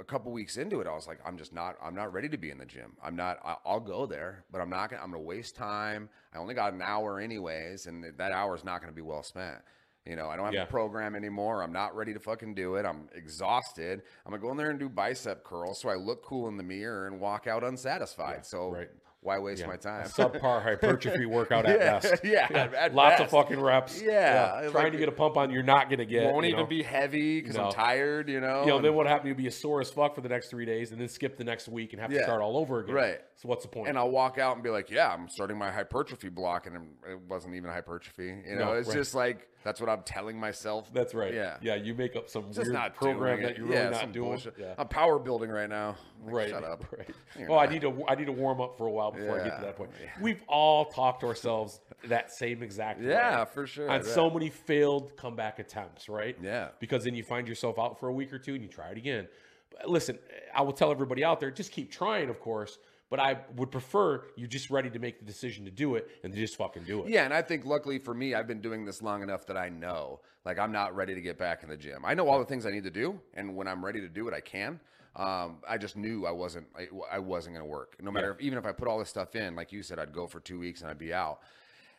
a 0.00 0.04
couple 0.04 0.32
weeks 0.32 0.56
into 0.56 0.80
it, 0.80 0.86
I 0.86 0.94
was 0.94 1.06
like, 1.06 1.18
I'm 1.26 1.36
just 1.36 1.52
not, 1.52 1.76
I'm 1.82 1.94
not 1.94 2.12
ready 2.12 2.28
to 2.28 2.36
be 2.38 2.50
in 2.50 2.58
the 2.58 2.66
gym. 2.66 2.96
I'm 3.02 3.16
not, 3.16 3.38
I- 3.44 3.56
I'll 3.64 3.80
go 3.80 4.06
there, 4.06 4.44
but 4.50 4.60
I'm 4.60 4.70
not 4.70 4.90
gonna, 4.90 5.02
I'm 5.02 5.10
gonna 5.10 5.22
waste 5.22 5.56
time. 5.56 6.08
I 6.34 6.38
only 6.38 6.54
got 6.54 6.72
an 6.72 6.82
hour 6.82 7.20
anyways, 7.20 7.86
and 7.86 8.04
that 8.16 8.32
hour 8.32 8.54
is 8.54 8.64
not 8.64 8.80
gonna 8.80 8.92
be 8.92 9.02
well 9.02 9.22
spent. 9.22 9.58
You 10.06 10.16
know, 10.16 10.28
I 10.30 10.36
don't 10.36 10.46
have 10.46 10.54
Yeah. 10.54 10.62
a 10.62 10.66
program 10.66 11.14
anymore. 11.14 11.62
I'm 11.62 11.72
not 11.72 11.94
ready 11.94 12.14
to 12.14 12.20
fucking 12.20 12.54
do 12.54 12.76
it. 12.76 12.86
I'm 12.86 13.08
exhausted. 13.14 14.02
I'm 14.24 14.30
gonna 14.32 14.42
go 14.42 14.50
in 14.50 14.56
there 14.56 14.70
and 14.70 14.78
do 14.78 14.88
bicep 14.88 15.44
curls 15.44 15.80
so 15.80 15.88
I 15.88 15.94
look 15.94 16.24
cool 16.24 16.48
in 16.48 16.56
the 16.56 16.62
mirror 16.62 17.06
and 17.06 17.20
walk 17.20 17.46
out 17.46 17.62
unsatisfied. 17.64 18.46
so 18.46 18.70
right. 18.70 18.88
Why 19.22 19.38
waste 19.38 19.60
Yeah. 19.60 19.66
my 19.66 19.76
time? 19.76 20.06
Subpar 20.06 20.62
hypertrophy 20.62 21.26
workout 21.26 21.66
at 21.66 21.78
Yeah, 21.80 21.98
best. 21.98 22.24
yeah, 22.24 22.68
at 22.76 22.94
lots 22.94 23.18
best. 23.20 23.22
of 23.24 23.30
fucking 23.30 23.60
reps. 23.60 24.00
Yeah, 24.00 24.68
trying 24.70 24.72
like- 24.84 24.92
to 24.92 24.98
get 24.98 25.08
a 25.08 25.12
pump 25.12 25.36
on, 25.36 25.50
you're 25.50 25.62
not 25.62 25.90
gonna 25.90 26.06
get. 26.06 26.22
It. 26.22 26.32
Won't 26.32 26.46
even 26.46 26.60
know? 26.60 26.66
be 26.66 26.82
heavy 26.82 27.40
because 27.40 27.56
No. 27.56 27.66
I'm 27.66 27.72
tired. 27.72 28.28
You 28.30 28.40
know. 28.40 28.62
You 28.62 28.68
know, 28.68 28.76
and- 28.76 28.84
then 28.84 28.94
what 28.94 29.06
happened? 29.06 29.28
You'll 29.28 29.36
be 29.36 29.46
a 29.46 29.50
sore 29.50 29.80
as 29.82 29.90
fuck 29.90 30.14
for 30.14 30.22
the 30.22 30.28
next 30.30 30.48
three 30.48 30.64
days, 30.64 30.90
and 30.92 31.00
then 31.00 31.08
skip 31.08 31.36
the 31.36 31.44
next 31.44 31.68
week 31.68 31.92
and 31.92 32.00
have 32.00 32.10
to 32.10 32.22
start 32.22 32.40
all 32.40 32.56
over 32.56 32.80
again. 32.80 32.94
Right. 32.94 33.20
So 33.36 33.48
what's 33.48 33.62
the 33.62 33.68
point? 33.68 33.88
and 33.88 33.98
I'll 33.98 34.10
walk 34.10 34.38
out 34.38 34.54
and 34.54 34.62
be 34.62 34.70
like, 34.70 34.90
"Yeah, 34.90 35.12
I'm 35.12 35.28
starting 35.28 35.58
my 35.58 35.70
hypertrophy 35.70 36.28
block," 36.30 36.66
and 36.66 36.76
it 37.10 37.18
wasn't 37.28 37.54
even 37.54 37.70
hypertrophy. 37.70 38.34
You 38.46 38.56
know, 38.56 38.66
No, 38.66 38.72
it's 38.72 38.88
right. 38.88 38.96
just 38.96 39.14
like 39.14 39.48
that's 39.62 39.80
what 39.80 39.90
I'm 39.90 40.02
telling 40.02 40.38
myself. 40.38 40.90
That's 40.92 41.14
right. 41.14 41.34
Yeah, 41.34 41.56
Yeah. 41.60 41.74
You 41.74 41.94
make 41.94 42.16
up 42.16 42.28
some 42.28 42.46
just 42.46 42.58
weird 42.58 42.72
not 42.72 42.94
program 42.94 43.42
that 43.42 43.58
you're 43.58 43.66
really 43.66 43.78
yeah, 43.78 43.90
not 43.90 44.12
doing. 44.12 44.40
Yeah. 44.58 44.74
I'm 44.78 44.88
power 44.88 45.18
building 45.18 45.50
right 45.50 45.68
now. 45.68 45.96
Like, 46.24 46.34
Right. 46.34 46.48
Shut 46.50 46.64
up. 46.64 46.84
Right. 46.96 47.08
You're 47.38 47.50
Oh, 47.52 47.58
I 47.58 47.66
need 47.66 47.82
to. 47.82 48.04
I 48.08 48.14
need 48.14 48.26
to 48.26 48.32
warm 48.32 48.60
up 48.60 48.76
for 48.76 48.86
a 48.86 48.90
while 48.90 49.10
before 49.12 49.40
I 49.40 49.44
get 49.44 49.58
to 49.58 49.64
that 49.64 49.76
point. 49.76 49.90
We've 50.20 50.42
all 50.48 50.86
talked 50.86 51.20
to 51.20 51.26
ourselves 51.26 51.80
that 52.04 52.30
same 52.32 52.62
exact. 52.62 53.00
Yeah, 53.00 53.40
way 53.40 53.46
for 53.52 53.66
sure. 53.66 53.90
On 53.90 54.00
Yeah. 54.04 54.06
so 54.06 54.30
many 54.30 54.50
failed 54.50 55.16
comeback 55.16 55.58
attempts, 55.58 56.08
right? 56.08 56.36
Yeah. 56.42 56.68
Because 56.78 57.04
then 57.04 57.14
you 57.14 57.22
find 57.22 57.46
yourself 57.48 57.78
out 57.78 57.98
for 58.00 58.08
a 58.08 58.12
week 58.12 58.32
or 58.32 58.38
two 58.38 58.54
and 58.54 58.62
you 58.62 58.68
try 58.68 58.88
it 58.90 58.98
again. 58.98 59.28
But 59.70 59.88
listen, 59.88 60.18
I 60.54 60.62
will 60.62 60.72
tell 60.72 60.90
everybody 60.90 61.22
out 61.24 61.40
there, 61.40 61.50
just 61.50 61.72
keep 61.72 61.90
trying, 61.90 62.28
of 62.28 62.40
course. 62.40 62.78
But 63.10 63.18
I 63.18 63.38
would 63.56 63.72
prefer 63.72 64.22
you 64.36 64.46
just 64.46 64.70
ready 64.70 64.88
to 64.88 65.00
make 65.00 65.18
the 65.18 65.24
decision 65.24 65.64
to 65.64 65.70
do 65.70 65.96
it 65.96 66.08
and 66.22 66.32
just 66.32 66.56
fucking 66.56 66.84
do 66.84 67.02
it. 67.02 67.10
Yeah, 67.10 67.24
and 67.24 67.34
I 67.34 67.42
think 67.42 67.66
luckily 67.66 67.98
for 67.98 68.14
me, 68.14 68.34
I've 68.34 68.46
been 68.46 68.60
doing 68.60 68.84
this 68.84 69.02
long 69.02 69.22
enough 69.22 69.46
that 69.46 69.56
I 69.56 69.68
know, 69.68 70.20
like, 70.44 70.60
I'm 70.60 70.70
not 70.70 70.94
ready 70.94 71.16
to 71.16 71.20
get 71.20 71.36
back 71.36 71.64
in 71.64 71.68
the 71.68 71.76
gym. 71.76 72.04
I 72.04 72.14
know 72.14 72.28
all 72.28 72.38
the 72.38 72.44
things 72.44 72.66
I 72.66 72.70
need 72.70 72.84
to 72.84 72.90
do, 72.90 73.20
and 73.34 73.56
when 73.56 73.66
I'm 73.66 73.84
ready 73.84 74.00
to 74.00 74.08
do 74.08 74.28
it, 74.28 74.34
I 74.34 74.40
can. 74.40 74.78
Um, 75.16 75.56
I 75.68 75.76
just 75.76 75.96
knew 75.96 76.24
I 76.24 76.30
wasn't, 76.30 76.68
I, 76.78 76.86
I 77.10 77.18
wasn't 77.18 77.56
going 77.56 77.66
to 77.66 77.70
work. 77.70 77.96
No 78.00 78.12
matter, 78.12 78.30
if, 78.30 78.40
even 78.40 78.56
if 78.56 78.64
I 78.64 78.70
put 78.70 78.86
all 78.86 79.00
this 79.00 79.08
stuff 79.08 79.34
in, 79.34 79.56
like 79.56 79.72
you 79.72 79.82
said, 79.82 79.98
I'd 79.98 80.12
go 80.12 80.28
for 80.28 80.38
two 80.38 80.60
weeks 80.60 80.82
and 80.82 80.88
I'd 80.88 80.98
be 80.98 81.12
out. 81.12 81.40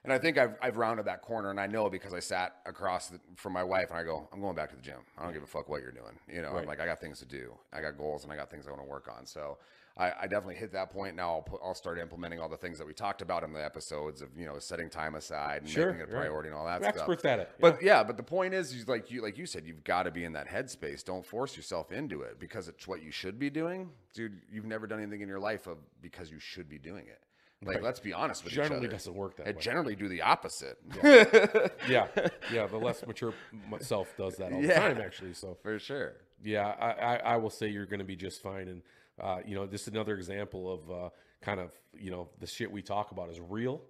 And 0.03 0.11
I 0.13 0.17
think 0.17 0.37
I've, 0.37 0.55
I've 0.61 0.77
rounded 0.77 1.05
that 1.05 1.21
corner, 1.21 1.51
and 1.51 1.59
I 1.59 1.67
know 1.67 1.89
because 1.89 2.13
I 2.13 2.21
sat 2.21 2.55
across 2.65 3.09
the, 3.09 3.19
from 3.35 3.51
my 3.51 3.63
wife, 3.63 3.89
and 3.89 3.99
I 3.99 4.03
go, 4.03 4.27
I'm 4.31 4.39
going 4.39 4.55
back 4.55 4.69
to 4.69 4.75
the 4.77 4.81
gym. 4.81 5.01
I 5.17 5.23
don't 5.23 5.33
give 5.33 5.43
a 5.43 5.47
fuck 5.47 5.67
what 5.67 5.81
you're 5.81 5.91
doing. 5.91 6.17
You 6.33 6.41
know, 6.41 6.55
I'm 6.55 6.65
like, 6.65 6.79
I 6.79 6.85
got 6.85 6.99
things 6.99 7.19
to 7.19 7.25
do. 7.25 7.53
I 7.71 7.81
got 7.81 7.97
goals, 7.97 8.23
and 8.23 8.31
I 8.31 8.37
got 8.37 8.49
things 8.49 8.65
I 8.65 8.71
want 8.71 8.81
to 8.81 8.89
work 8.89 9.07
on. 9.15 9.25
So 9.25 9.59
I, 9.97 10.11
I 10.21 10.27
definitely 10.27 10.55
hit 10.55 10.71
that 10.73 10.89
point. 10.89 11.15
Now 11.15 11.31
I'll 11.35 11.41
put, 11.41 11.59
I'll 11.63 11.75
start 11.75 11.99
implementing 11.99 12.39
all 12.39 12.47
the 12.49 12.57
things 12.57 12.77
that 12.77 12.87
we 12.87 12.93
talked 12.93 13.21
about 13.21 13.43
in 13.43 13.51
the 13.53 13.63
episodes 13.63 14.21
of 14.21 14.29
you 14.37 14.45
know 14.45 14.57
setting 14.59 14.89
time 14.89 15.15
aside 15.15 15.61
and 15.61 15.69
Sure, 15.69 15.87
making 15.91 16.01
it 16.07 16.09
a 16.09 16.15
right. 16.15 16.21
priority 16.27 16.49
and 16.49 16.57
all 16.57 16.65
that 16.65 16.79
We're 16.81 16.85
stuff. 16.89 16.95
experts 16.97 17.25
at 17.25 17.39
it. 17.39 17.51
But 17.59 17.81
yeah, 17.83 18.01
but 18.03 18.15
the 18.17 18.23
point 18.23 18.53
is, 18.53 18.73
is 18.73 18.87
like 18.87 19.11
you 19.11 19.21
like 19.21 19.37
you 19.37 19.45
said, 19.45 19.65
you've 19.65 19.83
got 19.83 20.03
to 20.03 20.11
be 20.11 20.23
in 20.23 20.33
that 20.33 20.47
headspace. 20.47 21.03
Don't 21.03 21.25
force 21.25 21.57
yourself 21.57 21.91
into 21.91 22.21
it 22.21 22.39
because 22.39 22.67
it's 22.69 22.87
what 22.87 23.03
you 23.03 23.11
should 23.11 23.37
be 23.37 23.49
doing, 23.49 23.89
dude. 24.13 24.39
You've 24.51 24.65
never 24.65 24.87
done 24.87 24.99
anything 25.01 25.21
in 25.21 25.27
your 25.27 25.39
life 25.39 25.67
of 25.67 25.77
because 26.01 26.31
you 26.31 26.39
should 26.39 26.69
be 26.69 26.77
doing 26.77 27.05
it. 27.07 27.19
Like, 27.63 27.75
Right. 27.75 27.83
let's 27.83 27.99
be 27.99 28.11
honest 28.11 28.43
with 28.43 28.53
Generally 28.53 28.77
each 28.77 28.87
other. 28.87 28.91
doesn't 28.93 29.13
work 29.13 29.35
that 29.37 29.47
It 29.47 29.55
way. 29.57 29.61
generally 29.61 29.95
do 29.95 30.07
the 30.07 30.23
opposite. 30.23 30.79
yeah, 31.03 32.07
yeah. 32.51 32.65
The 32.65 32.77
less 32.77 33.05
mature 33.05 33.33
myself 33.69 34.13
does 34.17 34.35
that 34.37 34.51
all 34.51 34.61
the 34.61 34.67
time, 34.73 34.99
actually. 34.99 35.33
So 35.33 35.57
For 35.61 35.77
sure. 35.77 36.13
yeah, 36.43 36.69
I, 36.79 36.91
I, 36.91 37.15
I 37.17 37.35
will 37.37 37.51
say 37.51 37.67
you're 37.67 37.85
going 37.85 37.99
to 37.99 38.05
be 38.05 38.15
just 38.15 38.41
fine. 38.41 38.67
And 38.67 38.81
uh, 39.21 39.39
you 39.45 39.55
know, 39.55 39.65
this 39.65 39.83
is 39.83 39.87
another 39.89 40.15
example 40.15 40.71
of 40.73 40.91
uh, 40.91 41.09
kind 41.41 41.59
of 41.59 41.71
you 41.93 42.11
know 42.11 42.29
the 42.39 42.47
shit 42.47 42.71
we 42.71 42.81
talk 42.81 43.11
about 43.11 43.29
is 43.29 43.39
real 43.39 43.81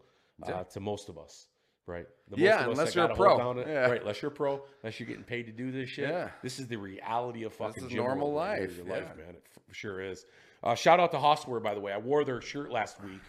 uh, 0.43 0.63
to 0.65 0.79
most 0.79 1.09
of 1.09 1.17
us, 1.17 1.47
right? 1.87 2.05
The 2.29 2.37
most 2.37 2.39
Yeah, 2.43 2.61
of 2.65 2.71
us 2.71 2.77
unless 2.79 2.95
you're 2.95 3.05
a 3.05 3.15
pro. 3.15 3.37
down 3.37 3.59
it- 3.59 3.67
Yeah. 3.67 3.89
right? 3.89 4.01
Unless 4.01 4.21
you're 4.21 4.31
a 4.31 4.35
pro, 4.35 4.63
unless 4.83 4.99
you're 4.99 5.07
getting 5.07 5.23
paid 5.23 5.45
to 5.47 5.51
do 5.51 5.71
this 5.71 5.89
shit. 5.89 6.09
Yeah. 6.09 6.29
this 6.43 6.59
is 6.59 6.67
the 6.67 6.77
reality 6.77 7.43
of 7.43 7.53
fucking 7.53 7.87
normal 7.95 8.33
life, 8.33 8.75
Your 8.77 8.87
yeah. 8.87 8.93
life, 8.93 9.17
man. 9.17 9.29
It 9.35 9.43
f- 9.55 9.75
sure 9.75 10.01
is. 10.01 10.25
Uh, 10.63 10.75
shout 10.75 10.99
out 10.99 11.11
to 11.11 11.17
Hosswear, 11.17 11.59
by 11.61 11.73
the 11.73 11.79
way. 11.79 11.91
I 11.91 11.97
wore 11.97 12.23
their 12.23 12.41
shirt 12.41 12.71
last 12.71 13.01
week. 13.03 13.19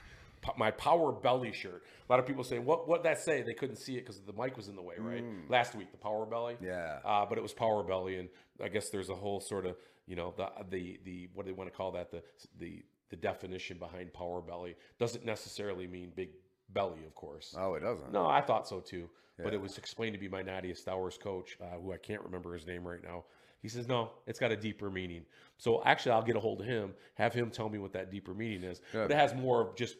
My 0.56 0.72
power 0.72 1.12
belly 1.12 1.52
shirt. 1.52 1.84
A 2.08 2.12
lot 2.12 2.18
of 2.18 2.26
people 2.26 2.42
saying, 2.42 2.64
"What? 2.64 2.88
What 2.88 3.04
that 3.04 3.18
say?" 3.20 3.42
They 3.42 3.54
couldn't 3.54 3.76
see 3.76 3.94
it 3.96 4.00
because 4.00 4.20
the 4.20 4.32
mic 4.32 4.56
was 4.56 4.66
in 4.66 4.74
the 4.74 4.82
way, 4.82 4.96
right? 4.98 5.22
Last 5.48 5.74
week, 5.76 5.92
the 5.92 5.98
power 5.98 6.26
belly. 6.26 6.54
Mm. 6.54 6.66
Yeah. 6.66 6.98
Uh, 7.04 7.24
but 7.26 7.38
it 7.38 7.42
was 7.42 7.52
power 7.52 7.84
belly, 7.84 8.16
and 8.18 8.28
I 8.60 8.66
guess 8.68 8.90
there's 8.90 9.08
a 9.08 9.14
whole 9.14 9.38
sort 9.40 9.66
of 9.66 9.76
you 10.12 10.16
know 10.16 10.34
the 10.36 10.50
the 10.68 11.00
the 11.06 11.28
what 11.32 11.46
do 11.46 11.52
they 11.52 11.56
want 11.56 11.70
to 11.72 11.74
call 11.74 11.90
that 11.92 12.10
the 12.10 12.22
the 12.58 12.84
the 13.08 13.16
definition 13.16 13.78
behind 13.78 14.12
power 14.12 14.42
belly 14.42 14.76
doesn't 14.98 15.24
necessarily 15.24 15.86
mean 15.86 16.12
big 16.14 16.28
belly, 16.68 17.00
of 17.06 17.14
course. 17.14 17.54
Oh, 17.58 17.74
it 17.74 17.80
doesn't. 17.80 18.12
No, 18.12 18.26
I 18.26 18.42
thought 18.42 18.68
so 18.68 18.80
too. 18.80 19.08
But 19.42 19.54
it 19.54 19.60
was 19.60 19.78
explained 19.78 20.12
to 20.12 20.20
be 20.20 20.28
by 20.28 20.42
Nadia 20.42 20.74
Stowers' 20.74 21.18
coach, 21.18 21.56
uh, 21.60 21.78
who 21.82 21.92
I 21.92 21.96
can't 21.96 22.22
remember 22.22 22.54
his 22.54 22.64
name 22.64 22.86
right 22.86 23.02
now. 23.02 23.24
He 23.60 23.68
says, 23.68 23.88
no, 23.88 24.10
it's 24.26 24.38
got 24.38 24.52
a 24.52 24.56
deeper 24.56 24.88
meaning. 24.88 25.24
So 25.56 25.82
actually, 25.84 26.12
I'll 26.12 26.22
get 26.22 26.36
a 26.36 26.40
hold 26.40 26.60
of 26.60 26.66
him, 26.66 26.94
have 27.14 27.34
him 27.34 27.50
tell 27.50 27.68
me 27.68 27.78
what 27.78 27.92
that 27.94 28.10
deeper 28.12 28.34
meaning 28.34 28.62
is. 28.62 28.80
But 28.92 29.10
it 29.10 29.16
has 29.16 29.34
more 29.34 29.60
of 29.60 29.74
just 29.74 29.96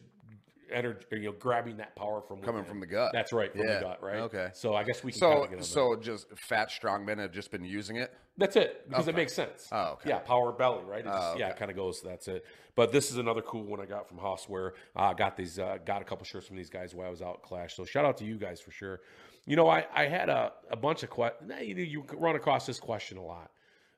energy, 0.73 1.05
you 1.11 1.19
know, 1.19 1.31
grabbing 1.33 1.77
that 1.77 1.95
power 1.95 2.21
from 2.21 2.39
Coming 2.41 2.55
within. 2.61 2.69
from 2.69 2.79
the 2.79 2.85
gut. 2.85 3.11
That's 3.13 3.31
right, 3.31 3.51
from 3.51 3.61
Yeah. 3.67 3.75
the 3.75 3.81
gut, 3.85 4.03
right? 4.03 4.17
Okay. 4.21 4.49
So 4.53 4.73
I 4.75 4.83
guess 4.83 5.03
we 5.03 5.11
can 5.11 5.19
So, 5.19 5.31
kinda 5.31 5.47
get 5.49 5.57
on 5.59 5.63
so 5.63 5.95
just 5.95 6.29
fat 6.37 6.71
strong 6.71 7.05
men 7.05 7.19
have 7.19 7.31
just 7.31 7.51
been 7.51 7.63
using 7.63 7.95
it. 7.97 8.13
that's 8.37 8.55
it 8.55 8.87
because 8.89 9.07
it 9.07 9.15
makes 9.15 9.33
sense. 9.33 9.69
Oh, 9.71 9.93
okay. 9.93 10.09
Yeah, 10.09 10.19
power 10.19 10.51
belly, 10.51 10.83
right? 10.85 11.03
Just- 11.03 11.17
Oh, 11.35 11.37
Yeah, 11.37 11.49
it 11.49 11.57
kind 11.57 11.69
of 11.71 11.77
goes. 11.77 12.01
That's 12.01 12.27
it. 12.27 12.45
But 12.75 12.91
this 12.91 13.11
is 13.11 13.17
another 13.17 13.41
cool 13.43 13.63
one 13.63 13.79
I 13.79 13.85
got 13.85 14.07
from 14.07 14.17
Hosswear. 14.17 14.73
Uh, 14.95 15.13
got 15.13 15.37
these, 15.37 15.59
uh, 15.59 15.77
got 15.85 16.01
a 16.01 16.05
couple 16.05 16.25
shirts 16.25 16.47
from 16.47 16.55
these 16.57 16.69
guys 16.71 16.95
while 16.95 17.07
I 17.07 17.09
was 17.11 17.21
out 17.21 17.35
at 17.35 17.41
Clash. 17.43 17.75
So 17.75 17.85
shout 17.85 18.03
out 18.05 18.17
to 18.17 18.25
you 18.25 18.37
guys 18.37 18.59
for 18.59 18.71
sure. 18.71 19.01
You 19.45 19.55
know, 19.55 19.67
I, 19.69 19.85
I 19.93 20.05
had 20.05 20.29
a, 20.29 20.53
a 20.71 20.75
bunch 20.75 21.03
of 21.03 21.09
questions. 21.09 21.51
You, 21.61 21.75
you 21.75 22.05
run 22.13 22.35
across 22.35 22.65
this 22.65 22.79
question 22.79 23.17
a 23.17 23.23
lot. 23.23 23.51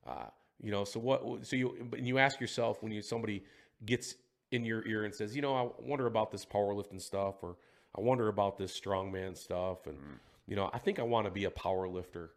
Uh, 0.05 0.25
you 0.61 0.71
know, 0.71 0.83
so 0.83 0.99
what? 0.99 1.45
So 1.45 1.55
you 1.55 1.89
and 1.93 2.07
you 2.07 2.17
ask 2.17 2.39
yourself 2.39 2.81
when 2.81 2.91
you 2.91 3.01
somebody 3.01 3.43
gets 3.85 4.15
in 4.51 4.65
your 4.65 4.85
ear 4.87 5.03
and 5.05 5.13
says, 5.13 5.35
you 5.35 5.41
know, 5.41 5.55
I 5.55 5.67
wonder 5.81 6.07
about 6.07 6.31
this 6.31 6.45
powerlifting 6.45 7.01
stuff, 7.01 7.35
or 7.41 7.57
I 7.97 8.01
wonder 8.01 8.27
about 8.27 8.57
this 8.57 8.77
strongman 8.79 9.37
stuff, 9.37 9.87
and 9.87 9.97
mm. 9.97 10.19
you 10.47 10.55
know, 10.55 10.69
I 10.73 10.79
think 10.79 10.99
I 10.99 11.03
want 11.03 11.25
to 11.25 11.31
be 11.31 11.45
a 11.45 11.51
power 11.51 11.87
lifter, 11.87 12.31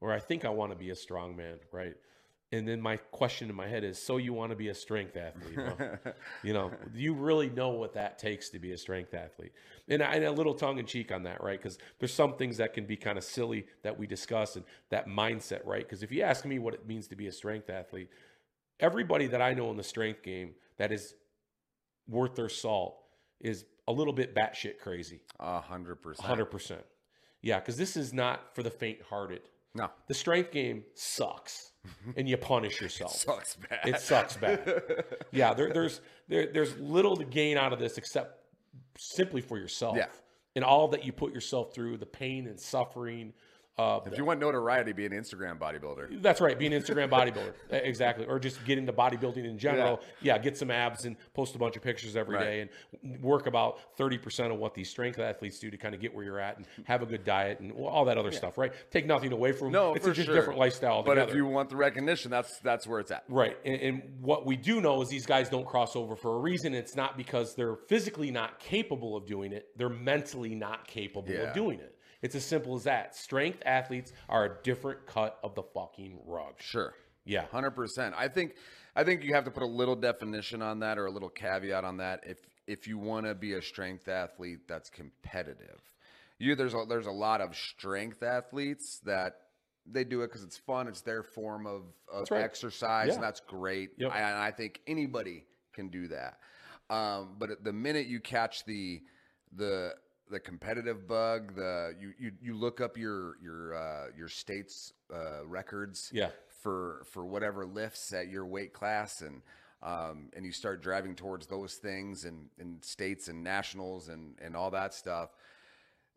or 0.00 0.12
I 0.12 0.20
think 0.20 0.44
I 0.44 0.50
want 0.50 0.72
to 0.72 0.76
be 0.76 0.90
a 0.90 0.94
strongman, 0.94 1.58
right? 1.72 1.94
And 2.50 2.66
then 2.66 2.80
my 2.80 2.96
question 2.96 3.50
in 3.50 3.54
my 3.54 3.68
head 3.68 3.84
is, 3.84 4.00
so 4.00 4.16
you 4.16 4.32
want 4.32 4.50
to 4.52 4.56
be 4.56 4.68
a 4.68 4.74
strength 4.74 5.18
athlete? 5.18 5.58
Huh? 5.58 6.12
you 6.42 6.54
know, 6.54 6.70
do 6.94 6.98
you 6.98 7.12
really 7.12 7.50
know 7.50 7.70
what 7.70 7.92
that 7.92 8.18
takes 8.18 8.48
to 8.50 8.58
be 8.58 8.72
a 8.72 8.78
strength 8.78 9.12
athlete? 9.12 9.52
And, 9.86 10.02
I, 10.02 10.14
and 10.14 10.24
a 10.24 10.32
little 10.32 10.54
tongue 10.54 10.78
in 10.78 10.86
cheek 10.86 11.12
on 11.12 11.24
that, 11.24 11.42
right? 11.42 11.58
Because 11.58 11.78
there's 11.98 12.14
some 12.14 12.36
things 12.36 12.56
that 12.56 12.72
can 12.72 12.86
be 12.86 12.96
kind 12.96 13.18
of 13.18 13.24
silly 13.24 13.66
that 13.82 13.98
we 13.98 14.06
discuss 14.06 14.56
and 14.56 14.64
that 14.88 15.08
mindset, 15.08 15.66
right? 15.66 15.82
Because 15.82 16.02
if 16.02 16.10
you 16.10 16.22
ask 16.22 16.46
me 16.46 16.58
what 16.58 16.72
it 16.72 16.86
means 16.86 17.06
to 17.08 17.16
be 17.16 17.26
a 17.26 17.32
strength 17.32 17.68
athlete, 17.68 18.08
everybody 18.80 19.26
that 19.26 19.42
I 19.42 19.52
know 19.52 19.70
in 19.70 19.76
the 19.76 19.82
strength 19.82 20.22
game 20.22 20.54
that 20.78 20.90
is 20.90 21.16
worth 22.08 22.34
their 22.34 22.48
salt 22.48 22.96
is 23.40 23.64
a 23.86 23.92
little 23.92 24.12
bit 24.12 24.34
batshit 24.34 24.78
crazy. 24.78 25.20
A 25.38 25.60
hundred 25.60 25.96
percent. 25.96 26.26
Hundred 26.26 26.46
percent. 26.46 26.84
Yeah, 27.42 27.60
because 27.60 27.76
this 27.76 27.96
is 27.96 28.12
not 28.12 28.54
for 28.54 28.62
the 28.62 28.70
faint-hearted. 28.70 29.42
No. 29.74 29.90
The 30.08 30.14
strength 30.14 30.50
game 30.50 30.84
sucks, 30.94 31.70
mm-hmm. 31.86 32.10
and 32.16 32.28
you 32.28 32.36
punish 32.36 32.80
yourself. 32.80 33.12
Sucks 33.12 33.56
bad. 33.56 33.80
It 33.84 34.00
sucks 34.00 34.36
bad. 34.36 35.04
yeah, 35.30 35.54
there, 35.54 35.72
there's 35.72 36.00
there, 36.26 36.50
there's 36.52 36.76
little 36.78 37.16
to 37.16 37.24
gain 37.24 37.56
out 37.56 37.72
of 37.72 37.78
this 37.78 37.96
except 37.98 38.40
simply 38.96 39.40
for 39.40 39.58
yourself. 39.58 39.96
Yeah. 39.96 40.06
And 40.56 40.64
all 40.64 40.88
that 40.88 41.04
you 41.04 41.12
put 41.12 41.32
yourself 41.32 41.72
through, 41.72 41.98
the 41.98 42.06
pain 42.06 42.48
and 42.48 42.58
suffering. 42.58 43.32
Uh, 43.78 44.00
if 44.06 44.18
you 44.18 44.24
want 44.24 44.40
notoriety, 44.40 44.92
be 44.92 45.06
an 45.06 45.12
Instagram 45.12 45.56
bodybuilder. 45.58 46.20
that's 46.20 46.40
right. 46.40 46.58
Be 46.58 46.66
an 46.66 46.72
Instagram 46.72 47.08
bodybuilder. 47.08 47.52
Exactly. 47.70 48.26
Or 48.26 48.38
just 48.38 48.64
get 48.64 48.76
into 48.78 48.92
bodybuilding 48.92 49.44
in 49.44 49.56
general. 49.58 50.00
Yeah. 50.20 50.36
get 50.38 50.56
some 50.58 50.70
abs 50.70 51.04
and 51.04 51.16
post 51.32 51.54
a 51.54 51.58
bunch 51.58 51.76
of 51.76 51.82
pictures 51.82 52.16
every 52.16 52.34
Right. 52.36 52.44
day 52.44 52.68
and 53.02 53.22
work 53.22 53.46
about 53.46 53.78
30% 53.96 54.52
of 54.52 54.58
what 54.58 54.74
these 54.74 54.90
strength 54.90 55.18
athletes 55.18 55.58
do 55.58 55.70
to 55.70 55.76
kind 55.76 55.94
of 55.94 56.00
get 56.00 56.14
where 56.14 56.24
you're 56.24 56.40
at 56.40 56.56
and 56.56 56.66
have 56.84 57.02
a 57.02 57.06
good 57.06 57.24
diet 57.24 57.60
and 57.60 57.70
all 57.72 58.04
that 58.06 58.18
other 58.18 58.32
stuff, 58.32 58.58
right? 58.58 58.72
Take 58.90 59.06
nothing 59.06 59.32
away 59.32 59.52
from 59.52 59.70
No, 59.72 59.94
It's 59.94 60.04
for 60.04 60.10
a 60.10 60.14
just 60.14 60.26
sure. 60.26 60.34
different 60.34 60.58
lifestyle 60.58 61.02
But 61.02 61.18
if 61.18 61.34
you 61.34 61.46
want 61.46 61.70
the 61.70 61.76
recognition, 61.76 62.30
that's 62.30 62.58
that's 62.60 62.86
where 62.86 62.98
it's 63.00 63.10
at. 63.12 63.24
Right. 63.28 63.56
And, 63.64 63.80
and 63.80 64.02
what 64.20 64.44
we 64.44 64.56
do 64.56 64.80
know 64.80 65.00
is 65.02 65.08
these 65.08 65.26
guys 65.26 65.48
don't 65.48 65.66
cross 65.66 65.94
over 65.94 66.16
for 66.16 66.36
a 66.36 66.40
reason. 66.40 66.74
It's 66.74 66.96
not 66.96 67.16
because 67.16 67.54
they're 67.54 67.76
physically 67.76 68.30
not 68.30 68.58
capable 68.58 69.16
of 69.16 69.24
doing 69.26 69.52
it, 69.52 69.68
they're 69.76 69.88
mentally 69.88 70.54
not 70.54 70.86
capable 70.88 71.30
Yeah. 71.32 71.42
of 71.48 71.54
doing 71.54 71.78
it. 71.78 71.94
It's 72.22 72.34
as 72.34 72.44
simple 72.44 72.74
as 72.74 72.84
that. 72.84 73.14
Strength 73.14 73.62
athletes 73.64 74.12
are 74.28 74.44
a 74.44 74.62
different 74.62 75.06
cut 75.06 75.38
of 75.42 75.54
the 75.54 75.62
fucking 75.62 76.18
rug. 76.26 76.54
Sure. 76.58 76.94
Yeah. 77.24 77.46
Hundred 77.46 77.72
percent. 77.72 78.14
I 78.16 78.28
think 78.28 78.54
I 78.96 79.04
think 79.04 79.22
you 79.22 79.34
have 79.34 79.44
to 79.44 79.50
put 79.50 79.62
a 79.62 79.66
little 79.66 79.96
definition 79.96 80.62
on 80.62 80.80
that 80.80 80.98
or 80.98 81.06
a 81.06 81.10
little 81.10 81.28
caveat 81.28 81.84
on 81.84 81.98
that 81.98 82.20
if 82.26 82.38
if 82.66 82.86
you 82.88 82.98
want 82.98 83.26
to 83.26 83.34
be 83.34 83.54
a 83.54 83.62
strength 83.62 84.08
athlete 84.08 84.60
that's 84.66 84.90
competitive. 84.90 85.80
You 86.38 86.54
there's 86.54 86.74
a, 86.74 86.84
there's 86.88 87.06
a 87.06 87.12
lot 87.12 87.40
of 87.40 87.56
strength 87.56 88.22
athletes 88.22 89.00
that 89.04 89.36
they 89.90 90.04
do 90.04 90.22
it 90.22 90.28
because 90.28 90.42
it's 90.44 90.56
fun. 90.56 90.86
It's 90.86 91.00
their 91.00 91.22
form 91.22 91.66
of, 91.66 91.82
of 92.12 92.30
right. 92.30 92.42
exercise, 92.42 93.08
Yeah. 93.08 93.14
and 93.14 93.22
that's 93.22 93.40
great. 93.40 93.90
Yep. 93.96 94.12
I, 94.12 94.18
and 94.20 94.38
I 94.38 94.50
think 94.50 94.80
anybody 94.86 95.44
can 95.72 95.88
do 95.88 96.08
that. 96.08 96.38
Um, 96.90 97.36
but 97.38 97.64
the 97.64 97.72
minute 97.72 98.06
you 98.06 98.20
catch 98.20 98.64
the 98.64 99.02
the 99.54 99.94
the 100.30 100.40
competitive 100.40 101.06
bug, 101.06 101.54
the 101.54 101.94
you 102.00 102.12
you, 102.18 102.32
you 102.40 102.54
look 102.54 102.80
up 102.80 102.96
your 102.96 103.36
your 103.42 103.74
uh, 103.74 104.06
your 104.16 104.28
state's 104.28 104.92
uh, 105.12 105.46
records 105.46 106.10
Yeah. 106.12 106.30
for 106.62 107.02
for 107.10 107.24
whatever 107.24 107.66
lifts 107.66 108.12
at 108.12 108.28
your 108.28 108.46
weight 108.46 108.72
class 108.72 109.20
and 109.22 109.42
um, 109.82 110.30
and 110.34 110.44
you 110.44 110.52
start 110.52 110.82
driving 110.82 111.14
towards 111.14 111.46
those 111.46 111.74
things 111.74 112.24
and, 112.24 112.48
and 112.58 112.84
states 112.84 113.28
and 113.28 113.44
nationals 113.44 114.08
and, 114.08 114.34
and 114.42 114.56
all 114.56 114.72
that 114.72 114.92
stuff, 114.92 115.36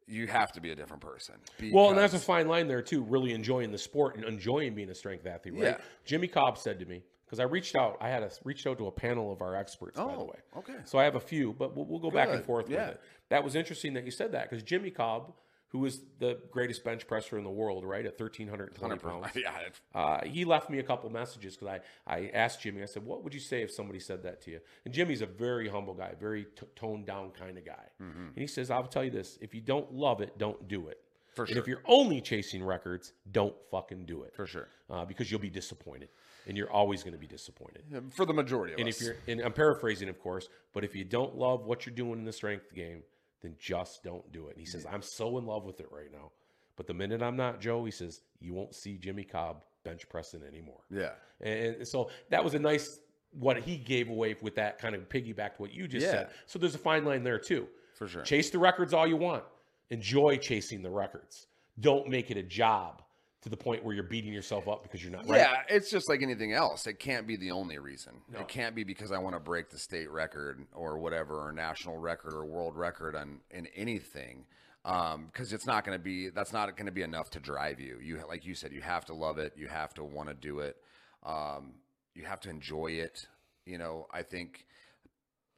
you 0.07 0.25
have 0.25 0.51
to 0.53 0.61
be 0.61 0.71
a 0.71 0.75
different 0.75 1.03
person. 1.03 1.35
Well, 1.71 1.89
and 1.89 1.97
that's 1.97 2.15
a 2.15 2.19
fine 2.19 2.47
line 2.47 2.67
there 2.67 2.81
too, 2.81 3.03
really 3.03 3.33
enjoying 3.33 3.71
the 3.71 3.77
sport 3.77 4.15
and 4.15 4.25
enjoying 4.25 4.73
being 4.73 4.89
a 4.89 4.95
strength 4.95 5.27
athlete, 5.27 5.53
right? 5.53 5.63
Yeah. 5.63 5.77
Jimmy 6.05 6.27
Kolb 6.27 6.57
said 6.57 6.79
to 6.79 6.85
me, 6.87 7.03
because 7.31 7.39
I 7.39 7.45
reached 7.45 7.77
out, 7.77 7.95
I 8.01 8.09
had 8.09 8.23
a, 8.23 8.31
reached 8.43 8.67
out 8.67 8.77
to 8.79 8.87
a 8.87 8.91
panel 8.91 9.31
of 9.31 9.41
our 9.41 9.55
experts, 9.55 9.97
by 9.97 10.03
the 10.03 10.11
Oh, 10.11 10.23
way. 10.25 10.39
okay. 10.57 10.75
So 10.83 10.99
I 10.99 11.05
have 11.05 11.15
a 11.15 11.19
few, 11.21 11.53
but 11.53 11.77
we'll, 11.77 11.85
we'll 11.85 11.99
go 11.99 12.11
back 12.11 12.27
and 12.27 12.43
forth 12.43 12.69
yeah. 12.69 12.87
with 12.87 12.95
it. 12.95 13.01
That 13.29 13.41
was 13.45 13.55
interesting 13.55 13.93
that 13.93 14.03
you 14.03 14.11
said 14.11 14.33
that 14.33 14.49
because 14.49 14.61
Jimmy 14.63 14.91
Kolb, 14.91 15.31
who 15.69 15.85
is 15.85 16.01
the 16.19 16.39
greatest 16.51 16.83
bench 16.83 17.07
presser 17.07 17.37
in 17.37 17.45
the 17.45 17.49
world, 17.49 17.85
right, 17.85 18.05
at 18.05 18.19
1,320 18.19 18.97
pounds, 18.97 19.27
yeah, 19.37 19.53
uh, 19.95 20.19
he 20.25 20.43
left 20.43 20.69
me 20.69 20.79
a 20.79 20.83
couple 20.83 21.09
messages 21.09 21.55
because 21.55 21.79
I, 22.05 22.13
I 22.13 22.31
asked 22.33 22.59
Jimmy, 22.63 22.83
I 22.83 22.85
said, 22.85 23.05
what 23.05 23.23
would 23.23 23.33
you 23.33 23.39
say 23.39 23.61
if 23.61 23.71
somebody 23.71 24.01
said 24.01 24.23
that 24.23 24.41
to 24.41 24.51
you? 24.51 24.59
And 24.83 24.93
Jimmy's 24.93 25.21
a 25.21 25.25
very 25.25 25.69
humble 25.69 25.93
guy, 25.93 26.11
very 26.19 26.43
t- 26.43 26.67
toned 26.75 27.05
down 27.05 27.31
kind 27.31 27.57
of 27.57 27.65
guy. 27.65 27.85
Mm-hmm. 28.03 28.25
And 28.27 28.37
he 28.37 28.47
says, 28.47 28.69
I'll 28.69 28.83
tell 28.83 29.05
you 29.05 29.11
this 29.11 29.37
if 29.39 29.55
you 29.55 29.61
don't 29.61 29.93
love 29.93 30.19
it, 30.19 30.37
don't 30.37 30.67
do 30.67 30.89
it. 30.89 30.99
For 31.33 31.47
sure. 31.47 31.55
And 31.55 31.61
if 31.61 31.67
you're 31.69 31.81
only 31.85 32.19
chasing 32.19 32.61
records, 32.61 33.13
don't 33.31 33.55
fucking 33.71 34.05
do 34.05 34.23
it. 34.23 34.35
For 34.35 34.45
sure. 34.45 34.67
Uh, 34.89 35.05
because 35.05 35.31
you'll 35.31 35.39
be 35.39 35.49
disappointed. 35.49 36.09
And 36.47 36.57
you're 36.57 36.71
always 36.71 37.03
going 37.03 37.13
to 37.13 37.19
be 37.19 37.27
disappointed. 37.27 37.83
for 38.15 38.25
the 38.25 38.33
majority 38.33 38.73
of 38.73 38.79
And 38.79 38.89
us. 38.89 38.99
if 38.99 39.05
you're, 39.05 39.15
and 39.27 39.41
I'm 39.41 39.53
paraphrasing, 39.53 40.09
of 40.09 40.19
course, 40.19 40.49
but 40.73 40.83
if 40.83 40.95
you 40.95 41.03
don't 41.03 41.35
love 41.37 41.65
what 41.65 41.85
you're 41.85 41.93
doing 41.95 42.19
in 42.19 42.25
the 42.25 42.33
strength 42.33 42.73
game, 42.73 43.03
then 43.41 43.55
just 43.59 44.03
don't 44.03 44.29
do 44.31 44.47
it. 44.47 44.51
And 44.51 44.59
he 44.59 44.65
says, 44.65 44.85
I'm 44.91 45.01
so 45.01 45.37
in 45.37 45.45
love 45.45 45.63
with 45.65 45.79
it 45.79 45.87
right 45.91 46.11
now. 46.11 46.31
But 46.77 46.87
the 46.87 46.93
minute 46.93 47.21
I'm 47.21 47.35
not, 47.35 47.59
Joe, 47.61 47.83
he 47.85 47.91
says, 47.91 48.21
you 48.39 48.53
won't 48.53 48.73
see 48.73 48.97
Jimmy 48.97 49.23
Kolb 49.23 49.63
bench 49.83 50.07
pressing 50.09 50.41
anymore. 50.43 50.81
yeah. 50.89 51.11
And 51.41 51.87
so 51.87 52.11
that 52.29 52.43
was 52.43 52.53
a 52.53 52.59
nice 52.59 52.99
what 53.31 53.57
he 53.57 53.77
gave 53.77 54.09
away 54.09 54.35
with 54.41 54.55
that 54.55 54.77
kind 54.77 54.93
of 54.93 55.07
piggyback 55.09 55.55
to 55.55 55.61
what 55.63 55.73
you 55.73 55.87
just 55.87 56.05
Yeah. 56.05 56.11
said. 56.11 56.29
So 56.45 56.59
there's 56.59 56.75
a 56.75 56.79
fine 56.79 57.03
line 57.05 57.23
there 57.23 57.39
too. 57.39 57.67
For 57.95 58.07
sure. 58.07 58.21
Chase 58.23 58.49
the 58.51 58.59
records 58.59 58.93
all 58.93 59.07
you 59.07 59.17
want. 59.17 59.43
Enjoy 59.89 60.37
chasing 60.37 60.81
the 60.83 60.89
records. 60.91 61.47
Don't 61.79 62.09
make 62.09 62.29
it 62.29 62.37
a 62.37 62.43
job 62.43 63.01
to 63.41 63.49
the 63.49 63.57
point 63.57 63.83
where 63.83 63.95
you're 63.95 64.03
beating 64.03 64.33
yourself 64.33 64.67
up 64.67 64.83
because 64.83 65.03
you're 65.03 65.11
not 65.11 65.27
right. 65.27 65.39
Yeah, 65.39 65.61
it's 65.67 65.89
just 65.89 66.07
like 66.07 66.21
anything 66.21 66.53
else. 66.53 66.85
It 66.85 66.99
can't 66.99 67.25
be 67.25 67.35
the 67.35 67.51
only 67.51 67.79
reason. 67.79 68.13
It 68.33 68.47
can't 68.47 68.75
be 68.75 68.83
because 68.83 69.11
I 69.11 69.17
want 69.17 69.35
to 69.35 69.39
break 69.39 69.69
the 69.69 69.79
state 69.79 70.11
record 70.11 70.65
or 70.73 70.99
whatever, 70.99 71.47
or 71.47 71.51
national 71.51 71.97
record 71.97 72.33
or 72.33 72.45
world 72.45 72.75
record 72.75 73.15
on 73.15 73.39
in 73.49 73.67
anything. 73.75 74.45
Because 74.83 75.53
it's 75.53 75.65
not 75.65 75.85
going 75.85 75.97
to 75.97 76.03
be. 76.03 76.29
That's 76.29 76.53
not 76.53 76.75
going 76.75 76.85
to 76.85 76.91
be 76.91 77.03
enough 77.03 77.29
to 77.31 77.39
drive 77.39 77.79
you. 77.79 77.99
You 78.01 78.21
like 78.27 78.45
you 78.45 78.53
said, 78.53 78.71
you 78.71 78.81
have 78.81 79.05
to 79.05 79.13
love 79.13 79.37
it. 79.37 79.53
You 79.55 79.67
have 79.67 79.93
to 79.95 80.03
want 80.03 80.29
to 80.29 80.35
do 80.35 80.59
it. 80.59 80.77
Um, 81.23 81.73
you 82.15 82.25
have 82.25 82.39
to 82.41 82.49
enjoy 82.49 82.87
it. 82.87 83.27
You 83.65 83.77
know, 83.77 84.07
I 84.11 84.23
think 84.23 84.65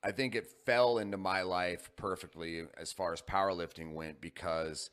I 0.04 0.12
think 0.12 0.36
it 0.36 0.48
fell 0.66 0.98
into 0.98 1.18
my 1.18 1.42
life 1.44 1.90
perfectly 1.96 2.64
as 2.78 2.92
far 2.92 3.14
as 3.14 3.22
powerlifting 3.22 3.94
went 3.94 4.20
because 4.20 4.90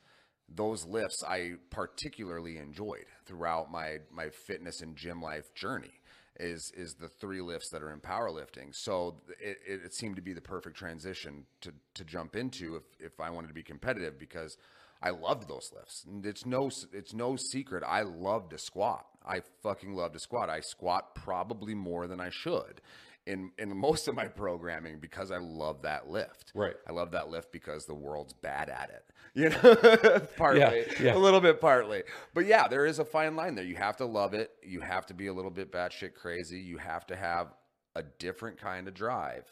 those 0.55 0.85
lifts 0.87 1.23
I 1.27 1.53
particularly 1.71 2.59
enjoyed 2.59 3.07
throughout 3.27 3.71
my 3.71 3.99
my 4.11 4.29
fitness 4.47 4.81
and 4.81 4.97
gym 4.97 5.23
life 5.23 5.55
journey 5.55 6.01
is 6.39 6.73
is 6.77 6.95
the 6.95 7.09
three 7.09 7.41
lifts 7.41 7.71
that 7.71 7.83
are 7.83 7.93
in 7.93 8.01
powerlifting. 8.01 8.75
So 8.75 9.17
it, 9.41 9.59
it, 9.67 9.95
seemed 9.95 10.17
to 10.17 10.23
be 10.23 10.33
the 10.33 10.41
perfect 10.41 10.77
transition 10.77 11.45
to 11.61 11.73
to 11.95 12.05
jump 12.05 12.37
into 12.37 12.77
if 12.77 12.83
if 12.99 13.21
I 13.21 13.31
wanted 13.31 13.49
to 13.49 13.55
be 13.55 13.63
competitive 13.63 14.19
because 14.19 14.57
I 15.03 15.11
loved 15.11 15.49
those 15.49 15.71
lifts. 15.75 16.05
It's 16.25 16.47
no 16.47 16.71
it's 16.93 17.15
no 17.15 17.37
secret 17.37 17.85
I 17.87 18.03
love 18.03 18.49
to 18.51 18.59
squat. 18.59 19.07
I 19.25 19.43
fucking 19.63 19.95
love 19.95 20.13
to 20.13 20.19
squat. 20.19 20.49
I 20.49 20.61
squat 20.61 21.15
probably 21.15 21.75
more 21.75 22.07
than 22.07 22.21
I 22.21 22.31
should 22.31 22.81
in 23.27 23.51
in 23.59 23.77
most 23.77 24.09
of 24.09 24.15
my 24.15 24.27
programming 24.27 24.99
because 24.99 25.31
I 25.31 25.39
love 25.39 25.83
that 25.83 26.09
lift. 26.09 26.53
Right. 26.55 26.75
I 26.89 26.93
love 26.93 27.11
that 27.13 27.29
lift 27.29 27.53
because 27.53 27.87
the 27.87 27.95
world's 27.95 28.33
bad 28.33 28.69
at 28.71 28.91
it. 28.91 29.05
You 29.33 29.51
know, 29.51 30.21
partly, 30.37 30.61
Yeah, 30.61 30.83
yeah. 31.01 31.15
a 31.15 31.17
little 31.17 31.41
bit 31.41 31.61
partly. 31.61 32.03
But 32.35 32.47
yeah, 32.47 32.67
there 32.67 32.85
is 32.85 32.99
a 32.99 33.05
fine 33.05 33.37
line 33.37 33.55
there. 33.55 33.65
You 33.65 33.77
have 33.77 33.97
to 33.99 34.05
love 34.05 34.35
it. 34.35 34.51
You 34.61 34.81
have 34.81 35.07
to 35.07 35.15
be 35.15 35.29
a 35.29 35.33
little 35.33 35.53
bit 35.53 35.71
batshit 35.71 36.15
crazy. 36.15 36.59
You 36.59 36.79
have 36.79 37.07
to 37.07 37.15
have 37.17 37.55
a 37.95 38.03
different 38.03 38.59
kind 38.59 38.89
of 38.89 38.95
drive, 38.95 39.45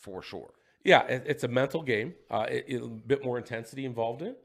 for 0.00 0.22
sure. 0.22 0.50
Yeah, 0.82 1.02
it, 1.04 1.24
it's 1.26 1.44
a 1.44 1.48
mental 1.48 1.82
game. 1.82 2.14
Uh, 2.30 2.46
it, 2.48 2.64
it- 2.66 2.82
a 2.82 2.86
bit 2.88 3.22
more 3.22 3.36
intensity 3.36 3.84
involved 3.84 4.22
in 4.22 4.28
it, 4.28 4.41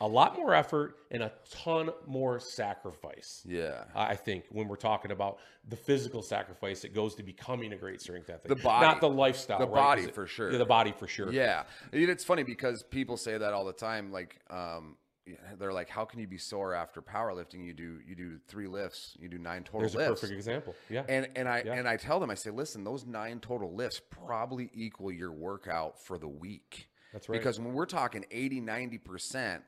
a 0.00 0.08
lot 0.08 0.36
more 0.36 0.54
effort, 0.54 0.96
and 1.10 1.22
a 1.22 1.32
ton 1.50 1.90
more 2.06 2.40
sacrifice. 2.40 3.42
Yeah. 3.46 3.84
I 3.94 4.16
think 4.16 4.44
when 4.50 4.66
we're 4.68 4.76
talking 4.76 5.10
about 5.10 5.38
the 5.68 5.76
physical 5.76 6.22
sacrifice, 6.22 6.82
that 6.82 6.94
goes 6.94 7.14
to 7.16 7.22
becoming 7.22 7.72
a 7.72 7.76
great 7.76 8.00
strength 8.00 8.30
athlete. 8.30 8.48
The 8.48 8.62
body. 8.62 8.86
not 8.86 9.00
the 9.00 9.10
lifestyle. 9.10 9.58
The 9.58 9.66
right? 9.66 9.74
body 9.74 10.02
it- 10.04 10.14
for 10.14 10.26
sure. 10.26 10.50
Yeah, 10.52 10.58
the 10.58 10.64
body 10.64 10.92
for 10.92 11.06
sure. 11.06 11.30
Yeah, 11.32 11.64
it's 11.92 12.24
funny 12.24 12.42
because 12.42 12.82
people 12.82 13.16
say 13.16 13.36
that 13.36 13.52
all 13.52 13.64
the 13.64 13.72
time. 13.72 14.10
Like, 14.10 14.40
um, 14.48 14.96
they're 15.58 15.72
like, 15.72 15.88
"How 15.88 16.04
can 16.04 16.18
you 16.18 16.26
be 16.26 16.38
sore 16.38 16.74
after 16.74 17.02
powerlifting? 17.02 17.64
You 17.64 17.74
do 17.74 18.00
you 18.04 18.14
do 18.14 18.38
three 18.48 18.66
lifts, 18.66 19.16
you 19.20 19.28
do 19.28 19.38
nine 19.38 19.64
total 19.64 19.80
there's 19.80 19.94
a 19.94 19.98
perfect 19.98 20.32
example. 20.32 20.74
Yeah, 20.88 21.04
And 21.08 21.28
and 21.36 21.48
I 21.48 21.62
Yeah. 21.64 21.74
and 21.74 21.86
I 21.86 21.96
tell 21.96 22.18
them, 22.20 22.30
I 22.30 22.34
say, 22.34 22.50
listen, 22.50 22.84
those 22.84 23.04
nine 23.04 23.38
total 23.40 23.72
lifts 23.74 24.00
probably 24.00 24.70
equal 24.72 25.12
your 25.12 25.30
workout 25.30 26.00
for 26.00 26.18
the 26.18 26.26
week. 26.28 26.88
That's 27.12 27.28
right. 27.28 27.38
Because 27.38 27.58
when 27.60 27.74
we're 27.74 27.86
talking 27.86 28.24
80, 28.30 28.60
90% 28.60 29.62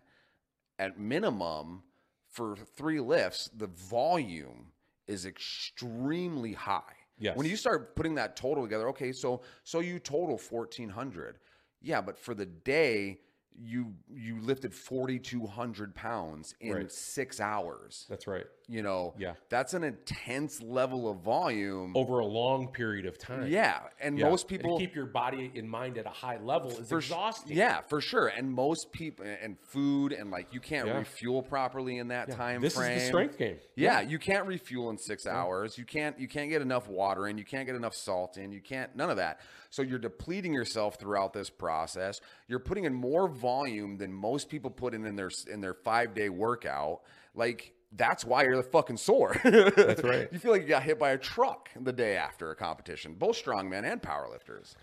at 0.82 0.98
minimum 0.98 1.84
for 2.28 2.56
three 2.76 2.98
lifts, 2.98 3.48
the 3.56 3.68
volume 3.68 4.72
is 5.06 5.26
extremely 5.26 6.54
high. 6.54 6.96
Yes. 7.18 7.36
When 7.36 7.46
you 7.46 7.56
start 7.56 7.94
putting 7.94 8.16
that 8.16 8.34
total 8.34 8.64
together, 8.64 8.88
okay, 8.88 9.12
so 9.12 9.42
so 9.62 9.78
you 9.78 10.00
total 10.00 10.36
1400. 10.38 11.38
Yeah, 11.80 12.00
but 12.00 12.18
for 12.18 12.34
the 12.34 12.46
day 12.46 13.20
you 13.60 13.94
you 14.12 14.40
lifted 14.40 14.74
4200 14.74 15.94
pounds 15.94 16.54
in 16.60 16.74
Right. 16.74 16.92
6 16.92 17.40
hours 17.40 18.06
that's 18.08 18.26
right. 18.26 18.46
you 18.68 18.82
know 18.82 19.14
Yeah. 19.18 19.34
that's 19.48 19.74
an 19.74 19.84
intense 19.84 20.60
level 20.62 21.08
of 21.08 21.18
volume 21.18 21.92
Over 21.96 22.20
a 22.20 22.26
long 22.26 22.68
period 22.72 23.06
of 23.06 23.18
time. 23.18 23.46
yeah 23.48 23.80
and 24.00 24.18
Yeah. 24.18 24.28
most 24.28 24.42
And 24.42 24.48
to 24.50 24.56
people 24.58 24.78
keep 24.78 24.94
your 24.94 25.06
body 25.06 25.50
in 25.54 25.68
mind 25.68 25.98
at 25.98 26.06
a 26.06 26.10
high 26.10 26.38
level 26.38 26.70
is 26.70 26.88
for 26.88 26.98
exhausting. 26.98 27.56
yeah 27.56 27.82
for 27.82 28.00
sure 28.00 28.28
and 28.28 28.50
most 28.50 28.90
people 28.92 29.24
and 29.26 29.58
food 29.60 30.12
and 30.12 30.30
like 30.30 30.52
you 30.52 30.60
can't 30.60 30.86
Yeah. 30.88 30.98
refuel 30.98 31.42
properly 31.42 31.98
in 31.98 32.08
that 32.08 32.30
time 32.30 32.60
This 32.62 32.74
frame 32.74 32.96
is 32.96 33.02
the 33.02 33.08
strength 33.08 33.38
game. 33.38 33.58
yeah, 33.76 34.00
you 34.00 34.18
can't 34.18 34.46
refuel 34.46 34.90
in 34.90 34.98
six 34.98 35.26
hours. 35.26 35.76
You 35.78 35.84
can't 35.84 36.18
you 36.18 36.28
can't 36.28 36.50
get 36.50 36.62
enough 36.62 36.88
water 36.88 37.28
in. 37.28 37.38
You 37.38 37.44
can't 37.44 37.66
get 37.66 37.76
enough 37.76 37.94
salt 37.94 38.36
in. 38.36 38.52
You 38.52 38.60
can't 38.60 38.94
none 38.96 39.10
of 39.10 39.16
that. 39.16 39.40
So 39.70 39.80
you're 39.82 39.98
depleting 39.98 40.52
yourself 40.52 40.96
throughout 40.98 41.32
this 41.32 41.48
process. 41.48 42.20
You're 42.46 42.58
putting 42.58 42.84
in 42.84 42.92
more 42.94 43.26
volume 43.42 43.98
than 43.98 44.12
most 44.12 44.48
people 44.48 44.70
put 44.70 44.94
in 44.94 45.04
in 45.04 45.16
their 45.16 45.30
in 45.52 45.60
their 45.60 45.74
five 45.74 46.14
day 46.14 46.28
workout. 46.30 47.02
Like 47.34 47.74
that's 47.94 48.24
why 48.24 48.44
you're 48.44 48.56
the 48.56 48.62
fucking 48.62 48.96
sore. 48.96 49.36
That's 49.44 50.02
right. 50.02 50.26
You 50.32 50.38
feel 50.38 50.50
like 50.52 50.62
you 50.62 50.68
got 50.68 50.82
hit 50.82 50.98
by 50.98 51.10
a 51.10 51.18
truck 51.18 51.68
the 51.78 51.92
day 51.92 52.16
after 52.16 52.50
a 52.50 52.56
competition. 52.56 53.14
Both 53.18 53.44
strongmen 53.44 53.84
and 53.84 54.00
powerlifters. 54.00 54.74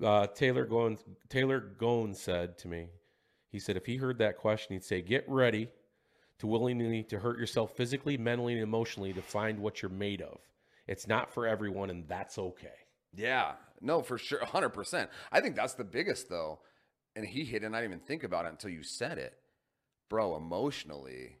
uh, 0.00 0.28
Taylor 0.28 0.64
Goins, 0.64 1.00
Taylor 1.28 1.60
Goins 1.76 2.16
said 2.18 2.56
to 2.58 2.68
me, 2.68 2.86
he 3.48 3.58
said 3.58 3.76
if 3.76 3.84
he 3.86 3.96
heard 3.96 4.18
that 4.18 4.36
question, 4.38 4.74
he'd 4.74 4.84
say, 4.84 5.02
"Get 5.02 5.24
ready 5.28 5.70
to 6.38 6.46
willingly 6.46 7.02
to 7.04 7.18
hurt 7.18 7.36
yourself 7.38 7.76
physically, 7.76 8.16
mentally, 8.16 8.52
and 8.54 8.62
emotionally 8.62 9.12
to 9.12 9.22
find 9.22 9.58
what 9.58 9.82
you're 9.82 9.90
made 9.90 10.22
of. 10.22 10.38
It's 10.86 11.08
not 11.08 11.32
for 11.32 11.48
everyone, 11.48 11.90
and 11.90 12.06
that's 12.06 12.38
okay." 12.38 12.78
Yeah, 13.12 13.54
no, 13.80 14.02
for 14.02 14.18
sure, 14.18 14.44
hundred 14.44 14.68
percent. 14.70 15.10
I 15.32 15.40
think 15.40 15.56
that's 15.56 15.74
the 15.74 15.82
biggest 15.84 16.28
though, 16.28 16.60
and 17.16 17.26
he 17.26 17.44
hit, 17.44 17.62
it, 17.62 17.66
and 17.66 17.76
I 17.76 17.80
didn't 17.80 17.94
even 17.94 18.06
think 18.06 18.24
about 18.24 18.46
it 18.46 18.50
until 18.50 18.70
you 18.70 18.82
said 18.82 19.18
it, 19.18 19.34
bro. 20.08 20.36
Emotionally, 20.36 21.38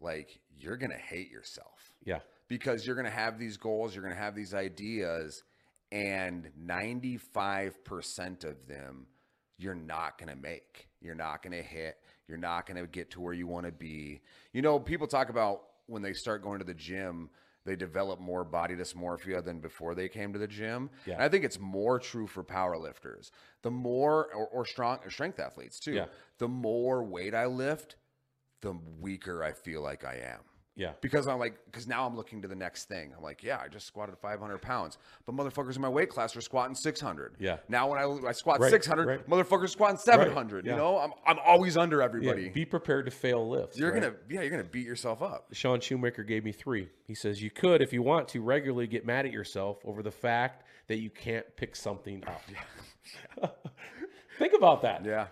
like 0.00 0.40
you're 0.58 0.76
gonna 0.76 0.94
hate 0.94 1.30
yourself 1.30 1.92
Yeah, 2.04 2.20
because 2.48 2.86
you're 2.86 2.96
gonna 2.96 3.10
have 3.10 3.38
these 3.38 3.56
goals, 3.56 3.94
you're 3.94 4.04
gonna 4.04 4.14
have 4.14 4.34
these 4.34 4.54
ideas, 4.54 5.42
and 5.90 6.50
ninety 6.56 7.16
five 7.16 7.84
percent 7.84 8.44
of 8.44 8.66
them 8.66 9.06
you're 9.62 9.74
not 9.74 10.18
gonna 10.18 10.36
make. 10.36 10.88
You're 11.00 11.14
not 11.14 11.42
gonna 11.42 11.62
hit. 11.62 11.98
You're 12.28 12.38
not 12.38 12.66
gonna 12.66 12.86
get 12.86 13.10
to 13.12 13.20
where 13.20 13.32
you 13.32 13.46
want 13.46 13.66
to 13.66 13.72
be. 13.72 14.20
You 14.52 14.62
know, 14.62 14.78
people 14.78 15.06
talk 15.06 15.28
about 15.28 15.62
when 15.86 16.02
they 16.02 16.12
start 16.12 16.42
going 16.42 16.58
to 16.58 16.64
the 16.64 16.74
gym. 16.74 17.30
They 17.64 17.76
develop 17.76 18.20
more 18.20 18.44
body 18.44 18.74
dysmorphia 18.74 19.44
than 19.44 19.60
before 19.60 19.94
they 19.94 20.08
came 20.08 20.32
to 20.32 20.38
the 20.38 20.48
gym. 20.48 20.90
Yeah. 21.06 21.14
And 21.14 21.22
I 21.22 21.28
think 21.28 21.44
it's 21.44 21.60
more 21.60 21.98
true 21.98 22.26
for 22.26 22.42
powerlifters. 22.42 23.30
The 23.62 23.70
more, 23.70 24.32
or, 24.34 24.46
or 24.48 24.66
strong 24.66 24.98
strength 25.08 25.38
athletes 25.38 25.78
too. 25.78 25.92
Yeah. 25.92 26.06
The 26.38 26.48
more 26.48 27.04
weight 27.04 27.34
I 27.34 27.46
lift, 27.46 27.96
the 28.62 28.76
weaker 29.00 29.44
I 29.44 29.52
feel 29.52 29.80
like 29.82 30.04
I 30.04 30.16
am 30.16 30.40
yeah, 30.74 30.92
because 31.00 31.26
I'm 31.28 31.38
like, 31.38 31.58
because 31.66 31.86
now 31.86 32.06
I'm 32.06 32.16
looking 32.16 32.40
to 32.42 32.48
the 32.48 32.54
next 32.54 32.86
thing. 32.88 33.12
I'm 33.16 33.22
like, 33.22 33.42
yeah, 33.42 33.60
I 33.62 33.68
just 33.68 33.86
squatted 33.86 34.16
500 34.16 34.58
pounds, 34.62 34.98
but 35.26 35.34
motherfuckers 35.34 35.76
in 35.76 35.82
my 35.82 35.88
weight 35.88 36.08
class 36.08 36.34
are 36.36 36.40
squatting 36.40 36.74
600. 36.74 37.36
Yeah. 37.38 37.58
Now 37.68 37.90
when 37.90 37.98
I, 37.98 38.28
I 38.28 38.32
squat 38.32 38.60
Right, 38.60 38.70
600, 38.70 39.06
right. 39.06 39.28
motherfuckers 39.28 39.70
squatting 39.70 39.98
700. 39.98 40.64
yeah. 40.64 40.72
You 40.72 40.78
know, 40.78 40.98
I'm, 40.98 41.12
I'm 41.26 41.38
always 41.44 41.76
under 41.76 41.98
yeah. 41.98 42.04
everybody. 42.04 42.48
Be 42.48 42.64
prepared 42.64 43.04
to 43.04 43.10
fail 43.10 43.48
lifts. 43.48 43.78
you're 43.78 43.92
right? 43.92 44.02
gonna, 44.02 44.14
yeah, 44.30 44.40
you're 44.40 44.50
gonna 44.50 44.64
beat 44.64 44.86
yourself 44.86 45.22
up. 45.22 45.48
Sean 45.52 45.80
Shoemaker 45.80 46.22
gave 46.22 46.44
me 46.44 46.52
three. 46.52 46.88
He 47.06 47.14
says 47.14 47.42
you 47.42 47.50
could, 47.50 47.82
if 47.82 47.92
you 47.92 48.02
want 48.02 48.28
to, 48.28 48.40
regularly 48.40 48.86
get 48.86 49.04
mad 49.04 49.26
at 49.26 49.32
yourself 49.32 49.78
over 49.84 50.02
the 50.02 50.10
fact 50.10 50.64
that 50.88 50.98
you 50.98 51.10
can't 51.10 51.44
pick 51.56 51.76
something 51.76 52.24
up. 52.26 52.42
Think 54.38 54.54
about 54.54 54.82
that. 54.82 55.04
Yeah. 55.04 55.26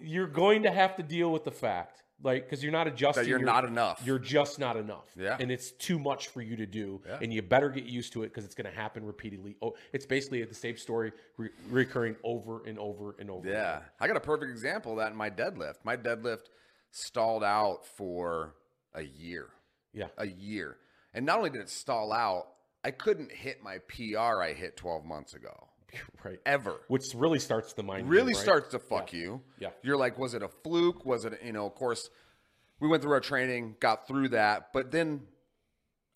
You're 0.00 0.26
going 0.26 0.64
to 0.64 0.70
have 0.70 0.96
to 0.96 1.02
deal 1.02 1.30
with 1.30 1.44
the 1.44 1.50
fact, 1.50 2.01
like, 2.22 2.44
because 2.44 2.62
you're 2.62 2.72
not 2.72 2.86
adjusting. 2.86 3.24
That 3.24 3.28
you're 3.28 3.38
your- 3.38 3.46
not 3.46 3.64
enough. 3.64 4.00
You're 4.04 4.18
just 4.18 4.58
not 4.58 4.76
enough. 4.76 5.10
Yeah. 5.16 5.36
And 5.40 5.50
it's 5.50 5.72
too 5.72 5.98
much 5.98 6.28
for 6.28 6.40
you 6.40 6.56
to 6.56 6.66
do, 6.66 7.02
Yeah. 7.06 7.18
and 7.22 7.32
you 7.32 7.42
better 7.42 7.68
get 7.68 7.84
used 7.84 8.12
to 8.14 8.22
it 8.22 8.28
because 8.28 8.44
it's 8.44 8.54
going 8.54 8.70
to 8.70 8.76
happen 8.76 9.04
repeatedly. 9.04 9.56
Oh, 9.62 9.74
it's 9.92 10.06
basically 10.06 10.42
the 10.44 10.54
same 10.54 10.76
story 10.76 11.12
re- 11.36 11.50
recurring 11.68 12.16
over 12.24 12.62
and 12.64 12.78
over 12.78 13.16
and 13.18 13.30
over. 13.30 13.48
Yeah. 13.48 13.82
I 14.00 14.06
got 14.06 14.16
a 14.16 14.20
perfect 14.20 14.50
example 14.50 14.92
of 14.92 14.98
that 14.98 15.10
in 15.12 15.16
my 15.16 15.30
deadlift. 15.30 15.76
My 15.84 15.96
deadlift 15.96 16.46
stalled 16.90 17.42
out 17.44 17.84
for 17.86 18.54
a 18.94 19.02
year. 19.02 19.48
Yeah. 19.94 20.08
a 20.16 20.26
year. 20.26 20.78
And 21.14 21.26
not 21.26 21.36
only 21.38 21.50
did 21.50 21.60
it 21.60 21.68
stall 21.68 22.12
out, 22.12 22.46
I 22.82 22.90
couldn't 22.92 23.30
hit 23.30 23.62
my 23.62 23.78
PR 23.88 24.42
I 24.42 24.54
hit 24.54 24.76
12 24.76 25.04
months 25.04 25.34
ago. 25.34 25.68
Right. 26.24 26.38
Ever. 26.46 26.76
Which 26.86 27.02
really 27.16 27.40
starts 27.40 27.72
the 27.72 27.82
mind. 27.82 28.08
Really 28.08 28.32
right? 28.32 28.40
starts 28.40 28.70
to 28.70 28.78
fuck 28.78 29.12
you. 29.12 29.40
Yeah. 29.58 29.70
You're 29.82 29.96
like, 29.96 30.20
was 30.20 30.34
it 30.34 30.42
a 30.42 30.48
fluke? 30.48 31.04
Was 31.04 31.24
it, 31.24 31.40
you 31.44 31.52
know, 31.52 31.66
of 31.66 31.74
course, 31.74 32.10
we 32.78 32.86
went 32.86 33.02
through 33.02 33.12
our 33.12 33.20
training, 33.20 33.74
got 33.80 34.06
through 34.06 34.28
that. 34.28 34.72
But 34.72 34.92
then 34.92 35.22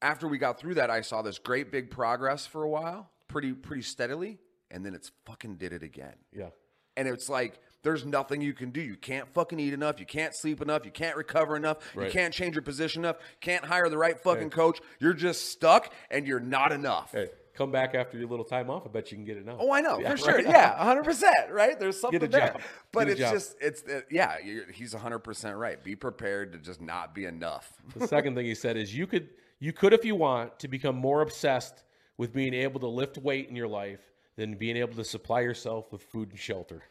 after 0.01 0.29
we 0.29 0.39
got 0.39 0.61
through 0.61 0.75
that, 0.75 0.91
I 0.91 1.01
saw 1.01 1.23
this 1.23 1.41
great 1.41 1.73
big 1.73 1.91
progress 1.91 2.47
for 2.47 2.63
a 2.63 2.69
while, 2.69 3.11
pretty, 3.27 3.53
pretty 3.53 3.83
steadily. 3.83 4.39
And 4.71 4.87
then 4.87 4.95
it's 4.95 5.11
fucking 5.25 5.57
did 5.57 5.73
it 5.73 5.83
again. 5.83 6.15
Yeah. 6.33 6.51
And 6.97 7.09
it's 7.09 7.29
like, 7.29 7.61
there's 7.83 8.05
nothing 8.05 8.41
you 8.41 8.53
can 8.53 8.71
do. 8.71 8.81
You 8.81 8.97
can't 8.97 9.33
fucking 9.33 9.61
eat 9.61 9.73
enough. 9.73 10.01
You 10.01 10.07
can't 10.07 10.35
sleep 10.35 10.61
enough. 10.61 10.85
You 10.85 10.91
can't 10.91 11.17
recover 11.17 11.57
enough. 11.57 11.79
You 11.95 12.09
can't 12.11 12.35
change 12.35 12.57
your 12.57 12.63
position 12.63 13.03
enough. 13.03 13.17
Can't 13.41 13.65
hire 13.65 13.89
the 13.89 13.99
right 13.99 14.19
fucking 14.19 14.51
coach. 14.51 14.81
You're 14.99 15.15
just 15.15 15.51
stuck 15.51 15.93
and 16.11 16.27
you're 16.27 16.41
not 16.41 16.73
enough. 16.73 17.13
Hey, 17.13 17.29
come 17.57 17.71
back 17.71 17.95
after 17.95 18.19
your 18.19 18.29
little 18.29 18.45
time 18.45 18.71
off. 18.71 18.83
I 18.87 18.89
bet 18.91 19.11
you 19.11 19.17
can 19.17 19.25
get 19.25 19.37
it 19.37 19.47
now. 19.47 19.57
Oh, 19.59 19.73
I 19.73 19.81
know 19.81 19.99
Yeah, 19.99 20.11
for 20.11 20.17
sure. 20.25 20.35
right. 20.37 20.45
Yeah, 20.47 20.77
hundred 20.83 21.05
percent. 21.05 21.51
Right? 21.51 21.79
There's 21.79 22.01
something 22.01 22.21
there, 22.31 22.53
job. 22.53 22.61
but 22.93 23.09
it's 23.09 23.19
job. 23.21 23.33
just 23.35 23.57
it's 23.61 23.83
uh, 23.85 24.01
yeah. 24.11 24.37
You're, 24.45 24.71
he's 24.71 24.93
hundred 24.93 25.21
percent 25.21 25.57
right. 25.57 25.83
Be 25.83 25.97
prepared 25.97 26.53
to 26.53 26.59
just 26.59 26.81
not 26.81 27.15
be 27.15 27.25
enough. 27.25 27.73
The 27.97 28.07
second 28.07 28.35
thing 28.35 28.47
he 28.47 28.55
said 28.55 28.77
is 28.77 28.95
you 28.95 29.07
could 29.07 29.29
you 29.59 29.73
could 29.73 29.93
if 29.93 30.05
you 30.05 30.15
want 30.15 30.59
to 30.61 30.69
become 30.69 30.97
more 30.97 31.23
obsessed 31.23 31.85
with 32.19 32.33
being 32.33 32.55
able 32.55 32.81
to 32.81 32.87
lift 32.89 33.19
weight 33.19 33.49
in 33.49 33.57
your 33.57 33.69
life 33.69 34.01
than 34.37 34.55
being 34.55 34.77
able 34.77 34.95
to 34.95 35.05
supply 35.05 35.41
yourself 35.41 35.91
with 35.93 36.03
food 36.03 36.31
and 36.31 36.39
shelter. 36.39 36.83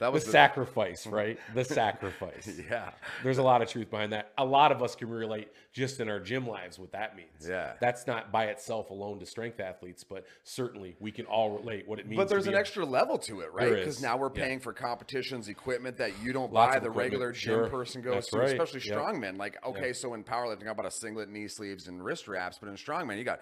That 0.00 0.12
was 0.12 0.24
the 0.24 0.28
the- 0.28 0.32
sacrifice, 0.32 1.06
right? 1.06 1.38
The 1.54 1.64
sacrifice. 1.64 2.50
Yeah. 2.70 2.90
There's 3.22 3.38
a 3.38 3.42
lot 3.42 3.62
of 3.62 3.68
truth 3.68 3.90
behind 3.90 4.12
that. 4.12 4.32
A 4.38 4.44
lot 4.44 4.70
of 4.72 4.82
us 4.82 4.94
can 4.94 5.08
relate 5.08 5.48
just 5.72 6.00
in 6.00 6.08
our 6.08 6.20
gym 6.20 6.46
lives 6.46 6.78
what 6.78 6.92
that 6.92 7.16
means. 7.16 7.46
Yeah. 7.48 7.72
That's 7.80 8.06
not 8.06 8.30
by 8.32 8.46
itself 8.46 8.90
alone 8.90 9.18
to 9.20 9.26
strength 9.26 9.60
athletes, 9.60 10.04
but 10.04 10.24
certainly 10.44 10.96
we 11.00 11.10
can 11.10 11.26
all 11.26 11.56
relate 11.58 11.86
what 11.88 11.98
it 11.98 12.06
means. 12.06 12.16
But 12.18 12.28
there's 12.28 12.46
an 12.46 12.54
a- 12.54 12.58
extra 12.58 12.84
level 12.84 13.18
to 13.18 13.40
it, 13.40 13.52
right? 13.52 13.70
Because 13.74 14.02
now 14.02 14.16
we're 14.16 14.30
yeah. 14.34 14.44
paying 14.44 14.60
for 14.60 14.72
competitions, 14.72 15.48
equipment 15.48 15.96
that 15.98 16.12
you 16.22 16.32
don't 16.32 16.52
Lots 16.52 16.74
buy, 16.76 16.80
the 16.80 16.90
regular 16.90 17.32
sure. 17.34 17.62
gym 17.62 17.70
person 17.70 18.02
goes 18.02 18.14
That's 18.14 18.28
to, 18.28 18.38
right, 18.38 18.50
especially 18.50 18.80
yeah. 18.88 18.96
strongmen. 18.96 19.36
Like, 19.38 19.58
okay, 19.66 19.92
so 19.92 20.14
in 20.14 20.24
powerlifting, 20.24 20.64
how 20.64 20.72
about 20.72 20.86
a 20.86 20.90
singlet, 20.90 21.28
knee 21.28 21.48
sleeves, 21.48 21.88
and 21.88 22.04
wrist 22.04 22.26
wraps? 22.28 22.58
But 22.58 22.68
in 22.68 22.76
strongman, 22.76 23.18
you 23.18 23.24
got 23.24 23.40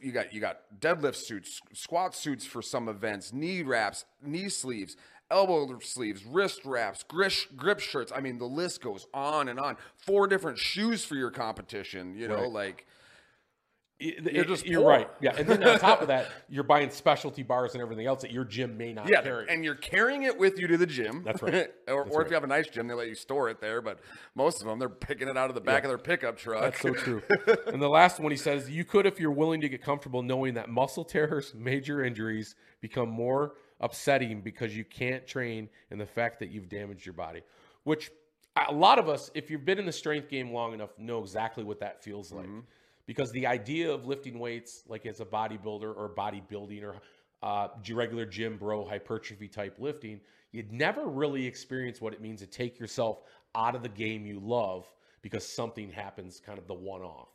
you 0.00 0.12
got 0.12 0.32
you 0.32 0.40
got 0.40 0.58
deadlift 0.80 1.16
suits, 1.16 1.60
squat 1.72 2.14
suits 2.14 2.44
for 2.46 2.62
some 2.62 2.88
events, 2.88 3.32
knee 3.32 3.62
wraps, 3.62 4.04
knee 4.22 4.48
sleeves. 4.48 4.96
Elbow 5.32 5.78
sleeves, 5.80 6.24
wrist 6.24 6.60
wraps, 6.64 7.02
grip, 7.02 7.32
grip 7.56 7.80
shirts. 7.80 8.12
I 8.14 8.20
mean, 8.20 8.38
the 8.38 8.44
list 8.46 8.82
goes 8.82 9.06
on 9.14 9.48
and 9.48 9.58
on. 9.58 9.76
Four 9.96 10.26
different 10.28 10.58
shoes 10.58 11.04
for 11.04 11.14
your 11.16 11.30
competition. 11.30 12.14
You 12.14 12.28
know, 12.28 12.42
Right. 12.42 12.50
like 12.52 12.86
You're 13.98 14.44
just 14.44 14.66
you're 14.66 14.80
poor. 14.80 14.90
right. 14.90 15.08
Yeah, 15.20 15.34
and 15.38 15.46
then 15.46 15.62
on 15.62 15.78
top 15.78 16.02
of 16.02 16.08
that, 16.08 16.26
you're 16.48 16.64
buying 16.64 16.90
specialty 16.90 17.44
bars 17.44 17.74
and 17.74 17.80
everything 17.82 18.04
else 18.06 18.22
that 18.22 18.32
your 18.32 18.44
gym 18.44 18.76
may 18.76 18.92
not 18.92 19.08
Yeah, 19.08 19.22
carry. 19.22 19.46
and 19.48 19.64
you're 19.64 19.76
carrying 19.76 20.24
it 20.24 20.36
with 20.36 20.58
you 20.58 20.66
to 20.66 20.76
the 20.76 20.86
gym. 20.86 21.22
That's 21.24 21.40
right. 21.42 21.54
or 21.54 22.04
That's 22.04 22.10
or 22.10 22.18
right. 22.18 22.26
if 22.26 22.30
you 22.30 22.34
have 22.34 22.42
a 22.42 22.48
nice 22.48 22.66
gym, 22.68 22.88
they 22.88 22.94
let 22.94 23.06
you 23.08 23.14
store 23.14 23.48
it 23.48 23.60
there. 23.60 23.80
But 23.80 24.00
most 24.34 24.60
of 24.60 24.66
them, 24.66 24.80
they're 24.80 24.88
picking 24.88 25.28
it 25.28 25.36
out 25.36 25.50
of 25.50 25.54
the 25.54 25.60
back 25.60 25.84
of 25.84 25.88
their 25.88 25.98
pickup 25.98 26.36
truck. 26.36 26.62
That's 26.62 26.80
so 26.80 26.94
true. 26.94 27.22
and 27.68 27.80
the 27.80 27.88
last 27.88 28.18
one 28.18 28.32
he 28.32 28.36
says, 28.36 28.68
you 28.68 28.84
could 28.84 29.06
if 29.06 29.20
you're 29.20 29.30
willing 29.30 29.60
to 29.60 29.68
get 29.68 29.82
comfortable 29.82 30.22
knowing 30.22 30.54
that 30.54 30.68
muscle 30.68 31.04
tears, 31.04 31.54
major 31.56 32.04
injuries 32.04 32.56
become 32.80 33.08
more 33.08 33.52
upsetting 33.82 34.40
because 34.40 34.76
you 34.76 34.84
can't 34.84 35.26
train 35.26 35.68
and 35.90 36.00
the 36.00 36.06
fact 36.06 36.38
that 36.40 36.50
you've 36.50 36.68
damaged 36.68 37.04
your 37.04 37.12
body. 37.14 37.42
Which 37.84 38.10
a 38.68 38.72
lot 38.72 38.98
of 38.98 39.08
us, 39.08 39.30
if 39.34 39.50
you've 39.50 39.64
been 39.64 39.78
in 39.78 39.86
the 39.86 39.92
strength 39.92 40.28
game 40.28 40.52
long 40.52 40.72
enough, 40.74 40.90
know 40.98 41.20
exactly 41.20 41.64
what 41.64 41.80
that 41.80 42.02
feels 42.02 42.32
like. 42.32 42.46
Because 43.06 43.32
the 43.32 43.46
idea 43.46 43.90
of 43.92 44.06
lifting 44.06 44.38
weights, 44.38 44.84
like 44.86 45.06
as 45.06 45.20
a 45.20 45.24
bodybuilder 45.24 45.94
or 45.96 46.12
bodybuilding 46.16 46.82
or 46.84 46.96
uh, 47.42 47.68
regular 47.92 48.24
gym 48.24 48.56
bro 48.56 48.84
hypertrophy 48.84 49.48
type 49.48 49.76
lifting, 49.78 50.20
you'd 50.52 50.72
never 50.72 51.06
really 51.06 51.44
experience 51.46 52.00
what 52.00 52.12
it 52.12 52.20
means 52.20 52.40
to 52.40 52.46
take 52.46 52.78
yourself 52.78 53.22
out 53.54 53.74
of 53.74 53.82
the 53.82 53.88
game 53.88 54.24
you 54.24 54.38
love 54.38 54.86
because 55.22 55.46
something 55.46 55.90
happens, 55.90 56.40
kind 56.44 56.58
of 56.58 56.66
the 56.68 56.74
one 56.74 57.02
off, 57.02 57.28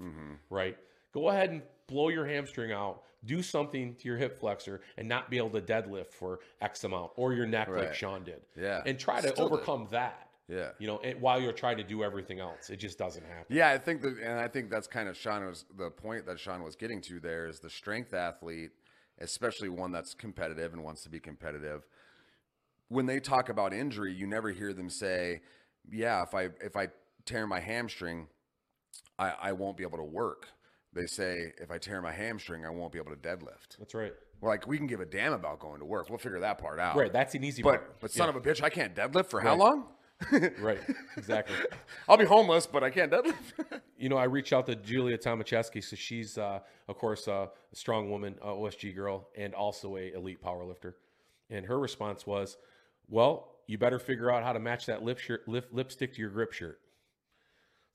right? 0.50 0.78
Go 1.14 1.30
ahead 1.30 1.50
and 1.52 1.62
blow 1.88 2.10
your 2.10 2.26
hamstring 2.26 2.72
out, 2.72 3.04
do 3.26 3.42
something 3.42 3.96
to 3.96 4.08
your 4.08 4.18
hip 4.18 4.40
flexor, 4.40 4.82
and 4.98 5.08
not 5.08 5.30
be 5.30 5.38
able 5.38 5.50
to 5.52 5.62
deadlift 5.62 6.12
for 6.14 6.40
X 6.62 6.84
amount 6.84 7.12
or 7.16 7.34
your 7.34 7.46
neck 7.46 7.70
like 7.70 7.94
Sean 7.94 8.24
did. 8.24 8.42
Yeah. 8.60 8.82
And 8.86 9.00
try 9.00 9.22
to 9.22 9.30
Still 9.30 9.48
did. 9.48 9.54
overcome 9.54 9.88
that. 9.92 10.30
Yeah. 10.48 10.70
You 10.80 10.88
know, 10.88 11.00
and 11.00 11.20
while 11.20 11.42
you're 11.42 11.52
trying 11.52 11.78
to 11.78 11.84
do 11.84 12.04
everything 12.04 12.40
else, 12.40 12.70
it 12.70 12.78
just 12.78 12.98
doesn't 12.98 13.26
happen. 13.26 13.46
Yeah, 13.50 13.70
I 13.70 13.78
think 13.78 14.02
that, 14.02 14.18
and 14.18 14.40
I 14.40 14.48
think 14.48 14.70
that's 14.70 14.88
kind 14.88 15.10
of 15.10 15.18
Sean 15.18 15.46
was 15.46 15.66
the 15.78 15.90
point 15.90 16.26
that 16.26 16.40
Sean 16.40 16.64
was 16.64 16.76
getting 16.76 17.02
to. 17.02 17.20
There 17.20 17.48
is 17.48 17.60
the 17.60 17.70
strength 17.70 18.14
athlete, 18.14 18.72
especially 19.20 19.68
one 19.68 19.92
that's 19.92 20.14
competitive 20.14 20.74
and 20.74 20.84
wants 20.84 21.04
to 21.04 21.10
be 21.10 21.20
competitive. 21.20 21.86
When 22.88 23.08
they 23.08 23.20
talk 23.20 23.50
about 23.50 23.74
injury, 23.74 24.14
you 24.14 24.26
never 24.26 24.52
hear 24.52 24.72
them 24.72 24.90
say, 24.90 25.42
"Yeah, 25.92 26.24
if 26.24 26.34
I 26.34 26.50
if 26.62 26.78
I 26.78 26.88
tear 27.26 27.46
my 27.46 27.60
hamstring, 27.60 28.28
I, 29.20 29.32
I 29.32 29.52
won't 29.52 29.76
be 29.76 29.84
able 29.84 29.98
to 29.98 30.04
work." 30.06 30.48
They 30.98 31.06
say, 31.08 31.54
"If 31.60 31.72
I 31.72 31.78
tear 31.78 32.02
my 32.02 32.12
hamstring, 32.12 32.66
I 32.66 32.70
won't 32.70 32.92
be 32.92 33.00
able 33.00 33.12
to 33.12 33.18
deadlift." 33.18 33.78
That's 33.80 33.94
right. 33.94 34.14
Well, 34.42 34.52
like 34.52 34.68
we 34.68 34.78
can 34.78 34.88
give 34.88 35.00
a 35.00 35.06
damn 35.06 35.34
about 35.34 35.60
going 35.60 35.80
to 35.80 35.86
work. 35.86 36.10
We'll 36.10 36.18
figure 36.20 36.40
that 36.42 36.58
part 36.60 36.80
out. 36.80 36.96
Right. 36.96 37.12
That's 37.12 37.34
an 37.36 37.44
easy 37.44 37.62
But 37.64 37.70
part. 37.70 38.00
but 38.02 38.12
son 38.12 38.26
Yeah. 38.28 38.30
of 38.30 38.36
a 38.36 38.42
bitch, 38.42 38.62
I 38.62 38.70
can't 38.70 38.94
deadlift 38.96 39.28
for 39.28 39.40
how 39.42 39.56
long? 39.56 39.86
Right. 40.60 40.80
Exactly. 41.16 41.56
I'll 42.10 42.18
be 42.18 42.26
homeless, 42.26 42.66
but 42.66 42.84
I 42.84 42.90
can't 42.90 43.12
deadlift. 43.12 43.36
you 43.98 44.10
know, 44.10 44.18
I 44.18 44.24
reached 44.26 44.52
out 44.54 44.66
to 44.66 44.76
Julia 44.76 45.18
Tomacheski. 45.18 45.84
So 45.84 45.96
she's, 45.96 46.38
uh, 46.40 46.60
of 46.88 46.98
course, 46.98 47.28
uh, 47.28 47.48
a 47.72 47.76
strong 47.76 48.10
woman, 48.10 48.36
uh, 48.42 48.48
OSG 48.48 48.96
girl, 48.96 49.28
and 49.38 49.54
also 49.54 49.96
a 49.98 50.12
elite 50.14 50.42
powerlifter. 50.44 50.94
And 51.52 51.66
her 51.68 51.78
response 51.80 52.26
was, 52.26 52.58
"Well, 53.10 53.56
you 53.68 53.78
better 53.78 54.00
figure 54.00 54.32
out 54.32 54.44
how 54.44 54.54
to 54.54 54.60
match 54.60 54.86
that 54.88 55.04
lip 55.04 55.20
shirt, 55.20 55.48
lip, 55.48 55.68
lipstick 55.72 56.14
to 56.14 56.20
your 56.22 56.30
grip 56.32 56.52
shirt." 56.52 56.80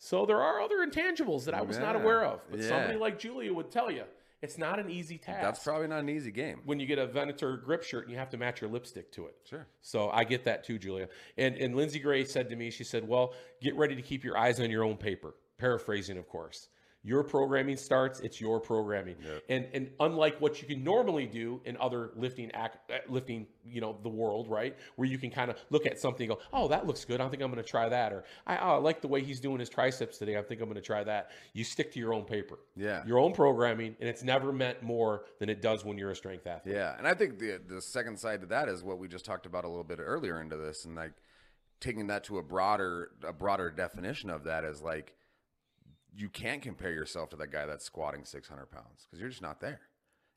So 0.04 0.26
there 0.26 0.42
are 0.42 0.60
other 0.60 0.84
intangibles 0.84 1.44
that 1.44 1.54
I 1.54 1.62
was 1.62 1.78
not 1.78 1.94
aware 1.94 2.24
of, 2.24 2.40
but 2.50 2.58
Yeah. 2.58 2.66
somebody 2.70 2.98
like 2.98 3.20
Julia 3.20 3.54
would 3.54 3.70
tell 3.70 3.88
you 3.88 4.02
it's 4.40 4.58
not 4.58 4.80
an 4.80 4.90
easy 4.90 5.16
task. 5.16 5.40
That's 5.40 5.62
probably 5.62 5.86
not 5.86 6.00
an 6.00 6.08
easy 6.08 6.32
game. 6.32 6.60
when 6.64 6.80
you 6.80 6.86
get 6.86 6.98
a 6.98 7.06
Venator 7.06 7.56
grip 7.56 7.84
shirt 7.84 8.02
and 8.02 8.10
you 8.12 8.18
have 8.18 8.28
to 8.30 8.36
match 8.36 8.60
your 8.60 8.68
lipstick 8.68 9.12
to 9.12 9.26
it. 9.26 9.36
Sure. 9.44 9.64
So 9.80 10.10
I 10.10 10.24
get 10.24 10.42
that 10.42 10.64
too, 10.64 10.76
Julia. 10.76 11.08
And 11.36 11.56
and 11.56 11.76
Lindsay 11.76 12.00
Gray 12.00 12.24
said 12.24 12.48
to 12.48 12.56
me, 12.56 12.68
she 12.70 12.82
said, 12.82 13.06
"Well, 13.06 13.32
get 13.60 13.76
ready 13.76 13.94
to 13.94 14.02
keep 14.02 14.24
your 14.24 14.36
eyes 14.36 14.58
on 14.58 14.72
your 14.72 14.82
own 14.82 14.96
paper." 14.96 15.36
Paraphrasing, 15.56 16.18
of 16.18 16.28
course. 16.28 16.68
Your 17.04 17.24
programming 17.24 17.76
starts. 17.76 18.20
It's 18.20 18.40
your 18.40 18.60
programming, 18.60 19.16
and 19.48 19.66
and 19.74 19.90
unlike 19.98 20.40
what 20.40 20.62
you 20.62 20.68
can 20.68 20.84
normally 20.84 21.26
do 21.26 21.60
in 21.64 21.76
other 21.78 22.12
lifting 22.14 22.50
act, 22.52 22.88
uh, 22.92 22.98
lifting, 23.08 23.48
you 23.66 23.80
know, 23.80 23.98
the 24.04 24.08
world, 24.08 24.48
right, 24.48 24.76
where 24.94 25.08
you 25.08 25.18
can 25.18 25.30
kind 25.30 25.50
of 25.50 25.56
look 25.70 25.84
at 25.84 25.98
something, 25.98 26.30
and 26.30 26.38
go, 26.38 26.44
oh, 26.52 26.68
that 26.68 26.86
looks 26.86 27.04
good. 27.04 27.20
I 27.20 27.28
think 27.28 27.42
I'm 27.42 27.50
going 27.50 27.60
to 27.62 27.68
try 27.68 27.88
that, 27.88 28.12
or 28.12 28.22
I, 28.46 28.56
oh, 28.58 28.74
I 28.74 28.76
like 28.76 29.00
the 29.00 29.08
way 29.08 29.20
he's 29.24 29.40
doing 29.40 29.58
his 29.58 29.68
triceps 29.68 30.16
today. 30.18 30.38
I 30.38 30.42
think 30.42 30.60
I'm 30.60 30.68
going 30.68 30.76
to 30.76 30.80
try 30.80 31.02
that. 31.02 31.30
You 31.54 31.64
stick 31.64 31.90
to 31.92 31.98
your 31.98 32.14
own 32.14 32.22
paper, 32.24 32.60
Yeah. 32.76 33.04
your 33.04 33.18
own 33.18 33.32
programming, 33.32 33.96
and 33.98 34.08
it's 34.08 34.22
never 34.22 34.52
meant 34.52 34.82
more 34.84 35.24
than 35.40 35.48
it 35.48 35.60
does 35.60 35.84
when 35.84 35.98
you're 35.98 36.12
a 36.12 36.16
strength 36.16 36.46
athlete. 36.46 36.76
Yeah, 36.76 36.94
and 36.96 37.08
I 37.08 37.14
think 37.14 37.40
the 37.40 37.60
the 37.66 37.82
second 37.82 38.16
side 38.20 38.42
to 38.42 38.46
that 38.46 38.68
is 38.68 38.84
what 38.84 38.98
we 38.98 39.08
just 39.08 39.24
talked 39.24 39.44
about 39.46 39.64
a 39.64 39.68
little 39.68 39.82
bit 39.82 39.98
earlier 40.00 40.40
into 40.40 40.56
this, 40.56 40.84
and 40.84 40.94
like 40.94 41.14
taking 41.80 42.06
that 42.06 42.22
to 42.22 42.38
a 42.38 42.42
broader 42.44 43.10
a 43.26 43.32
broader 43.32 43.70
definition 43.70 44.30
of 44.30 44.44
that 44.44 44.62
is 44.64 44.82
like 44.82 45.14
you 46.16 46.28
can't 46.28 46.62
compare 46.62 46.92
yourself 46.92 47.30
to 47.30 47.36
that 47.36 47.50
guy 47.50 47.66
that's 47.66 47.84
squatting 47.84 48.24
600 48.24 48.70
pounds 48.70 49.06
because 49.06 49.20
you're 49.20 49.30
just 49.30 49.42
not 49.42 49.60
there, 49.60 49.80